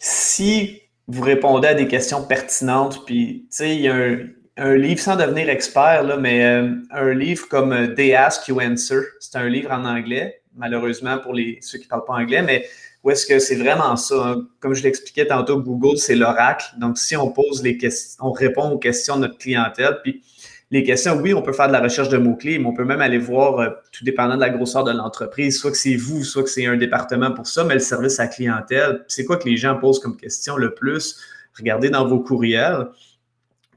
si 0.00 0.80
vous 1.06 1.22
répondez 1.22 1.68
à 1.68 1.74
des 1.74 1.86
questions 1.86 2.24
pertinentes, 2.24 3.04
puis 3.06 3.46
tu 3.50 3.56
sais, 3.56 3.76
il 3.76 3.82
y 3.82 3.88
a 3.88 3.94
un, 3.94 4.18
un 4.56 4.74
livre 4.76 5.00
sans 5.00 5.16
devenir 5.16 5.48
expert, 5.48 6.04
là, 6.04 6.16
mais 6.16 6.44
euh, 6.44 6.70
un 6.90 7.12
livre 7.12 7.48
comme 7.48 7.72
euh, 7.72 7.94
They 7.94 8.14
Ask 8.14 8.48
You 8.48 8.60
Answer. 8.60 9.00
C'est 9.20 9.36
un 9.36 9.48
livre 9.48 9.72
en 9.72 9.84
anglais, 9.84 10.42
malheureusement 10.54 11.18
pour 11.18 11.34
les, 11.34 11.58
ceux 11.60 11.78
qui 11.78 11.84
ne 11.84 11.90
parlent 11.90 12.04
pas 12.04 12.14
anglais, 12.14 12.42
mais 12.42 12.66
où 13.02 13.10
est-ce 13.10 13.26
que 13.26 13.38
c'est 13.38 13.56
vraiment 13.56 13.96
ça? 13.96 14.14
Hein? 14.14 14.46
Comme 14.60 14.74
je 14.74 14.82
l'expliquais 14.82 15.26
tantôt, 15.26 15.60
Google, 15.60 15.98
c'est 15.98 16.14
l'oracle. 16.14 16.66
Donc, 16.78 16.98
si 16.98 17.16
on 17.16 17.30
pose 17.30 17.62
les 17.62 17.76
questions, 17.76 18.24
on 18.26 18.32
répond 18.32 18.70
aux 18.70 18.78
questions 18.78 19.16
de 19.16 19.22
notre 19.22 19.38
clientèle, 19.38 19.98
puis 20.02 20.22
les 20.70 20.82
questions, 20.82 21.20
oui, 21.20 21.34
on 21.34 21.42
peut 21.42 21.52
faire 21.52 21.68
de 21.68 21.72
la 21.72 21.80
recherche 21.80 22.08
de 22.08 22.16
mots-clés, 22.16 22.58
mais 22.58 22.66
on 22.66 22.72
peut 22.72 22.84
même 22.84 23.00
aller 23.00 23.18
voir, 23.18 23.58
euh, 23.58 23.70
tout 23.92 24.04
dépendant 24.04 24.36
de 24.36 24.40
la 24.40 24.50
grosseur 24.50 24.84
de 24.84 24.92
l'entreprise, 24.92 25.58
soit 25.58 25.72
que 25.72 25.76
c'est 25.76 25.96
vous, 25.96 26.24
soit 26.24 26.44
que 26.44 26.48
c'est 26.48 26.66
un 26.66 26.76
département 26.76 27.32
pour 27.32 27.46
ça, 27.46 27.64
mais 27.64 27.74
le 27.74 27.80
service 27.80 28.20
à 28.20 28.28
clientèle, 28.28 29.04
c'est 29.08 29.24
quoi 29.24 29.36
que 29.36 29.48
les 29.48 29.56
gens 29.56 29.76
posent 29.76 29.98
comme 29.98 30.16
question 30.16 30.56
le 30.56 30.74
plus? 30.74 31.20
Regardez 31.58 31.90
dans 31.90 32.06
vos 32.06 32.20
courriels. 32.20 32.88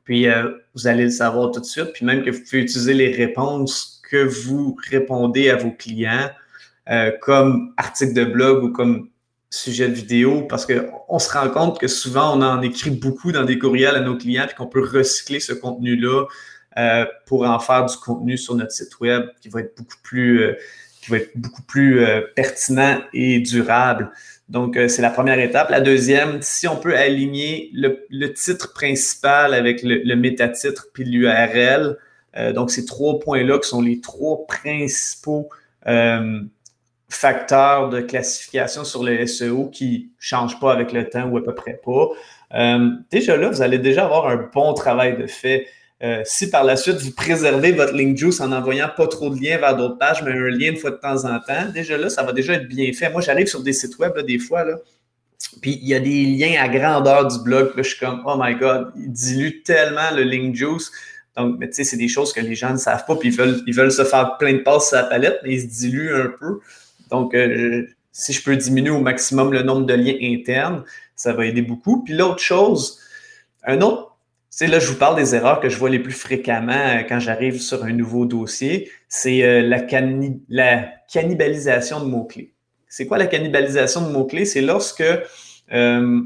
Puis 0.08 0.26
euh, 0.30 0.54
vous 0.74 0.88
allez 0.88 1.04
le 1.04 1.10
savoir 1.10 1.52
tout 1.52 1.60
de 1.60 1.65
suite. 1.65 1.91
Puis 1.91 2.06
même 2.06 2.24
que 2.24 2.30
vous 2.30 2.39
pouvez 2.39 2.62
utiliser 2.62 2.93
les 2.93 3.12
réponses 3.12 4.02
que 4.10 4.24
vous 4.24 4.78
répondez 4.89 5.50
à 5.50 5.58
vos 5.58 5.72
clients 5.72 6.30
euh, 6.89 7.12
comme 7.22 7.74
article 7.76 8.13
de 8.13 8.24
blog 8.24 8.63
ou 8.63 8.72
comme 8.72 9.10
sujet 9.50 9.89
de 9.89 9.93
vidéo 9.93 10.43
parce 10.43 10.65
qu'on 10.65 11.20
se 11.20 11.30
rend 11.30 11.50
compte 11.50 11.78
que 11.78 11.89
souvent 11.89 12.38
on 12.38 12.41
en 12.41 12.62
écrit 12.62 12.91
beaucoup 12.91 13.34
dans 13.34 13.43
des 13.43 13.60
courriels 13.60 13.96
à 13.96 14.00
nos 14.00 14.15
clients 14.15 14.46
puis 14.48 14.56
qu'on 14.56 14.67
peut 14.67 14.82
recycler 14.82 15.41
ce 15.41 15.52
contenu-là 15.52 16.26
euh, 16.78 17.06
pour 17.26 17.46
en 17.46 17.60
faire 17.60 17.86
du 17.86 17.98
contenu 17.98 18.38
sur 18.38 18.56
notre 18.56 18.72
site 18.72 19.02
web 19.02 19.26
qui 19.41 19.50
va 19.50 19.60
être 19.60 19.76
beaucoup 19.76 19.98
plus, 20.04 20.56
qui 21.02 21.12
va 21.12 21.17
être 21.17 21.32
beaucoup 21.36 21.63
plus 21.63 22.02
pertinent 22.34 23.02
et 23.12 23.39
durable. 23.39 24.10
Donc, 24.49 24.77
euh, 24.77 24.88
c'est 24.88 25.01
la 25.01 25.10
première 25.10 25.39
étape. 25.39 25.69
La 25.69 25.81
deuxième, 25.81 26.41
si 26.41 26.67
on 26.67 26.77
peut 26.77 26.95
aligner 26.95 27.69
le, 27.73 28.33
titre 28.33 28.73
principal 28.73 29.53
avec 29.53 29.81
le, 29.83 30.15
métatitre 30.15 30.88
puis 30.93 31.03
l'URL, 31.03 31.97
euh, 32.38 32.53
donc 32.53 32.71
ces 32.71 32.86
trois 32.86 33.19
points-là 33.19 33.60
qui 33.60 33.67
sont 33.67 33.81
les 33.81 33.99
trois 33.99 34.45
principaux 34.47 35.49
euh, 35.88 36.41
facteurs 37.10 37.89
de 37.89 37.99
classification 37.99 38.86
sur 38.86 39.03
le 39.03 39.25
SEO 39.27 39.67
qui 39.67 40.12
ne 40.12 40.15
changent 40.19 40.60
pas 40.60 40.71
avec 40.71 40.93
le 40.93 41.10
temps 41.10 41.27
ou 41.27 41.38
à 41.38 41.43
peu 41.43 41.53
près 41.53 41.79
pas. 41.83 42.10
déjà 43.12 43.36
là, 43.36 43.49
vous 43.49 43.62
allez 43.62 43.79
déjà 43.79 44.05
avoir 44.05 44.27
un 44.29 44.49
bon 44.53 44.73
travail 44.73 45.17
de 45.17 45.27
fait. 45.27 45.67
Euh, 46.03 46.21
si 46.25 46.51
par 46.51 46.63
la 46.63 46.77
suite 46.77 46.97
vous 46.97 47.12
préservez 47.12 47.71
votre 47.71 47.93
link 47.93 48.15
juice 48.15 48.39
en 48.39 48.51
envoyant 48.51 48.89
pas 48.95 49.07
trop 49.07 49.31
de 49.31 49.41
liens 49.41 49.57
vers 49.57 49.75
d'autres 49.75 49.97
pages, 49.97 50.21
mais 50.23 50.31
un 50.31 50.49
lien 50.49 50.69
une 50.69 50.77
fois 50.77 50.91
de 50.91 50.97
temps 50.97 51.25
en 51.25 51.39
temps, 51.39 51.71
déjà 51.73 51.97
là, 51.97 52.10
ça 52.10 52.21
va 52.21 52.33
déjà 52.33 52.53
être 52.53 52.67
bien 52.67 52.93
fait. 52.93 53.10
Moi, 53.10 53.21
j'arrive 53.21 53.47
sur 53.47 53.63
des 53.63 53.73
sites 53.73 53.97
web 53.97 54.17
des 54.19 54.38
fois, 54.38 54.63
là, 54.63 54.75
puis 55.62 55.79
il 55.81 55.88
y 55.88 55.95
a 55.95 55.99
des 55.99 56.25
liens 56.25 56.62
à 56.62 56.67
grandeur 56.67 57.27
du 57.27 57.39
blog. 57.43 57.71
Je 57.77 57.83
suis 57.83 57.99
comme, 57.99 58.21
oh 58.25 58.36
my 58.39 58.55
God, 58.55 58.91
il 58.95 59.12
dilue 59.12 59.63
tellement 59.63 60.12
le 60.15 60.23
link 60.23 60.55
juice. 60.55 60.91
Donc, 61.36 61.60
tu 61.60 61.67
sais, 61.71 61.83
c'est 61.83 61.97
des 61.97 62.07
choses 62.07 62.33
que 62.33 62.41
les 62.41 62.55
gens 62.55 62.71
ne 62.71 62.77
savent 62.77 63.05
pas, 63.05 63.15
puis 63.15 63.29
ils 63.29 63.36
veulent, 63.36 63.62
ils 63.67 63.73
veulent 63.73 63.91
se 63.91 64.03
faire 64.03 64.38
plein 64.38 64.53
de 64.53 64.60
passes 64.60 64.89
sur 64.89 64.97
la 64.97 65.03
palette, 65.03 65.39
mais 65.43 65.53
ils 65.53 65.62
se 65.62 65.79
diluent 65.79 66.13
un 66.13 66.31
peu. 66.39 66.60
Donc, 67.12 67.33
euh, 67.36 67.88
si 68.12 68.33
je 68.33 68.43
peux 68.43 68.55
diminuer 68.55 68.89
au 68.89 68.99
maximum 68.99 69.53
le 69.53 69.62
nombre 69.62 69.86
de 69.86 69.93
liens 69.93 70.17
internes, 70.21 70.83
ça 71.15 71.33
va 71.33 71.45
aider 71.45 71.62
beaucoup. 71.62 72.03
Puis 72.03 72.15
l'autre 72.15 72.39
chose, 72.39 72.99
un 73.63 73.81
autre 73.81 74.07
là, 74.65 74.80
je 74.80 74.88
vous 74.88 74.98
parle 74.98 75.15
des 75.15 75.36
erreurs 75.36 75.60
que 75.60 75.70
je 75.70 75.78
vois 75.78 75.91
les 75.91 76.00
plus 76.00 76.13
fréquemment 76.13 76.74
euh, 76.74 77.04
quand 77.08 77.20
j'arrive 77.20 77.62
sur 77.62 77.84
un 77.84 77.93
nouveau 77.93 78.26
dossier. 78.26 78.89
C'est 79.08 79.43
euh, 79.43 79.62
la, 79.62 79.86
la, 80.50 80.89
cannibalisation 81.13 82.00
de 82.00 82.06
mots-clés. 82.06 82.54
C'est 82.89 83.06
quoi 83.06 83.20
la 83.20 83.28
cannibalisation 83.28 84.02
de 84.02 84.12
mots-clés? 84.12 84.46
C'est 84.46 84.62
lorsque 84.62 85.04
euh, 85.72 86.22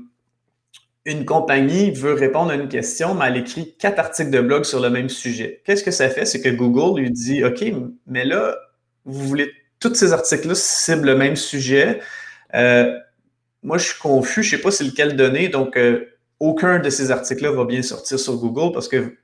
une 1.06 1.26
compagnie 1.26 1.92
veut 1.92 2.14
répondre 2.14 2.52
à 2.52 2.56
une 2.56 2.70
question, 2.70 3.16
mais 3.16 3.26
elle 3.28 3.38
écrit 3.38 3.76
quatre 3.78 4.00
articles 4.00 4.30
de 4.32 4.40
blog 4.40 4.64
sur 4.64 4.80
le 4.80 4.90
même 4.90 5.10
sujet. 5.10 5.62
Qu'est-ce 5.66 5.84
que 5.84 5.92
ça 5.92 6.10
fait? 6.10 6.26
C'est 6.26 6.42
que 6.42 6.50
Google 6.50 7.02
lui 7.02 7.12
dit, 7.12 7.44
OK, 7.44 7.66
mais 8.08 8.24
là, 8.24 8.56
vous 9.04 9.28
voulez 9.28 9.52
tous 9.80 9.94
ces 9.94 10.14
articles-là 10.14 10.56
ciblent 10.56 11.08
le 11.08 11.18
même 11.18 11.36
sujet. 11.36 12.00
moi, 12.54 13.78
je 13.78 13.84
suis 13.84 14.00
confus, 14.00 14.42
je 14.42 14.56
ne 14.56 14.58
sais 14.58 14.64
pas 14.64 14.72
c'est 14.72 14.86
lequel 14.86 15.18
donner. 15.18 15.50
Donc, 15.50 15.78
aucun 16.42 16.80
de 16.80 16.90
ces 16.90 17.12
articles-là 17.12 17.52
va 17.52 17.66
bien 17.66 17.84
sortir 17.84 18.20
sur 18.20 18.36
Google 18.36 18.74
parce 18.74 18.88
que 18.88 19.16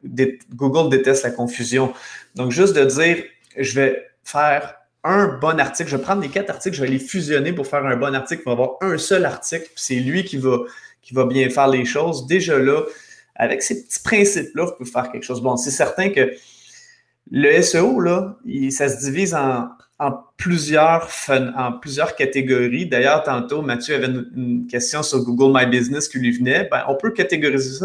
Google 0.53 0.89
déteste 0.89 1.23
la 1.23 1.32
confusion. 1.32 1.91
Donc, 2.36 2.51
juste 2.51 2.75
de 2.75 2.86
dire, 2.86 3.23
je 3.58 3.73
vais 3.73 4.06
faire 4.23 4.75
un 5.03 5.27
bon 5.39 5.60
article, 5.60 5.89
je 5.89 5.97
vais 5.97 6.03
prendre 6.03 6.21
les 6.21 6.30
quatre 6.30 6.51
articles, 6.51 6.75
je 6.75 6.82
vais 6.82 6.89
les 6.89 6.99
fusionner 6.99 7.53
pour 7.53 7.65
faire 7.65 7.84
un 7.86 7.95
bon 7.95 8.13
article, 8.13 8.43
il 8.43 8.45
va 8.45 8.51
avoir 8.51 8.77
un 8.82 8.99
seul 8.99 9.25
article, 9.25 9.63
puis 9.63 9.73
c'est 9.77 9.95
lui 9.95 10.25
qui 10.25 10.38
va, 10.38 10.60
qui 11.01 11.15
va 11.15 11.25
bien 11.25 11.49
faire 11.49 11.67
les 11.67 11.86
choses. 11.86 12.27
Déjà 12.27 12.60
là, 12.60 12.84
avec 13.36 13.63
ces 13.63 13.84
petits 13.84 13.99
principes-là, 13.99 14.65
vous 14.65 14.73
pouvez 14.77 14.91
faire 14.91 15.12
quelque 15.12 15.23
chose. 15.23 15.41
Bon, 15.41 15.58
c'est 15.58 15.71
certain 15.71 16.12
que 16.12 16.32
le 17.32 17.62
SEO, 17.62 18.00
là, 18.00 18.38
ça 18.70 18.90
se 18.90 19.06
divise 19.06 19.36
en, 19.36 19.70
plusieurs, 20.38 21.08
catégories. 22.18 22.86
D'ailleurs, 22.86 23.24
tantôt, 23.24 23.62
Mathieu 23.62 23.96
avait 23.96 24.08
une, 24.08 24.68
question 24.70 25.02
sur 25.04 25.24
Google 25.24 25.58
My 25.58 25.66
Business 25.66 26.08
qui 26.08 26.20
lui 26.20 26.32
venait. 26.32 26.68
Ben, 26.70 26.84
on 26.88 26.96
peut 26.96 27.12
catégoriser 27.12 27.80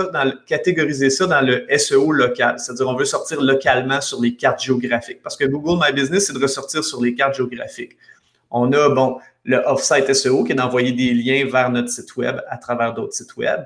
ça, 1.10 1.26
dans 1.26 1.40
le, 1.40 1.78
SEO 1.78 2.12
local, 2.12 2.58
c'est-à-dire 2.58 2.88
on 2.88 2.96
veut 2.96 3.04
sortir 3.04 3.40
localement 3.40 4.00
sur 4.00 4.20
les 4.20 4.34
cartes 4.36 4.62
géographiques. 4.62 5.22
Parce 5.22 5.36
que 5.36 5.44
Google 5.44 5.82
My 5.84 5.92
Business, 5.92 6.26
c'est 6.26 6.34
de 6.34 6.42
ressortir 6.42 6.84
sur 6.84 7.02
les 7.02 7.14
cartes 7.14 7.34
géographiques. 7.34 7.96
On 8.50 8.70
a, 8.72 8.90
bon, 8.90 9.18
le 9.44 9.56
off-site 9.66 10.12
SEO 10.12 10.44
qui 10.44 10.52
est 10.52 10.56
d'envoyer 10.56 10.92
des 10.92 11.14
liens 11.14 11.46
vers 11.50 11.70
notre 11.70 11.88
site 11.88 12.14
web 12.16 12.40
à 12.48 12.58
travers 12.58 12.92
d'autres 12.94 13.14
sites 13.14 13.36
web. 13.36 13.62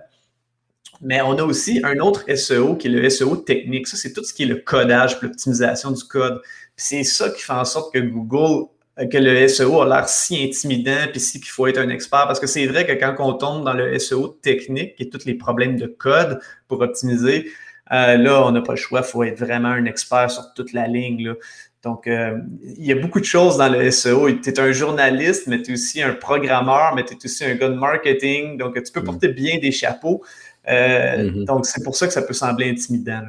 Mais 1.02 1.20
on 1.20 1.32
a 1.38 1.42
aussi 1.42 1.80
un 1.84 1.98
autre 1.98 2.24
SEO 2.34 2.76
qui 2.76 2.86
est 2.88 2.90
le 2.90 3.08
SEO 3.10 3.36
technique. 3.36 3.86
Ça, 3.86 3.96
c'est 3.96 4.12
tout 4.12 4.24
ce 4.24 4.32
qui 4.32 4.44
est 4.44 4.46
le 4.46 4.56
codage, 4.56 5.20
l'optimisation 5.20 5.90
du 5.90 6.02
code 6.04 6.40
c'est 6.76 7.04
ça 7.04 7.30
qui 7.30 7.42
fait 7.42 7.52
en 7.52 7.64
sorte 7.64 7.92
que 7.92 7.98
Google, 7.98 8.66
euh, 8.98 9.06
que 9.06 9.18
le 9.18 9.48
SEO 9.48 9.80
a 9.80 9.88
l'air 9.88 10.08
si 10.08 10.44
intimidant, 10.44 11.06
puis 11.10 11.20
si 11.20 11.40
qu'il 11.40 11.50
faut 11.50 11.66
être 11.66 11.78
un 11.78 11.88
expert. 11.88 12.26
Parce 12.26 12.38
que 12.38 12.46
c'est 12.46 12.66
vrai 12.66 12.86
que 12.86 12.92
quand 12.92 13.16
on 13.18 13.32
tombe 13.34 13.64
dans 13.64 13.72
le 13.72 13.98
SEO 13.98 14.28
technique 14.28 14.94
et 14.98 15.08
tous 15.08 15.24
les 15.24 15.34
problèmes 15.34 15.76
de 15.76 15.86
code 15.86 16.38
pour 16.68 16.80
optimiser, 16.80 17.50
euh, 17.92 18.16
là, 18.16 18.44
on 18.44 18.50
n'a 18.52 18.62
pas 18.62 18.72
le 18.72 18.78
choix, 18.78 19.00
il 19.00 19.06
faut 19.06 19.22
être 19.22 19.38
vraiment 19.38 19.68
un 19.68 19.84
expert 19.86 20.30
sur 20.30 20.52
toute 20.54 20.72
la 20.72 20.86
ligne. 20.86 21.34
Donc, 21.82 22.08
euh, 22.08 22.38
il 22.76 22.84
y 22.84 22.90
a 22.90 22.96
beaucoup 22.96 23.20
de 23.20 23.24
choses 23.24 23.58
dans 23.58 23.68
le 23.68 23.90
SEO. 23.92 24.28
Tu 24.32 24.50
es 24.50 24.58
un 24.58 24.72
journaliste, 24.72 25.46
mais 25.46 25.62
tu 25.62 25.70
es 25.70 25.74
aussi 25.74 26.02
un 26.02 26.14
programmeur, 26.14 26.94
mais 26.96 27.04
tu 27.04 27.14
es 27.14 27.18
aussi 27.24 27.44
un 27.44 27.54
gars 27.54 27.68
de 27.68 27.74
marketing. 27.74 28.58
Donc, 28.58 28.82
tu 28.82 28.92
peux 28.92 29.00
mm. 29.00 29.04
porter 29.04 29.28
bien 29.28 29.58
des 29.58 29.70
chapeaux. 29.70 30.22
Mm-hmm. 30.66 31.44
Donc, 31.44 31.66
c'est 31.66 31.82
pour 31.82 31.96
ça 31.96 32.06
que 32.06 32.12
ça 32.12 32.22
peut 32.22 32.34
sembler 32.34 32.70
intimidant. 32.70 33.22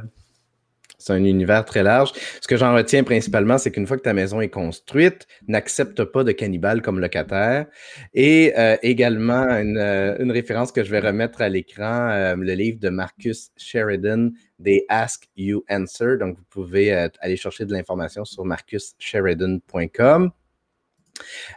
C'est 1.00 1.14
un 1.14 1.24
univers 1.24 1.64
très 1.64 1.84
large. 1.84 2.12
Ce 2.42 2.48
que 2.48 2.58
j'en 2.58 2.74
retiens 2.74 3.04
principalement, 3.04 3.58
c'est 3.60 3.72
qu'une 3.72 3.86
fois 3.86 3.98
que 3.98 4.02
ta 4.02 4.14
maison 4.14 4.42
est 4.42 4.50
construite, 4.50 5.28
n'accepte 5.48 6.04
pas 6.04 6.24
de 6.24 6.32
cannibales 6.32 6.82
comme 6.82 7.00
locataire. 7.00 7.68
Et 8.16 8.54
euh, 8.58 8.78
également, 8.82 9.44
euh, 9.44 10.18
une, 10.20 10.32
référence 10.32 10.72
que 10.72 10.84
je 10.84 10.90
vais 10.90 11.00
remettre 11.00 11.42
à 11.42 11.50
l'écran, 11.50 12.10
euh, 12.10 12.36
le 12.36 12.54
livre 12.54 12.80
de 12.80 12.90
Marcus 12.90 13.52
Sheridan, 13.58 14.32
They 14.64 14.86
Ask 14.90 15.30
You 15.38 15.64
Answer. 15.70 16.18
Donc, 16.20 16.36
vous 16.36 16.46
pouvez 16.50 16.92
aller 16.92 17.38
chercher 17.38 17.66
de 17.66 17.74
l'information 17.74 18.26
sur 18.26 18.44
marcussheridan.com. 18.44 20.32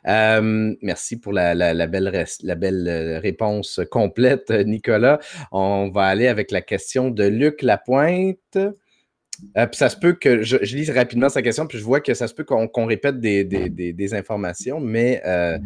merci 0.05 1.19
pour 1.19 1.33
la, 1.33 1.87
belle, 1.87 2.27
belle 2.59 3.19
réponse 3.23 3.81
complète, 3.91 4.51
Nicolas. 4.51 5.19
On 5.53 5.91
va 5.91 6.05
aller 6.05 6.29
avec 6.29 6.51
la 6.51 6.63
question 6.63 7.11
de 7.11 7.25
Luc 7.25 7.63
Lapointe. 7.63 8.59
Euh, 9.57 9.67
ça 9.73 9.89
se 9.89 9.97
peut 9.97 10.13
que 10.13 10.43
je, 10.43 10.59
je, 10.63 10.77
lis 10.77 10.91
rapidement 10.91 11.29
sa 11.29 11.43
question, 11.43 11.67
puis 11.67 11.79
je 11.79 11.85
vois 11.85 12.01
que 12.01 12.15
ça 12.15 12.29
se 12.29 12.35
peut 12.35 12.45
qu'on 12.45 12.87
répète 12.87 13.21
des, 13.21 14.15
informations, 14.15 14.81
mais 14.81 15.23
euh, 15.25 15.59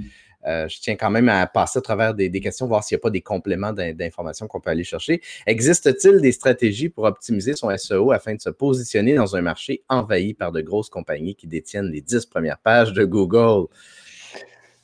euh, 0.46 0.68
je 0.68 0.78
tiens 0.80 0.96
quand 0.96 1.10
même 1.10 1.28
à 1.28 1.46
passer 1.46 1.78
à 1.78 1.82
travers 1.82 2.14
des, 2.14 2.30
questions, 2.40 2.66
voir 2.66 2.84
s'il 2.84 2.96
n'y 2.96 3.00
a 3.00 3.02
pas 3.02 3.10
des 3.10 3.20
compléments 3.20 3.72
d'informations 3.72 4.46
qu'on 4.46 4.60
peut 4.60 4.70
aller 4.70 4.84
chercher. 4.84 5.20
Existe-t-il 5.46 6.20
des 6.20 6.32
stratégies 6.32 6.88
pour 6.88 7.04
optimiser 7.04 7.54
son 7.54 7.74
SEO 7.76 8.12
afin 8.12 8.34
de 8.34 8.40
se 8.40 8.50
positionner 8.50 9.14
dans 9.14 9.36
un 9.36 9.42
marché 9.42 9.82
envahi 9.88 10.34
par 10.34 10.52
de 10.52 10.60
grosses 10.60 10.90
compagnies 10.90 11.34
qui 11.34 11.46
détiennent 11.46 11.90
les 11.90 12.00
10 12.00 12.26
premières 12.26 12.58
pages 12.58 12.92
de 12.92 13.04
Google? 13.04 13.68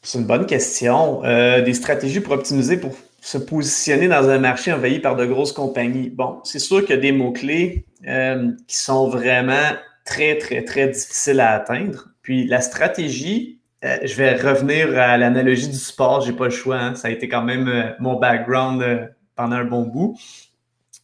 C'est 0.02 0.18
une 0.18 0.26
bonne 0.26 0.46
question. 0.46 1.20
des 1.22 1.74
stratégies 1.74 2.20
pour 2.20 2.32
optimiser, 2.32 2.78
pour 2.78 2.94
se 3.20 3.38
positionner 3.38 4.08
dans 4.08 4.28
un 4.28 4.38
marché 4.38 4.72
envahi 4.72 4.98
par 4.98 5.16
de 5.16 5.26
grosses 5.26 5.52
compagnies. 5.52 6.10
Bon, 6.10 6.40
c'est 6.44 6.58
sûr 6.58 6.80
qu'il 6.80 6.90
y 6.96 6.98
a 6.98 7.00
des 7.00 7.12
mots-clés 7.12 7.84
euh, 8.06 8.52
qui 8.66 8.76
sont 8.76 9.08
vraiment 9.08 9.72
très, 10.04 10.38
très, 10.38 10.64
très 10.64 10.88
difficiles 10.88 11.40
à 11.40 11.50
atteindre. 11.50 12.08
Puis 12.22 12.46
la 12.46 12.60
stratégie, 12.60 13.59
euh, 13.84 13.98
je 14.02 14.14
vais 14.14 14.34
revenir 14.36 14.98
à 14.98 15.16
l'analogie 15.16 15.68
du 15.68 15.76
sport, 15.76 16.20
j'ai 16.20 16.32
pas 16.32 16.44
le 16.44 16.50
choix. 16.50 16.76
Hein. 16.76 16.94
Ça 16.94 17.08
a 17.08 17.10
été 17.10 17.28
quand 17.28 17.42
même 17.42 17.68
euh, 17.68 17.90
mon 17.98 18.18
background 18.18 19.12
pendant 19.36 19.56
un 19.56 19.64
bon 19.64 19.82
bout. 19.82 20.18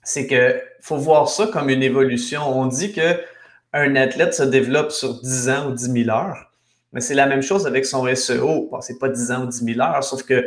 C'est 0.03 0.27
que 0.27 0.61
faut 0.81 0.97
voir 0.97 1.29
ça 1.29 1.47
comme 1.47 1.68
une 1.70 1.83
évolution. 1.83 2.43
On 2.47 2.66
dit 2.66 2.93
que 2.93 3.20
un 3.72 3.97
athlète 3.97 4.35
se 4.35 4.43
développe 4.43 4.93
sur 4.93 5.20
10 5.20 5.49
ans 5.51 5.68
ou 5.68 5.72
10 5.72 6.05
000 6.05 6.11
heures. 6.11 6.51
Mais 6.93 7.01
c'est 7.01 7.14
la 7.14 7.27
même 7.27 7.43
chose 7.43 7.66
avec 7.66 7.85
son 7.85 8.07
SEO. 8.14 8.68
Bon, 8.70 8.81
c'est 8.81 8.99
pas 8.99 9.09
10 9.09 9.33
ans 9.33 9.45
ou 9.45 9.47
10 9.47 9.74
000 9.74 9.81
heures, 9.81 10.05
sauf 10.05 10.22
que 10.22 10.47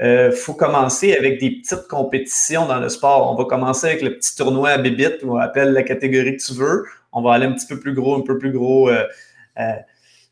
euh, 0.00 0.30
faut 0.30 0.54
commencer 0.54 1.16
avec 1.16 1.40
des 1.40 1.50
petites 1.50 1.88
compétitions 1.88 2.66
dans 2.66 2.78
le 2.78 2.88
sport. 2.88 3.32
On 3.32 3.34
va 3.34 3.44
commencer 3.46 3.88
avec 3.88 4.02
le 4.02 4.16
petit 4.16 4.36
tournoi 4.36 4.70
à 4.70 4.78
Bibit, 4.78 5.24
on 5.24 5.36
appelle 5.36 5.72
la 5.72 5.82
catégorie 5.82 6.36
que 6.36 6.42
tu 6.42 6.52
veux. 6.52 6.84
On 7.12 7.22
va 7.22 7.34
aller 7.34 7.46
un 7.46 7.52
petit 7.52 7.66
peu 7.66 7.80
plus 7.80 7.94
gros, 7.94 8.14
un 8.14 8.20
peu 8.20 8.38
plus 8.38 8.52
gros, 8.52 8.88
euh, 8.88 9.04
euh, 9.58 9.72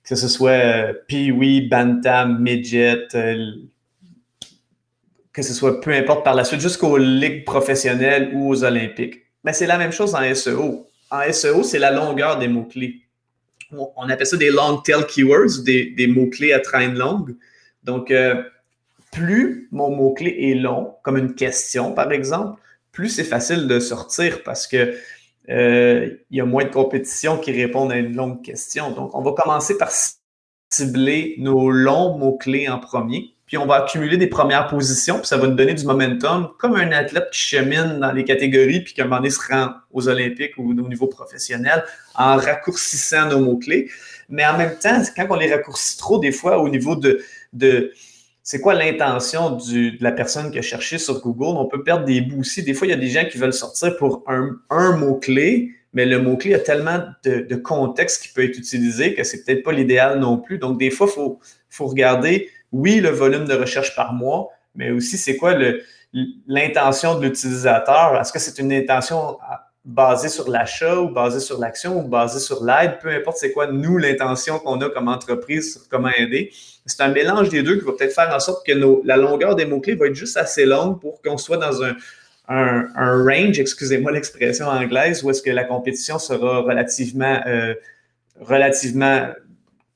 que 0.09 0.15
ce 0.15 0.29
soit 0.29 0.95
Pee-Wee, 1.09 1.69
Bantam, 1.69 2.41
Midget, 2.41 3.09
que 5.33 5.43
ce 5.43 5.53
soit 5.53 5.81
peu 5.81 5.93
importe 5.93 6.25
par 6.25 6.35
la 6.35 6.45
suite, 6.45 6.61
jusqu'aux 6.61 6.97
ligues 6.97 7.45
professionnelles 7.45 8.31
ou 8.33 8.49
aux 8.49 8.65
Olympiques. 8.65 9.23
Mais 9.45 9.53
c'est 9.53 9.67
la 9.67 9.79
même 9.79 9.93
chose 9.93 10.15
en 10.15 10.35
SEO. 10.35 10.89
En 11.11 11.33
SEO, 11.33 11.63
c'est 11.63 11.79
la 11.79 11.91
longueur 11.91 12.39
des 12.39 12.49
mots-clés. 12.49 13.03
On 13.73 14.09
appelle 14.09 14.27
ça 14.27 14.37
des 14.37 14.51
long 14.51 14.79
tail 14.79 15.05
keywords, 15.07 15.63
des, 15.65 15.91
des 15.91 16.07
mots-clés 16.07 16.53
à 16.53 16.61
traîne 16.61 16.97
longue. 16.97 17.35
Donc, 17.83 18.13
plus 19.13 19.69
mon 19.73 19.91
mot-clé 19.91 20.37
est 20.51 20.55
long, 20.55 20.95
comme 21.03 21.17
une 21.17 21.35
question 21.35 21.93
par 21.93 22.13
exemple, 22.13 22.61
plus 22.93 23.09
c'est 23.09 23.25
facile 23.25 23.67
de 23.67 23.79
sortir 23.81 24.43
parce 24.43 24.67
que 24.67 24.77
euh, 24.77 24.93
il 25.49 26.19
y 26.31 26.41
a 26.41 26.45
moins 26.45 26.65
de 26.65 26.71
compétition 26.71 27.39
qui 27.39 27.53
répondent 27.53 27.93
à 27.93 27.97
une 27.97 28.15
longue 28.15 28.43
question. 28.43 28.91
Donc, 28.91 29.15
on 29.15 29.23
va 29.23 29.33
commencer 29.33 29.79
par 29.79 29.91
cibler 30.71 31.37
nos 31.39 31.71
longs 31.71 32.19
mots-clés 32.19 32.69
en 32.69 32.79
premier, 32.79 33.37
puis 33.47 33.57
on 33.57 33.67
va 33.67 33.77
accumuler 33.77 34.17
des 34.17 34.27
premières 34.27 34.67
positions, 34.67 35.19
puis 35.19 35.29
ça 35.29 35.37
va 35.37 35.47
nous 35.47 35.55
donner 35.55 35.75
du 35.75 35.85
momentum, 35.85 36.49
comme 36.59 36.75
un 36.75 36.91
athlète 36.91 37.31
qui 37.31 37.39
chemine 37.39 38.01
dans 38.01 38.11
les 38.11 38.25
catégories, 38.25 38.81
puis 38.81 38.93
qu'à 38.93 39.03
un 39.03 39.05
moment 39.07 39.19
donné 39.19 39.31
se 39.31 39.41
rend 39.49 39.71
aux 39.93 40.09
Olympiques 40.09 40.59
ou 40.59 40.71
au 40.71 40.89
niveau 40.89 41.07
professionnel 41.07 41.85
en 42.17 42.37
raccourcissant 42.37 43.29
nos 43.29 43.39
mots-clés. 43.39 43.89
Mais 44.29 44.45
en 44.45 44.59
même 44.59 44.77
temps, 44.79 45.01
quand 45.17 45.27
on 45.31 45.37
les 45.37 45.53
raccourcit 45.53 45.97
trop, 45.97 46.19
des 46.19 46.33
fois, 46.33 46.59
au 46.59 46.69
niveau 46.69 46.97
de, 46.97 47.23
de 47.53 47.93
c'est 48.47 48.61
quoi 48.61 48.75
l'intention 48.75 49.57
de 49.57 50.01
la 50.01 50.13
personne 50.13 50.53
qui 50.53 50.61
a 50.61 50.63
cherché 50.63 50.99
sur 50.99 51.21
Google? 51.21 51.59
On 51.59 51.67
peut 51.67 51.83
perdre 51.83 52.05
des 52.05 52.21
bouts 52.21 52.43
aussi. 52.43 52.63
Des 52.63 52.75
fois, 52.75 52.87
il 52.87 52.91
y 52.91 52.93
a 52.93 52.97
des 52.97 53.09
gens 53.09 53.25
qui 53.29 53.39
veulent 53.39 53.53
sortir 53.53 53.97
pour 53.97 54.23
un, 54.29 54.97
mot-clé, 54.97 55.73
mais 55.93 56.07
le 56.07 56.21
mot-clé 56.21 56.55
a 56.55 56.61
tellement 56.61 57.01
de, 57.25 57.57
contexte 57.57 58.23
qui 58.23 58.29
peut 58.33 58.45
être 58.45 58.57
utilisé 58.57 59.15
que 59.15 59.25
c'est 59.25 59.45
peut-être 59.45 59.65
pas 59.65 59.73
l'idéal 59.73 60.21
non 60.21 60.39
plus. 60.39 60.59
Donc, 60.59 60.79
des 60.79 60.93
fois, 60.93 61.09
il 61.17 61.35
faut 61.71 61.87
regarder, 61.89 62.49
oui, 62.71 63.01
le 63.01 63.09
volume 63.09 63.47
de 63.47 63.55
recherche 63.55 63.97
par 63.97 64.13
mois, 64.13 64.51
mais 64.77 64.93
aussi 64.93 65.19
c'est 65.19 65.35
quoi 65.37 65.59
l'intention 66.47 67.19
de 67.19 67.27
l'utilisateur? 67.27 68.17
Est-ce 68.21 68.33
que 68.33 68.39
c'est 68.39 68.61
une 68.61 68.73
intention 68.73 69.39
basé 69.87 70.29
sur 70.29 70.51
l'achat 70.51 71.01
ou 71.01 71.11
basé 71.11 71.39
sur 71.39 71.61
l'action 71.61 72.01
ou 72.01 72.09
basé 72.09 72.41
sur 72.41 72.65
l'aide, 72.65 72.99
peu 73.01 73.09
importe 73.09 73.37
c'est 73.37 73.53
quoi, 73.53 73.69
nous, 73.69 73.99
l'intention 73.99 74.59
qu'on 74.59 74.81
a 74.81 74.91
comme 74.91 75.07
entreprise 75.07 75.75
sur 75.75 75.89
comment 75.89 76.11
aider. 76.19 76.53
C'est 76.85 77.01
un 77.03 77.09
mélange 77.09 77.51
des 77.51 77.63
deux 77.63 77.79
qui 77.79 77.85
va 77.85 77.93
peut-être 77.93 78.13
faire 78.13 78.35
en 78.35 78.41
sorte 78.41 78.67
que 78.67 78.73
la 79.05 79.17
longueur 79.17 79.55
des 79.55 79.65
mots-clés 79.65 79.95
va 79.95 80.09
être 80.09 80.15
juste 80.17 80.37
assez 80.37 80.67
longue 80.67 81.01
pour 81.01 81.23
qu'on 81.23 81.39
soit 81.39 81.57
dans 81.57 81.85
un, 81.85 81.95
range, 82.49 83.59
excusez-moi 83.61 84.11
l'expression 84.11 84.67
anglaise, 84.67 85.23
où 85.23 85.31
est-ce 85.31 85.43
que 85.43 85.51
la 85.51 85.65
compétition 85.65 86.19
sera 86.19 86.63
relativement, 86.63 87.41
euh, 87.47 87.75
relativement 88.41 89.29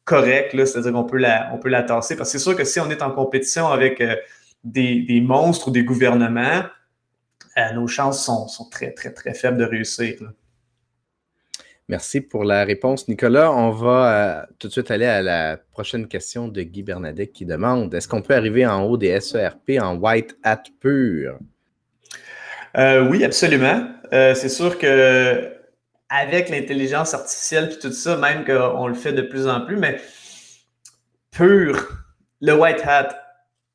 correcte, 0.05 0.57
c'est-à-dire 0.67 0.93
qu'on 0.93 1.05
peut 1.05 1.19
la, 1.19 1.51
on 1.53 1.59
peut 1.59 1.69
la 1.69 1.83
tasser. 1.83 2.17
Parce 2.17 2.33
que 2.33 2.39
c'est 2.39 2.43
sûr 2.43 2.57
que 2.57 2.65
si 2.65 2.79
on 2.79 2.91
est 2.91 3.03
en 3.03 3.11
compétition 3.11 3.69
avec 3.69 4.01
euh, 4.01 4.15
des, 4.63 5.03
des 5.03 5.21
monstres 5.21 5.69
ou 5.69 5.71
des 5.73 5.85
gouvernements, 5.85 6.63
euh, 7.59 7.73
nos 7.73 7.87
chances 7.87 8.25
sont, 8.25 8.47
très, 8.71 8.93
très, 8.93 9.13
très 9.13 9.35
faibles 9.35 9.59
de 9.59 9.65
réussir. 9.65 10.17
Merci 11.89 12.21
pour 12.21 12.45
la 12.45 12.65
réponse, 12.65 13.09
Nicolas. 13.09 13.51
On 13.51 13.71
va 13.71 14.43
euh, 14.43 14.47
tout 14.59 14.69
de 14.69 14.73
suite 14.73 14.91
aller 14.93 15.07
à 15.07 15.23
la 15.23 15.57
prochaine 15.57 16.07
question 16.07 16.47
de 16.47 16.63
Guy 16.63 16.85
Bernadette 16.85 17.33
qui 17.33 17.45
demande 17.45 17.93
est-ce 17.95 18.07
qu'on 18.07 18.23
peut 18.23 18.35
arriver 18.35 18.65
en 18.65 18.85
haut 18.85 18.97
des 18.97 19.19
SERP 19.21 19.73
en 19.81 19.97
white 19.97 20.37
hat 20.45 20.63
pur? 20.79 21.39
Euh, 22.77 23.09
Oui, 23.09 23.25
absolument. 23.25 23.89
c'est 24.13 24.49
sûr 24.49 24.79
que 24.79 25.53
avec 26.09 26.49
l'intelligence 26.49 27.15
artificielle 27.15 27.71
et 27.73 27.79
tout 27.79 27.93
ça, 27.93 28.17
même 28.17 28.45
qu'on 28.45 28.87
le 28.87 28.95
fait 28.95 29.13
de 29.13 29.23
plus 29.23 29.49
en 29.49 29.61
plus, 29.61 29.77
mais 29.77 30.01
pur, 31.33 31.89
le 32.41 32.53
white 32.55 32.83
hat, 32.85 33.09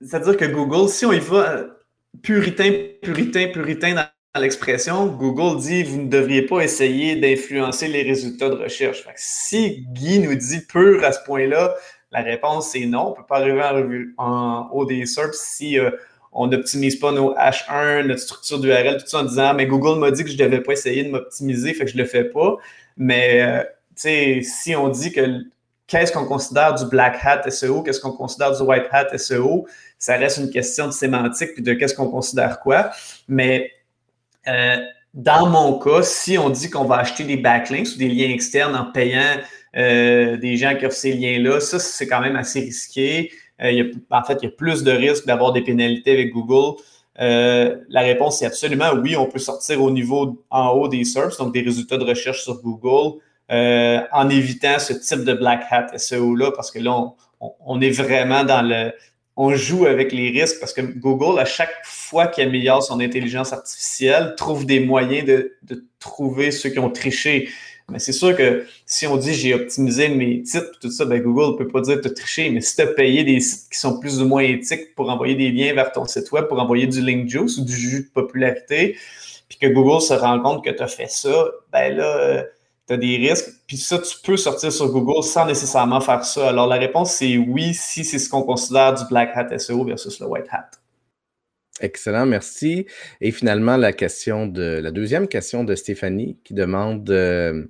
c'est-à-dire 0.01 0.37
que 0.37 0.45
Google, 0.45 0.89
si 0.89 1.05
on 1.05 1.13
y 1.13 1.19
va 1.19 1.74
puritain, 2.21 2.71
puritain, 3.01 3.47
puritain 3.47 3.95
dans 3.95 4.41
l'expression, 4.41 5.07
Google 5.07 5.61
dit 5.61 5.83
vous 5.83 6.01
ne 6.01 6.09
devriez 6.09 6.41
pas 6.41 6.61
essayer 6.61 7.15
d'influencer 7.15 7.87
les 7.87 8.03
résultats 8.03 8.49
de 8.49 8.55
recherche. 8.55 9.05
si 9.15 9.85
Guy 9.93 10.19
nous 10.19 10.35
dit 10.35 10.59
pur 10.61 11.03
à 11.03 11.11
ce 11.11 11.19
point-là, 11.25 11.73
la 12.11 12.21
réponse 12.21 12.71
c'est 12.71 12.85
non. 12.85 13.07
On 13.07 13.09
ne 13.11 13.15
peut 13.15 13.25
pas 13.27 13.37
arriver 13.37 14.05
en, 14.17 14.69
haut 14.71 14.85
des 14.85 15.05
SERPs 15.05 15.35
si 15.35 15.79
euh, 15.79 15.91
on 16.31 16.47
n'optimise 16.47 16.97
pas 16.97 17.11
nos 17.11 17.33
H1, 17.35 18.07
notre 18.07 18.21
structure 18.21 18.59
d'URL, 18.59 18.97
tout 18.97 19.07
ça 19.07 19.19
en 19.19 19.23
disant 19.23 19.53
mais 19.53 19.67
Google 19.67 19.99
m'a 19.99 20.11
dit 20.11 20.23
que 20.23 20.29
je 20.29 20.37
ne 20.37 20.43
devais 20.43 20.61
pas 20.61 20.73
essayer 20.73 21.03
de 21.03 21.11
m'optimiser, 21.11 21.73
je 21.73 21.95
ne 21.95 22.01
le 22.01 22.07
fais 22.07 22.25
pas. 22.25 22.57
Mais 22.97 23.41
euh, 23.41 23.63
si 23.95 24.75
on 24.75 24.89
dit 24.89 25.11
que 25.11 25.45
qu'est-ce 25.87 26.11
qu'on 26.11 26.25
considère 26.25 26.75
du 26.75 26.85
black 26.85 27.17
hat 27.23 27.49
SEO, 27.49 27.83
qu'est-ce 27.83 27.99
qu'on 27.99 28.11
considère 28.11 28.55
du 28.55 28.63
white 28.63 28.87
hat 28.91 29.17
SEO, 29.17 29.65
ça 29.97 30.17
reste 30.17 30.37
une 30.37 30.49
question 30.49 30.87
de 30.87 30.91
sémantique 30.91 31.53
puis 31.53 31.63
de 31.63 31.73
qu'est-ce 31.73 31.95
qu'on 31.95 32.09
considère 32.09 32.59
quoi. 32.59 32.91
Mais 33.27 33.71
euh, 34.47 34.77
dans 35.13 35.47
mon 35.47 35.79
cas, 35.79 36.03
si 36.03 36.37
on 36.37 36.49
dit 36.49 36.69
qu'on 36.69 36.85
va 36.85 36.97
acheter 36.97 37.23
des 37.23 37.37
backlinks 37.37 37.87
ou 37.95 37.97
des 37.97 38.09
liens 38.09 38.29
externes 38.29 38.75
en 38.75 38.85
payant 38.91 39.37
euh, 39.77 40.37
des 40.37 40.57
gens 40.57 40.75
qui 40.75 40.85
offrent 40.85 40.95
ces 40.95 41.13
liens-là, 41.13 41.59
ça, 41.59 41.79
c'est 41.79 42.07
quand 42.07 42.21
même 42.21 42.35
assez 42.35 42.59
risqué. 42.59 43.31
Euh, 43.61 43.91
en 44.09 44.23
fait, 44.23 44.37
il 44.41 44.45
y 44.45 44.47
a 44.47 44.51
plus 44.51 44.83
de 44.83 44.91
risques 44.91 45.25
d'avoir 45.25 45.53
des 45.53 45.61
pénalités 45.61 46.11
avec 46.11 46.33
Google. 46.33 46.77
la 47.17 48.01
réponse 48.01 48.41
est 48.41 48.45
absolument 48.45 48.91
oui, 49.01 49.15
on 49.15 49.25
peut 49.25 49.39
sortir 49.39 49.81
au 49.81 49.89
niveau 49.89 50.43
en 50.49 50.69
haut 50.71 50.89
des 50.89 51.05
SERPs, 51.05 51.37
donc 51.39 51.53
des 51.53 51.61
résultats 51.61 51.97
de 51.97 52.03
recherche 52.03 52.43
sur 52.43 52.61
Google, 52.61 53.19
en 53.49 54.29
évitant 54.29 54.79
ce 54.79 54.91
type 54.93 55.23
de 55.23 55.33
black 55.33 55.63
hat 55.71 55.97
SEO-là, 55.97 56.51
parce 56.51 56.71
que 56.71 56.79
là, 56.79 57.13
on, 57.39 57.81
est 57.81 57.91
vraiment 57.91 58.43
dans 58.43 58.61
le, 58.61 58.91
on 59.37 59.53
joue 59.53 59.85
avec 59.85 60.11
les 60.11 60.29
risques 60.29 60.59
parce 60.59 60.73
que 60.73 60.81
Google, 60.81 61.39
à 61.39 61.45
chaque 61.45 61.73
fois 61.83 62.27
qu'il 62.27 62.47
améliore 62.47 62.81
son 62.81 62.99
intelligence 62.99 63.51
artificielle, 63.51 64.33
trouve 64.37 64.65
des 64.65 64.79
moyens 64.79 65.25
de, 65.25 65.85
trouver 65.99 66.51
ceux 66.51 66.69
qui 66.69 66.77
ont 66.77 66.91
triché. 66.91 67.49
Mais 67.89 67.97
c'est 67.97 68.13
sûr 68.13 68.35
que 68.35 68.65
si 68.85 69.07
on 69.07 69.17
dit 69.17 69.33
j'ai 69.33 69.55
optimisé 69.55 70.07
mes 70.07 70.43
titres, 70.43 70.79
tout 70.79 70.91
ça, 70.91 71.05
ben 71.05 71.21
Google 71.21 71.53
ne 71.53 71.57
peut 71.57 71.67
pas 71.67 71.81
dire 71.81 71.99
tu 71.99 72.07
as 72.07 72.11
triché, 72.11 72.49
mais 72.51 72.61
si 72.61 72.75
tu 72.75 72.81
as 72.83 72.87
payé 72.87 73.23
des 73.23 73.39
sites 73.39 73.69
qui 73.71 73.79
sont 73.79 73.99
plus 73.99 74.21
ou 74.21 74.27
moins 74.27 74.43
éthiques 74.43 74.93
pour 74.95 75.09
envoyer 75.09 75.35
des 75.35 75.51
liens 75.51 75.73
vers 75.73 75.91
ton 75.91 76.05
site 76.05 76.31
web, 76.31 76.47
pour 76.47 76.59
envoyer 76.59 76.85
du 76.85 77.01
link 77.01 77.27
juice 77.27 77.57
ou 77.57 77.65
du 77.65 77.75
jus 77.75 78.03
de 78.03 78.09
popularité, 78.09 78.97
puis 79.49 79.57
que 79.59 79.67
Google 79.67 80.01
se 80.01 80.13
rend 80.13 80.39
compte 80.39 80.63
que 80.63 80.69
tu 80.69 80.81
as 80.81 80.87
fait 80.87 81.09
ça, 81.09 81.47
ben 81.71 81.95
là, 81.95 82.17
euh, 82.17 82.43
tu 82.87 82.93
as 82.93 82.97
des 82.97 83.17
risques. 83.17 83.49
Puis 83.67 83.77
ça, 83.77 83.99
tu 83.99 84.17
peux 84.23 84.37
sortir 84.37 84.71
sur 84.71 84.89
Google 84.89 85.23
sans 85.23 85.45
nécessairement 85.45 86.01
faire 86.01 86.23
ça. 86.23 86.49
Alors 86.49 86.67
la 86.67 86.75
réponse, 86.75 87.13
c'est 87.13 87.37
oui, 87.37 87.73
si 87.73 88.03
c'est 88.05 88.19
ce 88.19 88.29
qu'on 88.29 88.43
considère 88.43 88.93
du 88.93 89.03
Black 89.09 89.31
Hat 89.35 89.57
SEO 89.57 89.83
versus 89.85 90.19
le 90.19 90.27
White 90.27 90.47
Hat. 90.51 90.71
Excellent, 91.81 92.25
merci. 92.25 92.85
Et 93.19 93.31
finalement, 93.31 93.75
la 93.75 93.91
question 93.91 94.47
de 94.47 94.79
la 94.81 94.91
deuxième 94.91 95.27
question 95.27 95.65
de 95.65 95.75
Stéphanie 95.75 96.37
qui 96.45 96.53
demande 96.53 97.09
euh, 97.09 97.65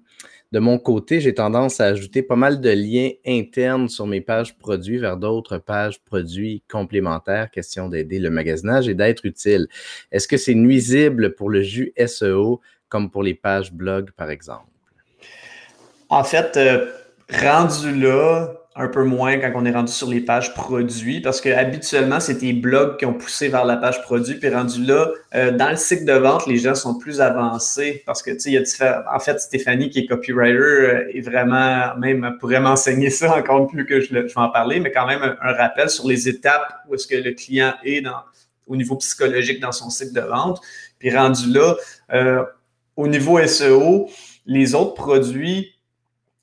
de 0.51 0.59
mon 0.59 0.77
côté, 0.77 1.19
j'ai 1.19 1.33
tendance 1.33 1.81
à 1.81 1.85
ajouter 1.85 2.21
pas 2.21 2.35
mal 2.35 2.61
de 2.61 2.69
liens 2.69 3.09
internes 3.25 3.89
sur 3.89 4.05
mes 4.05 4.21
pages 4.21 4.57
produits 4.57 4.99
vers 4.99 5.17
d'autres 5.17 5.57
pages 5.57 5.99
produits 6.03 6.63
complémentaires, 6.69 7.49
question 7.49 7.89
d'aider 7.89 8.19
le 8.19 8.29
magasinage 8.29 8.87
et 8.87 8.93
d'être 8.93 9.25
utile. 9.25 9.67
Est-ce 10.11 10.27
que 10.27 10.37
c'est 10.37 10.53
nuisible 10.53 11.33
pour 11.33 11.49
le 11.49 11.63
jus 11.63 11.91
SEO 12.05 12.61
comme 12.89 13.09
pour 13.09 13.23
les 13.23 13.33
pages 13.33 13.73
blog, 13.73 14.11
par 14.11 14.29
exemple? 14.29 14.74
En 16.09 16.23
fait, 16.23 16.57
euh, 16.57 16.91
rendu 17.29 17.95
là, 17.99 18.53
un 18.77 18.89
peu 18.89 19.05
moins 19.05 19.37
quand 19.37 19.51
on 19.55 19.65
est 19.65 19.71
rendu 19.71 19.91
sur 19.91 20.09
les 20.09 20.19
pages 20.19 20.53
produits, 20.53 21.21
parce 21.21 21.39
que 21.39 21.47
habituellement, 21.49 22.19
c'est 22.19 22.39
tes 22.39 22.51
blogs 22.51 22.97
qui 22.97 23.05
ont 23.05 23.13
poussé 23.13 23.47
vers 23.47 23.63
la 23.63 23.77
page 23.77 24.01
produit, 24.01 24.35
puis 24.35 24.49
rendu 24.49 24.83
là, 24.83 25.09
euh, 25.33 25.51
dans 25.51 25.69
le 25.69 25.77
cycle 25.77 26.03
de 26.03 26.11
vente, 26.11 26.45
les 26.45 26.57
gens 26.57 26.75
sont 26.75 26.97
plus 26.97 27.21
avancés, 27.21 28.03
parce 28.05 28.21
que, 28.21 28.31
tu 28.31 28.39
sais, 28.39 28.49
il 28.49 28.53
y 28.53 28.57
a 28.57 28.61
différents... 28.61 29.01
En 29.13 29.19
fait, 29.19 29.39
Stéphanie, 29.39 29.89
qui 29.89 29.99
est 29.99 30.05
copywriter, 30.07 30.57
euh, 30.57 31.17
est 31.17 31.21
vraiment, 31.21 31.95
même, 31.97 32.37
pourrait 32.41 32.59
m'enseigner 32.59 33.09
ça 33.09 33.37
encore 33.37 33.65
plus 33.67 33.85
que 33.85 34.01
je, 34.01 34.07
je, 34.07 34.13
vais 34.13 34.31
en 34.35 34.49
parler, 34.49 34.81
mais 34.81 34.91
quand 34.91 35.07
même, 35.07 35.23
un, 35.23 35.53
rappel 35.53 35.89
sur 35.89 36.05
les 36.05 36.27
étapes 36.27 36.81
où 36.89 36.95
est-ce 36.95 37.07
que 37.07 37.15
le 37.15 37.31
client 37.31 37.73
est 37.85 38.01
dans, 38.01 38.19
au 38.67 38.75
niveau 38.75 38.97
psychologique 38.97 39.61
dans 39.61 39.71
son 39.71 39.89
cycle 39.89 40.13
de 40.13 40.21
vente. 40.21 40.59
Puis 40.99 41.15
rendu 41.15 41.49
là, 41.51 41.75
euh, 42.13 42.43
au 42.97 43.07
niveau 43.07 43.41
SEO, 43.45 44.09
les 44.45 44.75
autres 44.75 44.95
produits 44.95 45.74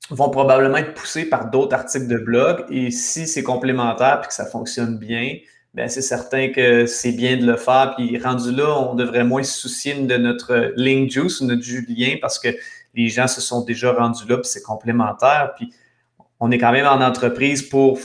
vont 0.09 0.29
probablement 0.29 0.77
être 0.77 0.93
poussés 0.93 1.25
par 1.25 1.49
d'autres 1.49 1.75
articles 1.75 2.07
de 2.07 2.17
blog. 2.17 2.65
Et 2.69 2.91
si 2.91 3.27
c'est 3.27 3.43
complémentaire 3.43 4.21
et 4.23 4.27
que 4.27 4.33
ça 4.33 4.45
fonctionne 4.45 4.97
bien, 4.97 5.37
ben 5.73 5.89
c'est 5.89 6.01
certain 6.01 6.49
que 6.49 6.85
c'est 6.85 7.13
bien 7.13 7.37
de 7.37 7.45
le 7.45 7.55
faire. 7.55 7.93
Puis 7.97 8.17
rendu 8.19 8.51
là, 8.51 8.77
on 8.79 8.95
devrait 8.95 9.23
moins 9.23 9.43
se 9.43 9.57
soucier 9.57 9.95
de 9.95 10.17
notre 10.17 10.73
link 10.75 11.09
juice 11.09 11.41
notre 11.41 11.63
Julien 11.63 12.17
parce 12.21 12.37
que 12.37 12.49
les 12.93 13.09
gens 13.09 13.27
se 13.27 13.41
sont 13.41 13.63
déjà 13.63 13.91
rendus 13.93 14.27
là, 14.27 14.37
puis 14.37 14.47
c'est 14.47 14.61
complémentaire. 14.61 15.53
Puis 15.55 15.73
on 16.39 16.51
est 16.51 16.57
quand 16.57 16.71
même 16.71 16.85
en 16.85 17.01
entreprise 17.01 17.63
pour 17.63 17.97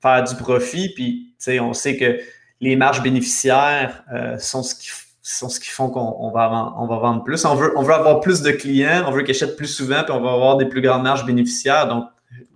faire 0.00 0.24
du 0.24 0.34
profit. 0.36 0.94
Puis 0.94 1.34
on 1.60 1.74
sait 1.74 1.96
que 1.96 2.20
les 2.60 2.76
marges 2.76 3.02
bénéficiaires 3.02 4.04
euh, 4.14 4.38
sont 4.38 4.62
ce 4.62 4.74
qui 4.74 4.88
sont 5.22 5.48
ce 5.48 5.60
qui 5.60 5.68
font 5.68 5.90
qu'on 5.90 6.30
va, 6.30 6.48
vendre 6.48 7.22
plus. 7.22 7.44
On 7.44 7.54
veut, 7.54 7.72
avoir 7.92 8.20
plus 8.20 8.42
de 8.42 8.50
clients, 8.50 9.04
on 9.06 9.10
veut 9.10 9.22
qu'ils 9.22 9.34
achètent 9.34 9.56
plus 9.56 9.66
souvent, 9.66 10.02
puis 10.02 10.12
on 10.12 10.20
va 10.20 10.32
avoir 10.32 10.56
des 10.56 10.66
plus 10.66 10.80
grandes 10.80 11.02
marges 11.02 11.26
bénéficiaires. 11.26 11.88
Donc, 11.88 12.06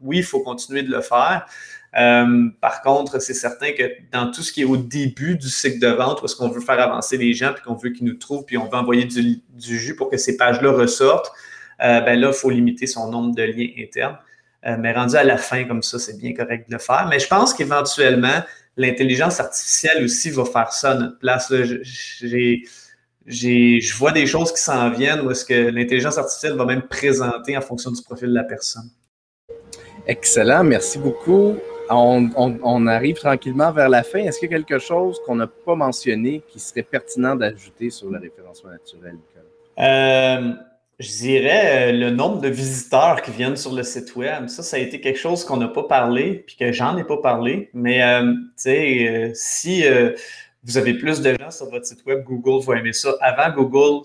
oui, 0.02 0.18
il 0.18 0.24
faut 0.24 0.40
continuer 0.40 0.82
de 0.82 0.90
le 0.90 1.00
faire. 1.00 1.46
Euh, 1.96 2.48
par 2.60 2.82
contre, 2.82 3.20
c'est 3.20 3.34
certain 3.34 3.72
que 3.72 3.84
dans 4.10 4.30
tout 4.30 4.42
ce 4.42 4.52
qui 4.52 4.62
est 4.62 4.64
au 4.64 4.76
début 4.76 5.36
du 5.36 5.48
cycle 5.48 5.78
de 5.78 5.88
vente, 5.88 6.22
où 6.22 6.24
est-ce 6.24 6.34
qu'on 6.36 6.48
veut 6.48 6.60
faire 6.60 6.80
avancer 6.80 7.16
les 7.16 7.34
gens, 7.34 7.52
puis 7.52 7.62
qu'on 7.62 7.74
veut 7.74 7.90
qu'ils 7.90 8.06
nous 8.06 8.14
trouvent, 8.14 8.44
puis 8.44 8.58
on 8.58 8.64
veut 8.64 8.76
envoyer 8.76 9.04
du, 9.04 9.42
du 9.50 9.78
jus 9.78 9.94
pour 9.94 10.10
que 10.10 10.16
ces 10.16 10.36
pages-là 10.36 10.72
ressortent, 10.72 11.30
euh, 11.82 12.00
ben 12.00 12.18
là, 12.18 12.28
il 12.28 12.34
faut 12.34 12.50
limiter 12.50 12.86
son 12.86 13.10
nombre 13.10 13.34
de 13.34 13.42
liens 13.42 13.70
internes. 13.78 14.18
Euh, 14.66 14.76
mais 14.78 14.92
rendu 14.92 15.16
à 15.16 15.24
la 15.24 15.36
fin, 15.36 15.64
comme 15.64 15.82
ça, 15.82 15.98
c'est 15.98 16.18
bien 16.18 16.32
correct 16.32 16.68
de 16.68 16.74
le 16.74 16.80
faire. 16.80 17.06
Mais 17.10 17.18
je 17.18 17.28
pense 17.28 17.52
qu'éventuellement, 17.52 18.42
l'intelligence 18.76 19.40
artificielle 19.40 20.04
aussi 20.04 20.30
va 20.30 20.44
faire 20.44 20.72
ça 20.72 20.92
à 20.92 20.94
notre 20.94 21.18
place. 21.18 21.52
je 23.26 23.96
vois 23.96 24.12
des 24.12 24.26
choses 24.26 24.52
qui 24.52 24.62
s'en 24.62 24.90
viennent 24.90 25.20
où 25.20 25.30
est-ce 25.30 25.44
que 25.44 25.70
l'intelligence 25.70 26.18
artificielle 26.18 26.54
va 26.54 26.64
même 26.64 26.82
présenter 26.82 27.56
en 27.56 27.60
fonction 27.60 27.90
du 27.90 28.02
profil 28.02 28.28
de 28.28 28.34
la 28.34 28.44
personne. 28.44 28.90
Excellent, 30.06 30.64
merci 30.64 30.98
beaucoup. 30.98 31.56
On, 31.90 32.86
arrive 32.86 33.16
tranquillement 33.16 33.70
vers 33.72 33.88
la 33.88 34.02
fin. 34.02 34.20
Est-ce 34.20 34.38
qu'il 34.38 34.50
y 34.50 34.54
a 34.54 34.58
quelque 34.58 34.78
chose 34.78 35.20
qu'on 35.26 35.36
n'a 35.36 35.46
pas 35.46 35.74
mentionné 35.74 36.42
qui 36.48 36.58
serait 36.58 36.82
pertinent 36.82 37.36
d'ajouter 37.36 37.90
sur 37.90 38.10
le 38.10 38.18
référencement 38.18 38.70
naturel, 38.70 39.16
euh, 39.78 40.52
je 41.00 41.08
dirais 41.08 41.90
euh, 41.90 41.92
le 41.92 42.10
nombre 42.10 42.40
de 42.40 42.48
visiteurs 42.48 43.22
qui 43.22 43.30
viennent 43.32 43.56
sur 43.56 43.72
le 43.72 43.82
site 43.82 44.14
web. 44.16 44.48
Ça, 44.48 44.62
ça 44.62 44.76
a 44.76 44.80
été 44.80 45.00
quelque 45.00 45.18
chose 45.18 45.44
qu'on 45.44 45.56
n'a 45.56 45.68
pas 45.68 45.84
parlé, 45.84 46.44
puis 46.46 46.56
que 46.56 46.72
j'en 46.72 46.96
ai 46.96 47.04
pas 47.04 47.16
parlé. 47.18 47.70
Mais, 47.74 48.02
euh, 48.02 48.32
tu 48.32 48.38
sais, 48.56 49.08
euh, 49.08 49.30
si 49.34 49.84
vous 50.62 50.78
avez 50.78 50.94
plus 50.94 51.20
de 51.20 51.36
gens 51.38 51.50
sur 51.50 51.68
votre 51.68 51.84
site 51.84 52.04
web, 52.06 52.24
Google 52.24 52.64
va 52.64 52.78
aimer 52.78 52.92
ça. 52.92 53.14
Avant, 53.20 53.54
Google 53.54 54.02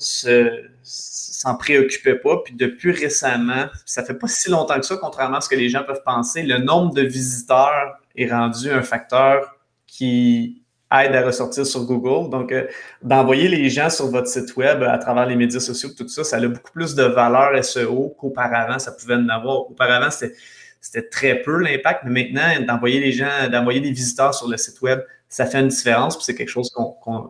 s'en 0.83 1.55
préoccupait 1.55 2.17
pas. 2.17 2.37
Puis 2.43 2.53
depuis 2.55 2.91
récemment, 2.91 3.67
ça 3.85 4.03
fait 4.03 4.15
pas 4.15 4.27
si 4.27 4.49
longtemps 4.49 4.79
que 4.79 4.85
ça, 4.85 4.97
contrairement 4.97 5.37
à 5.37 5.41
ce 5.41 5.49
que 5.49 5.55
les 5.55 5.69
gens 5.69 5.83
peuvent 5.83 6.03
penser, 6.03 6.43
le 6.43 6.57
nombre 6.57 6.93
de 6.93 7.03
visiteurs 7.03 7.99
est 8.15 8.29
rendu 8.29 8.71
un 8.71 8.81
facteur 8.81 9.55
qui 9.87 10.63
aide 10.91 11.15
à 11.15 11.25
ressortir 11.25 11.65
sur 11.65 11.85
Google. 11.85 12.29
Donc, 12.29 12.51
euh, 12.51 12.67
d'envoyer 13.01 13.47
les 13.47 13.69
gens 13.69 13.89
sur 13.89 14.07
votre 14.07 14.27
site 14.27 14.55
web 14.57 14.83
à 14.83 14.97
travers 14.97 15.25
les 15.25 15.35
médias 15.35 15.59
sociaux, 15.59 15.89
tout 15.95 16.07
ça, 16.07 16.23
ça 16.23 16.37
a 16.37 16.47
beaucoup 16.47 16.71
plus 16.71 16.95
de 16.95 17.03
valeur 17.03 17.63
SEO 17.63 18.15
qu'auparavant, 18.19 18.79
ça 18.79 18.91
pouvait 18.91 19.15
en 19.15 19.29
avoir. 19.29 19.69
Auparavant, 19.69 20.09
c'était 20.09 21.07
très 21.09 21.41
peu 21.41 21.57
l'impact, 21.59 22.01
mais 22.05 22.29
maintenant, 22.31 22.65
d'envoyer 22.65 22.99
les 22.99 23.11
gens, 23.11 23.49
d'envoyer 23.51 23.81
des 23.81 23.91
visiteurs 23.91 24.33
sur 24.33 24.47
le 24.47 24.57
site 24.57 24.81
web, 24.81 25.01
ça 25.27 25.45
fait 25.45 25.59
une 25.59 25.67
différence, 25.67 26.15
puis 26.15 26.25
c'est 26.25 26.35
quelque 26.35 26.49
chose 26.49 26.73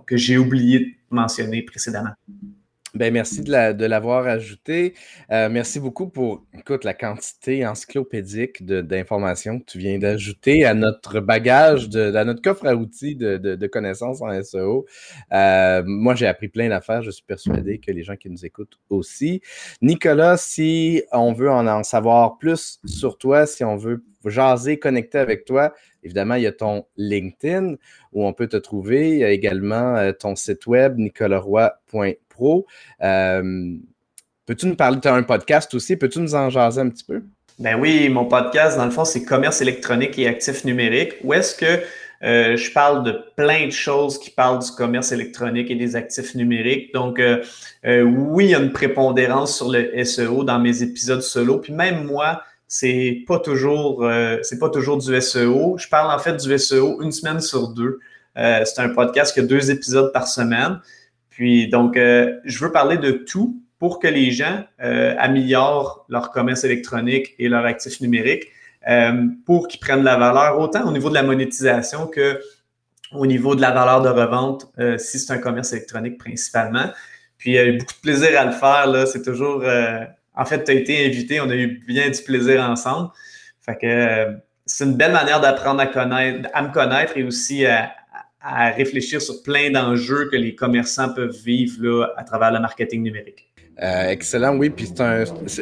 que 0.06 0.16
j'ai 0.16 0.38
oublié 0.38 0.80
de 0.80 0.94
mentionner 1.10 1.62
précédemment. 1.62 2.12
Ben, 2.96 3.14
merci 3.14 3.44
de 3.44 3.86
l'avoir 3.86 4.26
ajouté. 4.26 4.96
Euh, 5.32 5.48
merci 5.48 5.80
beaucoup 5.80 6.10
pour 6.10 6.44
écoute, 6.58 6.84
la 6.84 6.96
quantité 6.96 7.64
encyclopédique 7.66 8.66
d'informations 8.66 9.60
que 9.60 9.66
tu 9.66 9.78
viens 9.78 10.00
d'ajouter 10.00 10.66
à 10.66 10.74
notre 10.74 11.20
bagage, 11.20 11.88
à 11.96 12.26
notre 12.26 12.42
coffre 12.42 12.66
à 12.66 12.74
outils 12.74 13.16
de, 13.16 13.68
connaissances 13.68 14.24
en 14.24 14.42
SEO. 14.42 14.88
Euh, 15.32 15.84
moi, 15.86 16.16
j'ai 16.16 16.26
appris 16.26 16.48
plein 16.48 16.70
d'affaires. 16.70 17.04
Je 17.04 17.12
suis 17.12 17.24
persuadé 17.24 17.78
que 17.78 17.92
les 17.92 18.02
gens 18.02 18.16
qui 18.16 18.32
nous 18.32 18.44
écoutent 18.44 18.80
aussi. 18.90 19.42
Nicolas, 19.84 20.38
si 20.38 21.04
on 21.12 21.32
veut 21.32 21.52
en, 21.52 21.84
savoir 21.84 22.40
plus 22.40 22.80
sur 22.86 23.20
toi, 23.20 23.46
si 23.46 23.64
on 23.64 23.78
veut 23.78 24.04
jaser, 24.26 24.80
connecter 24.80 25.20
avec 25.20 25.46
toi, 25.46 25.76
évidemment, 26.04 26.36
il 26.36 26.42
y 26.42 26.48
a 26.48 26.52
ton 26.52 26.86
LinkedIn 26.98 27.76
où 28.14 28.26
on 28.26 28.34
peut 28.34 28.48
te 28.48 28.58
trouver. 28.58 29.12
Il 29.12 29.20
y 29.20 29.24
a 29.24 29.30
également 29.30 29.96
euh, 29.96 30.12
ton 30.12 30.36
site 30.36 30.66
web, 30.66 30.98
nicolasroy.com 30.98 32.16
euh, 33.04 33.76
peux-tu 34.46 34.68
nous 34.68 34.76
parler, 34.76 35.00
tu 35.02 35.08
as 35.08 35.14
un 35.14 35.24
podcast 35.24 35.74
aussi, 35.74 35.96
peux-tu 35.96 36.20
nous 36.20 36.36
en 36.36 36.50
jaser 36.50 36.82
un 36.82 36.90
petit 36.90 37.04
peu? 37.04 37.22
Ben 37.60 37.78
oui, 37.80 38.08
mon 38.10 38.26
podcast, 38.26 38.78
dans 38.78 38.86
le 38.86 38.92
fond, 38.92 39.06
c'est 39.06 39.26
commerce 39.26 39.62
électronique 39.62 40.18
et 40.18 40.28
actifs 40.28 40.64
numériques. 40.64 41.16
Où 41.24 41.34
est-ce 41.34 41.56
que 41.56 41.84
euh, 42.24 42.58
je 42.58 42.72
parle 42.72 43.04
de 43.04 43.14
plein 43.36 43.68
de 43.68 43.72
choses 43.72 44.20
qui 44.20 44.30
parlent 44.30 44.60
du 44.60 44.72
commerce 44.72 45.12
électronique 45.12 45.72
et 45.72 45.76
des 45.76 45.96
actifs 45.96 46.36
numériques. 46.36 46.94
Donc, 46.94 47.20
euh, 47.20 47.44
oui, 47.84 48.46
il 48.46 48.52
y 48.52 48.56
a 48.56 48.60
une 48.60 48.74
prépondérance 48.74 49.56
sur 49.56 49.72
le 49.72 50.04
SEO 50.04 50.44
dans 50.44 50.60
mes 50.60 50.84
épisodes 50.84 51.22
solo. 51.22 51.60
Puis 51.60 51.74
même 51.74 52.06
moi, 52.06 52.44
c'est 52.68 53.24
pas 53.28 53.40
toujours, 53.40 54.08
c'est 54.44 54.60
pas 54.60 54.70
toujours 54.70 54.98
du 54.98 55.20
SEO. 55.22 55.78
Je 55.78 55.88
parle 55.88 56.14
en 56.14 56.20
fait 56.20 56.36
du 56.38 56.58
SEO 56.58 57.02
une 57.02 57.12
semaine 57.12 57.42
sur 57.42 57.70
deux. 57.70 58.00
c'est 58.36 58.80
un 58.80 58.90
podcast 58.90 59.34
qui 59.34 59.40
a 59.40 59.44
deux 59.44 59.72
épisodes 59.72 60.12
par 60.14 60.28
semaine. 60.28 60.80
Puis 61.40 61.70
donc, 61.70 61.96
euh, 61.96 62.38
je 62.44 62.60
veux 62.60 62.70
parler 62.70 62.98
de 62.98 63.12
tout 63.12 63.64
pour 63.78 64.00
que 64.00 64.10
les 64.10 64.30
gens 64.30 64.66
euh, 64.84 65.16
améliorent 65.18 66.06
leur 66.10 66.32
commerce 66.32 66.66
électronique 66.66 67.34
et 67.40 67.48
leur 67.48 67.64
actif 67.64 68.02
numérique 68.02 68.48
euh, 68.90 69.26
pour 69.46 69.70
qu'ils 69.70 69.80
prennent 69.80 70.02
de 70.02 70.06
la 70.06 70.18
valeur 70.18 70.60
autant 70.60 70.86
au 70.86 70.92
niveau 70.92 71.08
de 71.08 71.14
la 71.14 71.24
monétisation 71.24 72.08
que 72.08 72.42
au 73.14 73.26
niveau 73.26 73.56
de 73.56 73.62
la 73.62 73.72
valeur 73.72 74.02
de 74.02 74.10
revente 74.10 74.68
si 74.98 75.18
c'est 75.18 75.32
un 75.32 75.38
commerce 75.38 75.72
électronique 75.72 76.18
principalement. 76.18 76.92
Puis 77.38 77.52
il 77.52 77.54
y 77.54 77.58
a 77.58 77.66
eu 77.68 77.78
beaucoup 77.78 77.94
de 77.94 78.02
plaisir 78.02 78.38
à 78.38 78.44
le 78.44 78.52
faire. 78.52 78.88
Là. 78.88 79.06
C'est 79.06 79.22
toujours. 79.22 79.64
en 80.36 80.46
fait, 80.46 80.66
tu 80.66 80.72
as 80.72 80.74
été 80.74 81.06
invité, 81.06 81.40
on 81.40 81.50
a 81.50 81.56
eu 81.56 81.82
bien 81.88 82.10
du 82.10 82.22
plaisir 82.22 82.62
ensemble. 82.62 83.12
Fait 83.62 83.78
que 83.78 84.36
c'est 84.66 84.84
une 84.84 84.98
belle 84.98 85.14
manière 85.14 85.40
d'apprendre 85.40 85.80
à 85.80 85.88
connaître, 85.88 86.50
à 86.54 86.62
me 86.64 86.74
connaître 86.74 87.16
et 87.16 87.24
aussi 87.24 87.66
à, 87.66 87.94
à 88.42 88.72
réfléchir 88.72 89.22
sur 89.22 89.44
plein 89.44 89.70
d'enjeux 89.72 90.30
que 90.30 90.36
les 90.36 90.56
commerçants 90.56 91.14
peuvent 91.14 91.38
vivre 91.44 91.84
là, 91.84 92.08
à 92.18 92.24
travers 92.24 92.52
le 92.52 92.60
marketing 92.60 93.04
numérique. 93.04 93.50
Euh, 93.82 94.10
excellent, 94.10 94.58
oui. 94.58 94.70
Puis 94.70 94.90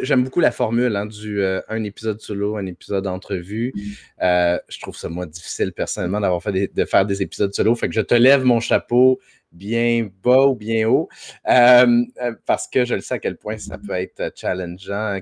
j'aime 0.02 0.24
beaucoup 0.24 0.40
la 0.40 0.52
formule 0.52 0.96
hein, 0.96 1.06
du 1.06 1.42
euh, 1.42 1.62
un 1.70 1.84
épisode 1.84 2.20
solo, 2.20 2.58
un 2.58 2.66
épisode 2.66 3.04
d'entrevue. 3.04 3.74
Euh, 4.22 4.58
je 4.70 4.80
trouve 4.80 4.98
ça 4.98 5.08
moi 5.08 5.26
difficile 5.28 5.72
personnellement 5.72 6.20
d'avoir 6.20 6.42
fait 6.42 6.74
de 6.74 6.86
faire 6.86 7.06
des 7.06 7.22
épisodes 7.22 7.54
solo. 7.54 7.76
Fait 7.76 7.88
que 7.88 7.94
je 7.94 8.02
te 8.02 8.16
lève 8.16 8.44
mon 8.44 8.60
chapeau 8.60 9.20
bien 9.52 10.10
bas 10.24 10.48
ou 10.48 10.56
bien 10.56 10.88
haut 10.88 11.10
parce 11.44 12.68
que 12.68 12.86
je 12.86 12.96
le 12.96 13.02
sais 13.02 13.16
à 13.16 13.20
quel 13.20 13.38
point 13.38 13.58
ça 13.58 13.78
peut 13.78 13.94
être 13.94 14.32
challengeant. 14.36 15.20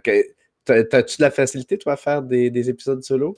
As-tu 0.68 1.18
de 1.18 1.22
la 1.22 1.32
facilité, 1.32 1.78
toi, 1.78 1.94
à 1.94 1.98
faire 1.98 2.24
des 2.24 2.70
épisodes 2.70 3.04
solo? 3.04 3.38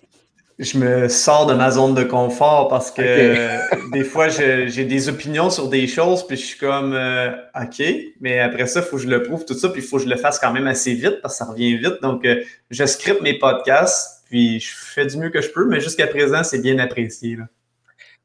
Je 0.59 0.77
me 0.79 1.07
sors 1.07 1.45
de 1.45 1.53
ma 1.53 1.69
zone 1.69 1.93
de 1.93 2.03
confort 2.03 2.67
parce 2.67 2.89
que 2.89 3.91
des 3.91 4.03
fois, 4.03 4.27
j'ai 4.29 4.85
des 4.85 5.09
opinions 5.09 5.49
sur 5.49 5.69
des 5.69 5.87
choses, 5.87 6.25
puis 6.25 6.35
je 6.35 6.45
suis 6.45 6.57
comme, 6.57 6.93
euh, 6.93 7.31
OK, 7.55 7.83
mais 8.19 8.39
après 8.39 8.65
ça, 8.65 8.79
il 8.79 8.85
faut 8.85 8.97
que 8.97 9.03
je 9.03 9.07
le 9.07 9.21
prouve, 9.21 9.45
tout 9.45 9.53
ça, 9.53 9.69
puis 9.69 9.81
il 9.81 9.87
faut 9.87 9.97
que 9.97 10.03
je 10.03 10.09
le 10.09 10.15
fasse 10.15 10.39
quand 10.39 10.51
même 10.51 10.67
assez 10.67 10.93
vite 10.93 11.21
parce 11.21 11.37
que 11.37 11.45
ça 11.45 11.51
revient 11.51 11.77
vite. 11.77 12.01
Donc, 12.01 12.25
euh, 12.25 12.43
je 12.71 12.85
scripte 12.85 13.21
mes 13.21 13.37
podcasts, 13.37 14.23
puis 14.29 14.59
je 14.59 14.75
fais 14.75 15.05
du 15.05 15.17
mieux 15.17 15.29
que 15.29 15.41
je 15.41 15.49
peux, 15.49 15.67
mais 15.67 15.79
jusqu'à 15.79 16.07
présent, 16.07 16.43
c'est 16.43 16.61
bien 16.61 16.79
apprécié. 16.79 17.37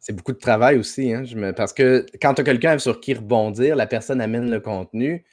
C'est 0.00 0.16
beaucoup 0.16 0.32
de 0.32 0.38
travail 0.38 0.78
aussi, 0.78 1.12
hein, 1.12 1.24
parce 1.54 1.72
que 1.72 2.06
quand 2.20 2.34
tu 2.34 2.40
as 2.40 2.44
quelqu'un 2.44 2.78
sur 2.78 2.98
qui 2.98 3.14
rebondir, 3.14 3.76
la 3.76 3.86
personne 3.86 4.20
amène 4.20 4.50
le 4.50 4.58
contenu, 4.58 5.24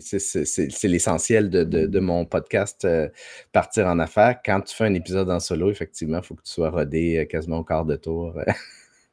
c'est 0.00 0.88
l'essentiel 0.88 1.50
de, 1.50 2.00
mon 2.00 2.24
podcast 2.24 2.84
euh, 2.84 3.08
Partir 3.52 3.86
en 3.86 3.98
affaires. 3.98 4.40
Quand 4.44 4.60
tu 4.60 4.74
fais 4.74 4.84
un 4.84 4.94
épisode 4.94 5.30
en 5.30 5.40
solo, 5.40 5.70
effectivement, 5.70 6.18
il 6.18 6.24
faut 6.24 6.34
que 6.34 6.42
tu 6.42 6.52
sois 6.52 6.70
rodé 6.70 7.18
euh, 7.18 7.24
quasiment 7.24 7.58
au 7.58 7.64
quart 7.64 7.84
de 7.84 7.96
tour. 7.96 8.34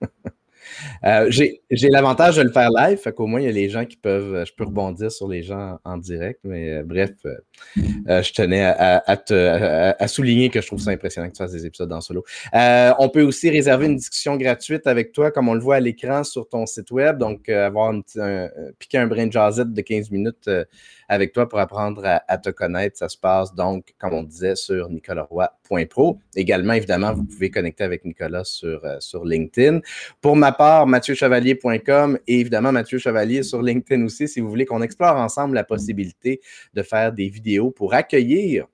Euh, 1.04 1.30
j'ai 1.30 1.90
l'avantage 1.90 2.38
de 2.38 2.44
le 2.44 2.52
faire 2.52 2.70
live, 2.70 2.98
fait 2.98 3.14
qu'au 3.14 3.28
moins, 3.28 3.40
il 3.40 3.46
y 3.46 3.50
a 3.50 3.52
les 3.52 3.70
gens 3.70 3.86
qui 3.86 3.98
peuvent, 3.98 4.46
je 4.46 4.54
peux 4.54 4.66
rebondir 4.66 5.12
sur 5.12 5.28
les 5.28 5.44
gens 5.44 5.80
en 5.84 5.98
direct, 5.98 6.40
mais 6.44 6.70
euh, 6.70 6.84
bref, 6.84 7.12
euh, 7.26 8.22
je 8.22 8.34
tenais 8.34 8.64
à, 8.64 10.08
souligner 10.08 10.50
que 10.50 10.62
je 10.62 10.68
trouve 10.68 10.80
ça 10.80 10.92
impressionnant 10.92 11.28
que 11.28 11.34
tu 11.34 11.44
fasses 11.44 11.54
des 11.54 11.66
épisodes 11.66 11.92
en 11.92 12.02
solo. 12.02 12.24
on 12.54 13.10
peut 13.10 13.24
aussi 13.24 13.50
réserver 13.50 13.86
une 13.86 13.96
discussion 13.96 14.36
gratuite 14.38 14.88
avec 14.88 15.12
toi, 15.12 15.32
comme 15.32 15.50
on 15.50 15.54
le 15.54 15.62
voit 15.62 15.76
à 15.76 15.80
l'écran 15.80 16.24
sur 16.24 16.48
ton 16.48 16.66
site 16.66 16.92
web, 16.92 17.18
donc 17.18 17.50
avoir 17.50 17.94
un, 17.94 18.02
piquer 18.80 18.98
un 18.98 19.08
brin 19.08 19.28
de 19.28 19.32
jazzette 19.32 19.74
de 19.74 19.82
15 19.82 20.12
minutes 20.12 20.50
avec 21.12 21.34
toi 21.34 21.50
pour 21.50 21.60
apprendre 21.60 22.04
à, 22.06 22.38
te 22.38 22.50
connaître. 22.50 22.98
Ça 22.98 23.10
se 23.10 23.18
passe 23.18 23.54
donc, 23.54 23.94
comme 24.00 24.14
on 24.14 24.24
disait, 24.24 24.56
sur 24.56 24.90
nicolasroy.pro. 24.90 26.20
Également, 26.38 26.72
évidemment, 26.72 27.14
vous 27.14 27.26
pouvez 27.26 27.52
connecter 27.52 27.84
avec 27.84 28.06
Nicolas 28.06 28.46
sur, 28.46 28.86
euh, 28.86 28.98
LinkedIn. 29.26 29.82
Pour 30.22 30.38
ma 30.38 30.54
part, 30.54 30.88
mathieuchevalier.com 30.88 32.18
et 32.28 32.40
évidemment 32.40 32.72
Mathieu 32.72 32.98
Chevalier 32.98 33.44
sur 33.44 33.62
LinkedIn 33.62 34.06
aussi, 34.06 34.30
si 34.30 34.40
vous 34.40 34.50
voulez 34.50 34.66
qu'on 34.66 34.82
explore 34.82 35.18
ensemble 35.18 35.56
la 35.56 35.66
possibilité 35.66 36.40
de 36.74 36.82
faire 36.82 37.12
des 37.12 37.28
vidéos 37.28 37.72
pour 37.72 37.94
accueillir 37.94 38.68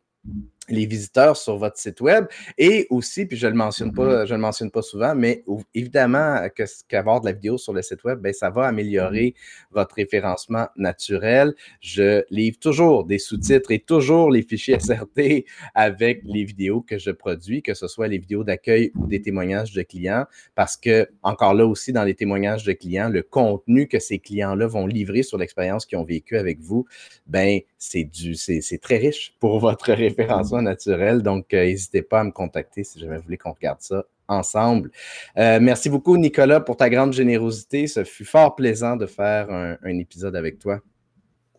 les 0.69 0.85
visiteurs 0.85 1.37
sur 1.37 1.57
votre 1.57 1.77
site 1.77 2.01
web 2.01 2.25
et 2.57 2.87
aussi, 2.89 3.25
puis 3.25 3.37
je 3.37 3.47
ne 3.47 3.51
le 3.51 3.57
mentionne 3.57 3.93
pas, 3.93 4.23
mm-hmm. 4.23 4.27
je 4.27 4.33
le 4.33 4.39
mentionne 4.39 4.71
pas 4.71 4.81
souvent, 4.81 5.15
mais 5.15 5.43
évidemment 5.73 6.47
qu'avoir 6.87 7.21
de 7.21 7.27
la 7.27 7.33
vidéo 7.33 7.57
sur 7.57 7.73
le 7.73 7.81
site 7.81 8.03
web, 8.03 8.19
ben, 8.19 8.33
ça 8.33 8.49
va 8.49 8.65
améliorer 8.65 9.29
mm-hmm. 9.29 9.65
votre 9.71 9.95
référencement 9.95 10.67
naturel. 10.75 11.53
Je 11.81 12.23
livre 12.29 12.57
toujours 12.59 13.05
des 13.05 13.19
sous-titres 13.19 13.71
et 13.71 13.79
toujours 13.79 14.31
les 14.31 14.41
fichiers 14.41 14.79
SRT 14.79 15.45
avec 15.73 16.21
les 16.23 16.43
vidéos 16.43 16.81
que 16.81 16.97
je 16.97 17.11
produis, 17.11 17.61
que 17.61 17.73
ce 17.73 17.87
soit 17.87 18.07
les 18.07 18.17
vidéos 18.17 18.43
d'accueil 18.43 18.91
ou 18.95 19.07
des 19.07 19.21
témoignages 19.21 19.73
de 19.73 19.81
clients, 19.81 20.25
parce 20.55 20.77
que 20.77 21.07
encore 21.23 21.53
là 21.53 21.65
aussi 21.65 21.93
dans 21.93 22.03
les 22.03 22.15
témoignages 22.15 22.63
de 22.63 22.73
clients, 22.73 23.09
le 23.09 23.23
contenu 23.23 23.87
que 23.87 23.99
ces 23.99 24.19
clients-là 24.19 24.67
vont 24.67 24.87
livrer 24.87 25.23
sur 25.23 25.37
l'expérience 25.37 25.85
qu'ils 25.85 25.97
ont 25.97 26.03
vécue 26.03 26.37
avec 26.37 26.59
vous, 26.59 26.85
ben 27.25 27.59
c'est 27.77 28.03
du, 28.03 28.35
c'est 28.35 28.81
très 28.81 28.97
riche 28.97 29.35
pour 29.39 29.59
votre 29.59 29.91
référencement 29.93 30.56
naturel. 30.61 31.21
Donc, 31.21 31.53
euh, 31.53 31.65
n'hésitez 31.65 32.01
pas 32.01 32.21
à 32.21 32.23
me 32.23 32.31
contacter 32.31 32.83
si 32.83 32.99
jamais 32.99 33.17
vous 33.17 33.23
voulez 33.23 33.37
qu'on 33.37 33.53
regarde 33.53 33.81
ça 33.81 34.05
ensemble. 34.27 34.91
Euh, 35.37 35.59
merci 35.61 35.89
beaucoup, 35.89 36.17
Nicolas, 36.17 36.59
pour 36.59 36.77
ta 36.77 36.89
grande 36.89 37.13
générosité. 37.13 37.87
Ce 37.87 38.03
fut 38.03 38.25
fort 38.25 38.55
plaisant 38.55 38.95
de 38.95 39.05
faire 39.05 39.49
un, 39.51 39.77
un 39.83 39.97
épisode 39.97 40.35
avec 40.35 40.59
toi. 40.59 40.81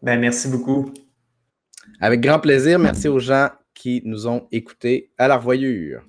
Ben, 0.02 0.20
merci 0.20 0.48
beaucoup. 0.48 0.92
Avec 2.00 2.20
grand 2.20 2.38
plaisir. 2.38 2.78
Merci 2.78 3.08
aux 3.08 3.18
gens 3.18 3.48
qui 3.74 4.02
nous 4.04 4.26
ont 4.26 4.46
écoutés. 4.52 5.10
À 5.18 5.28
la 5.28 5.36
revoyure. 5.36 6.02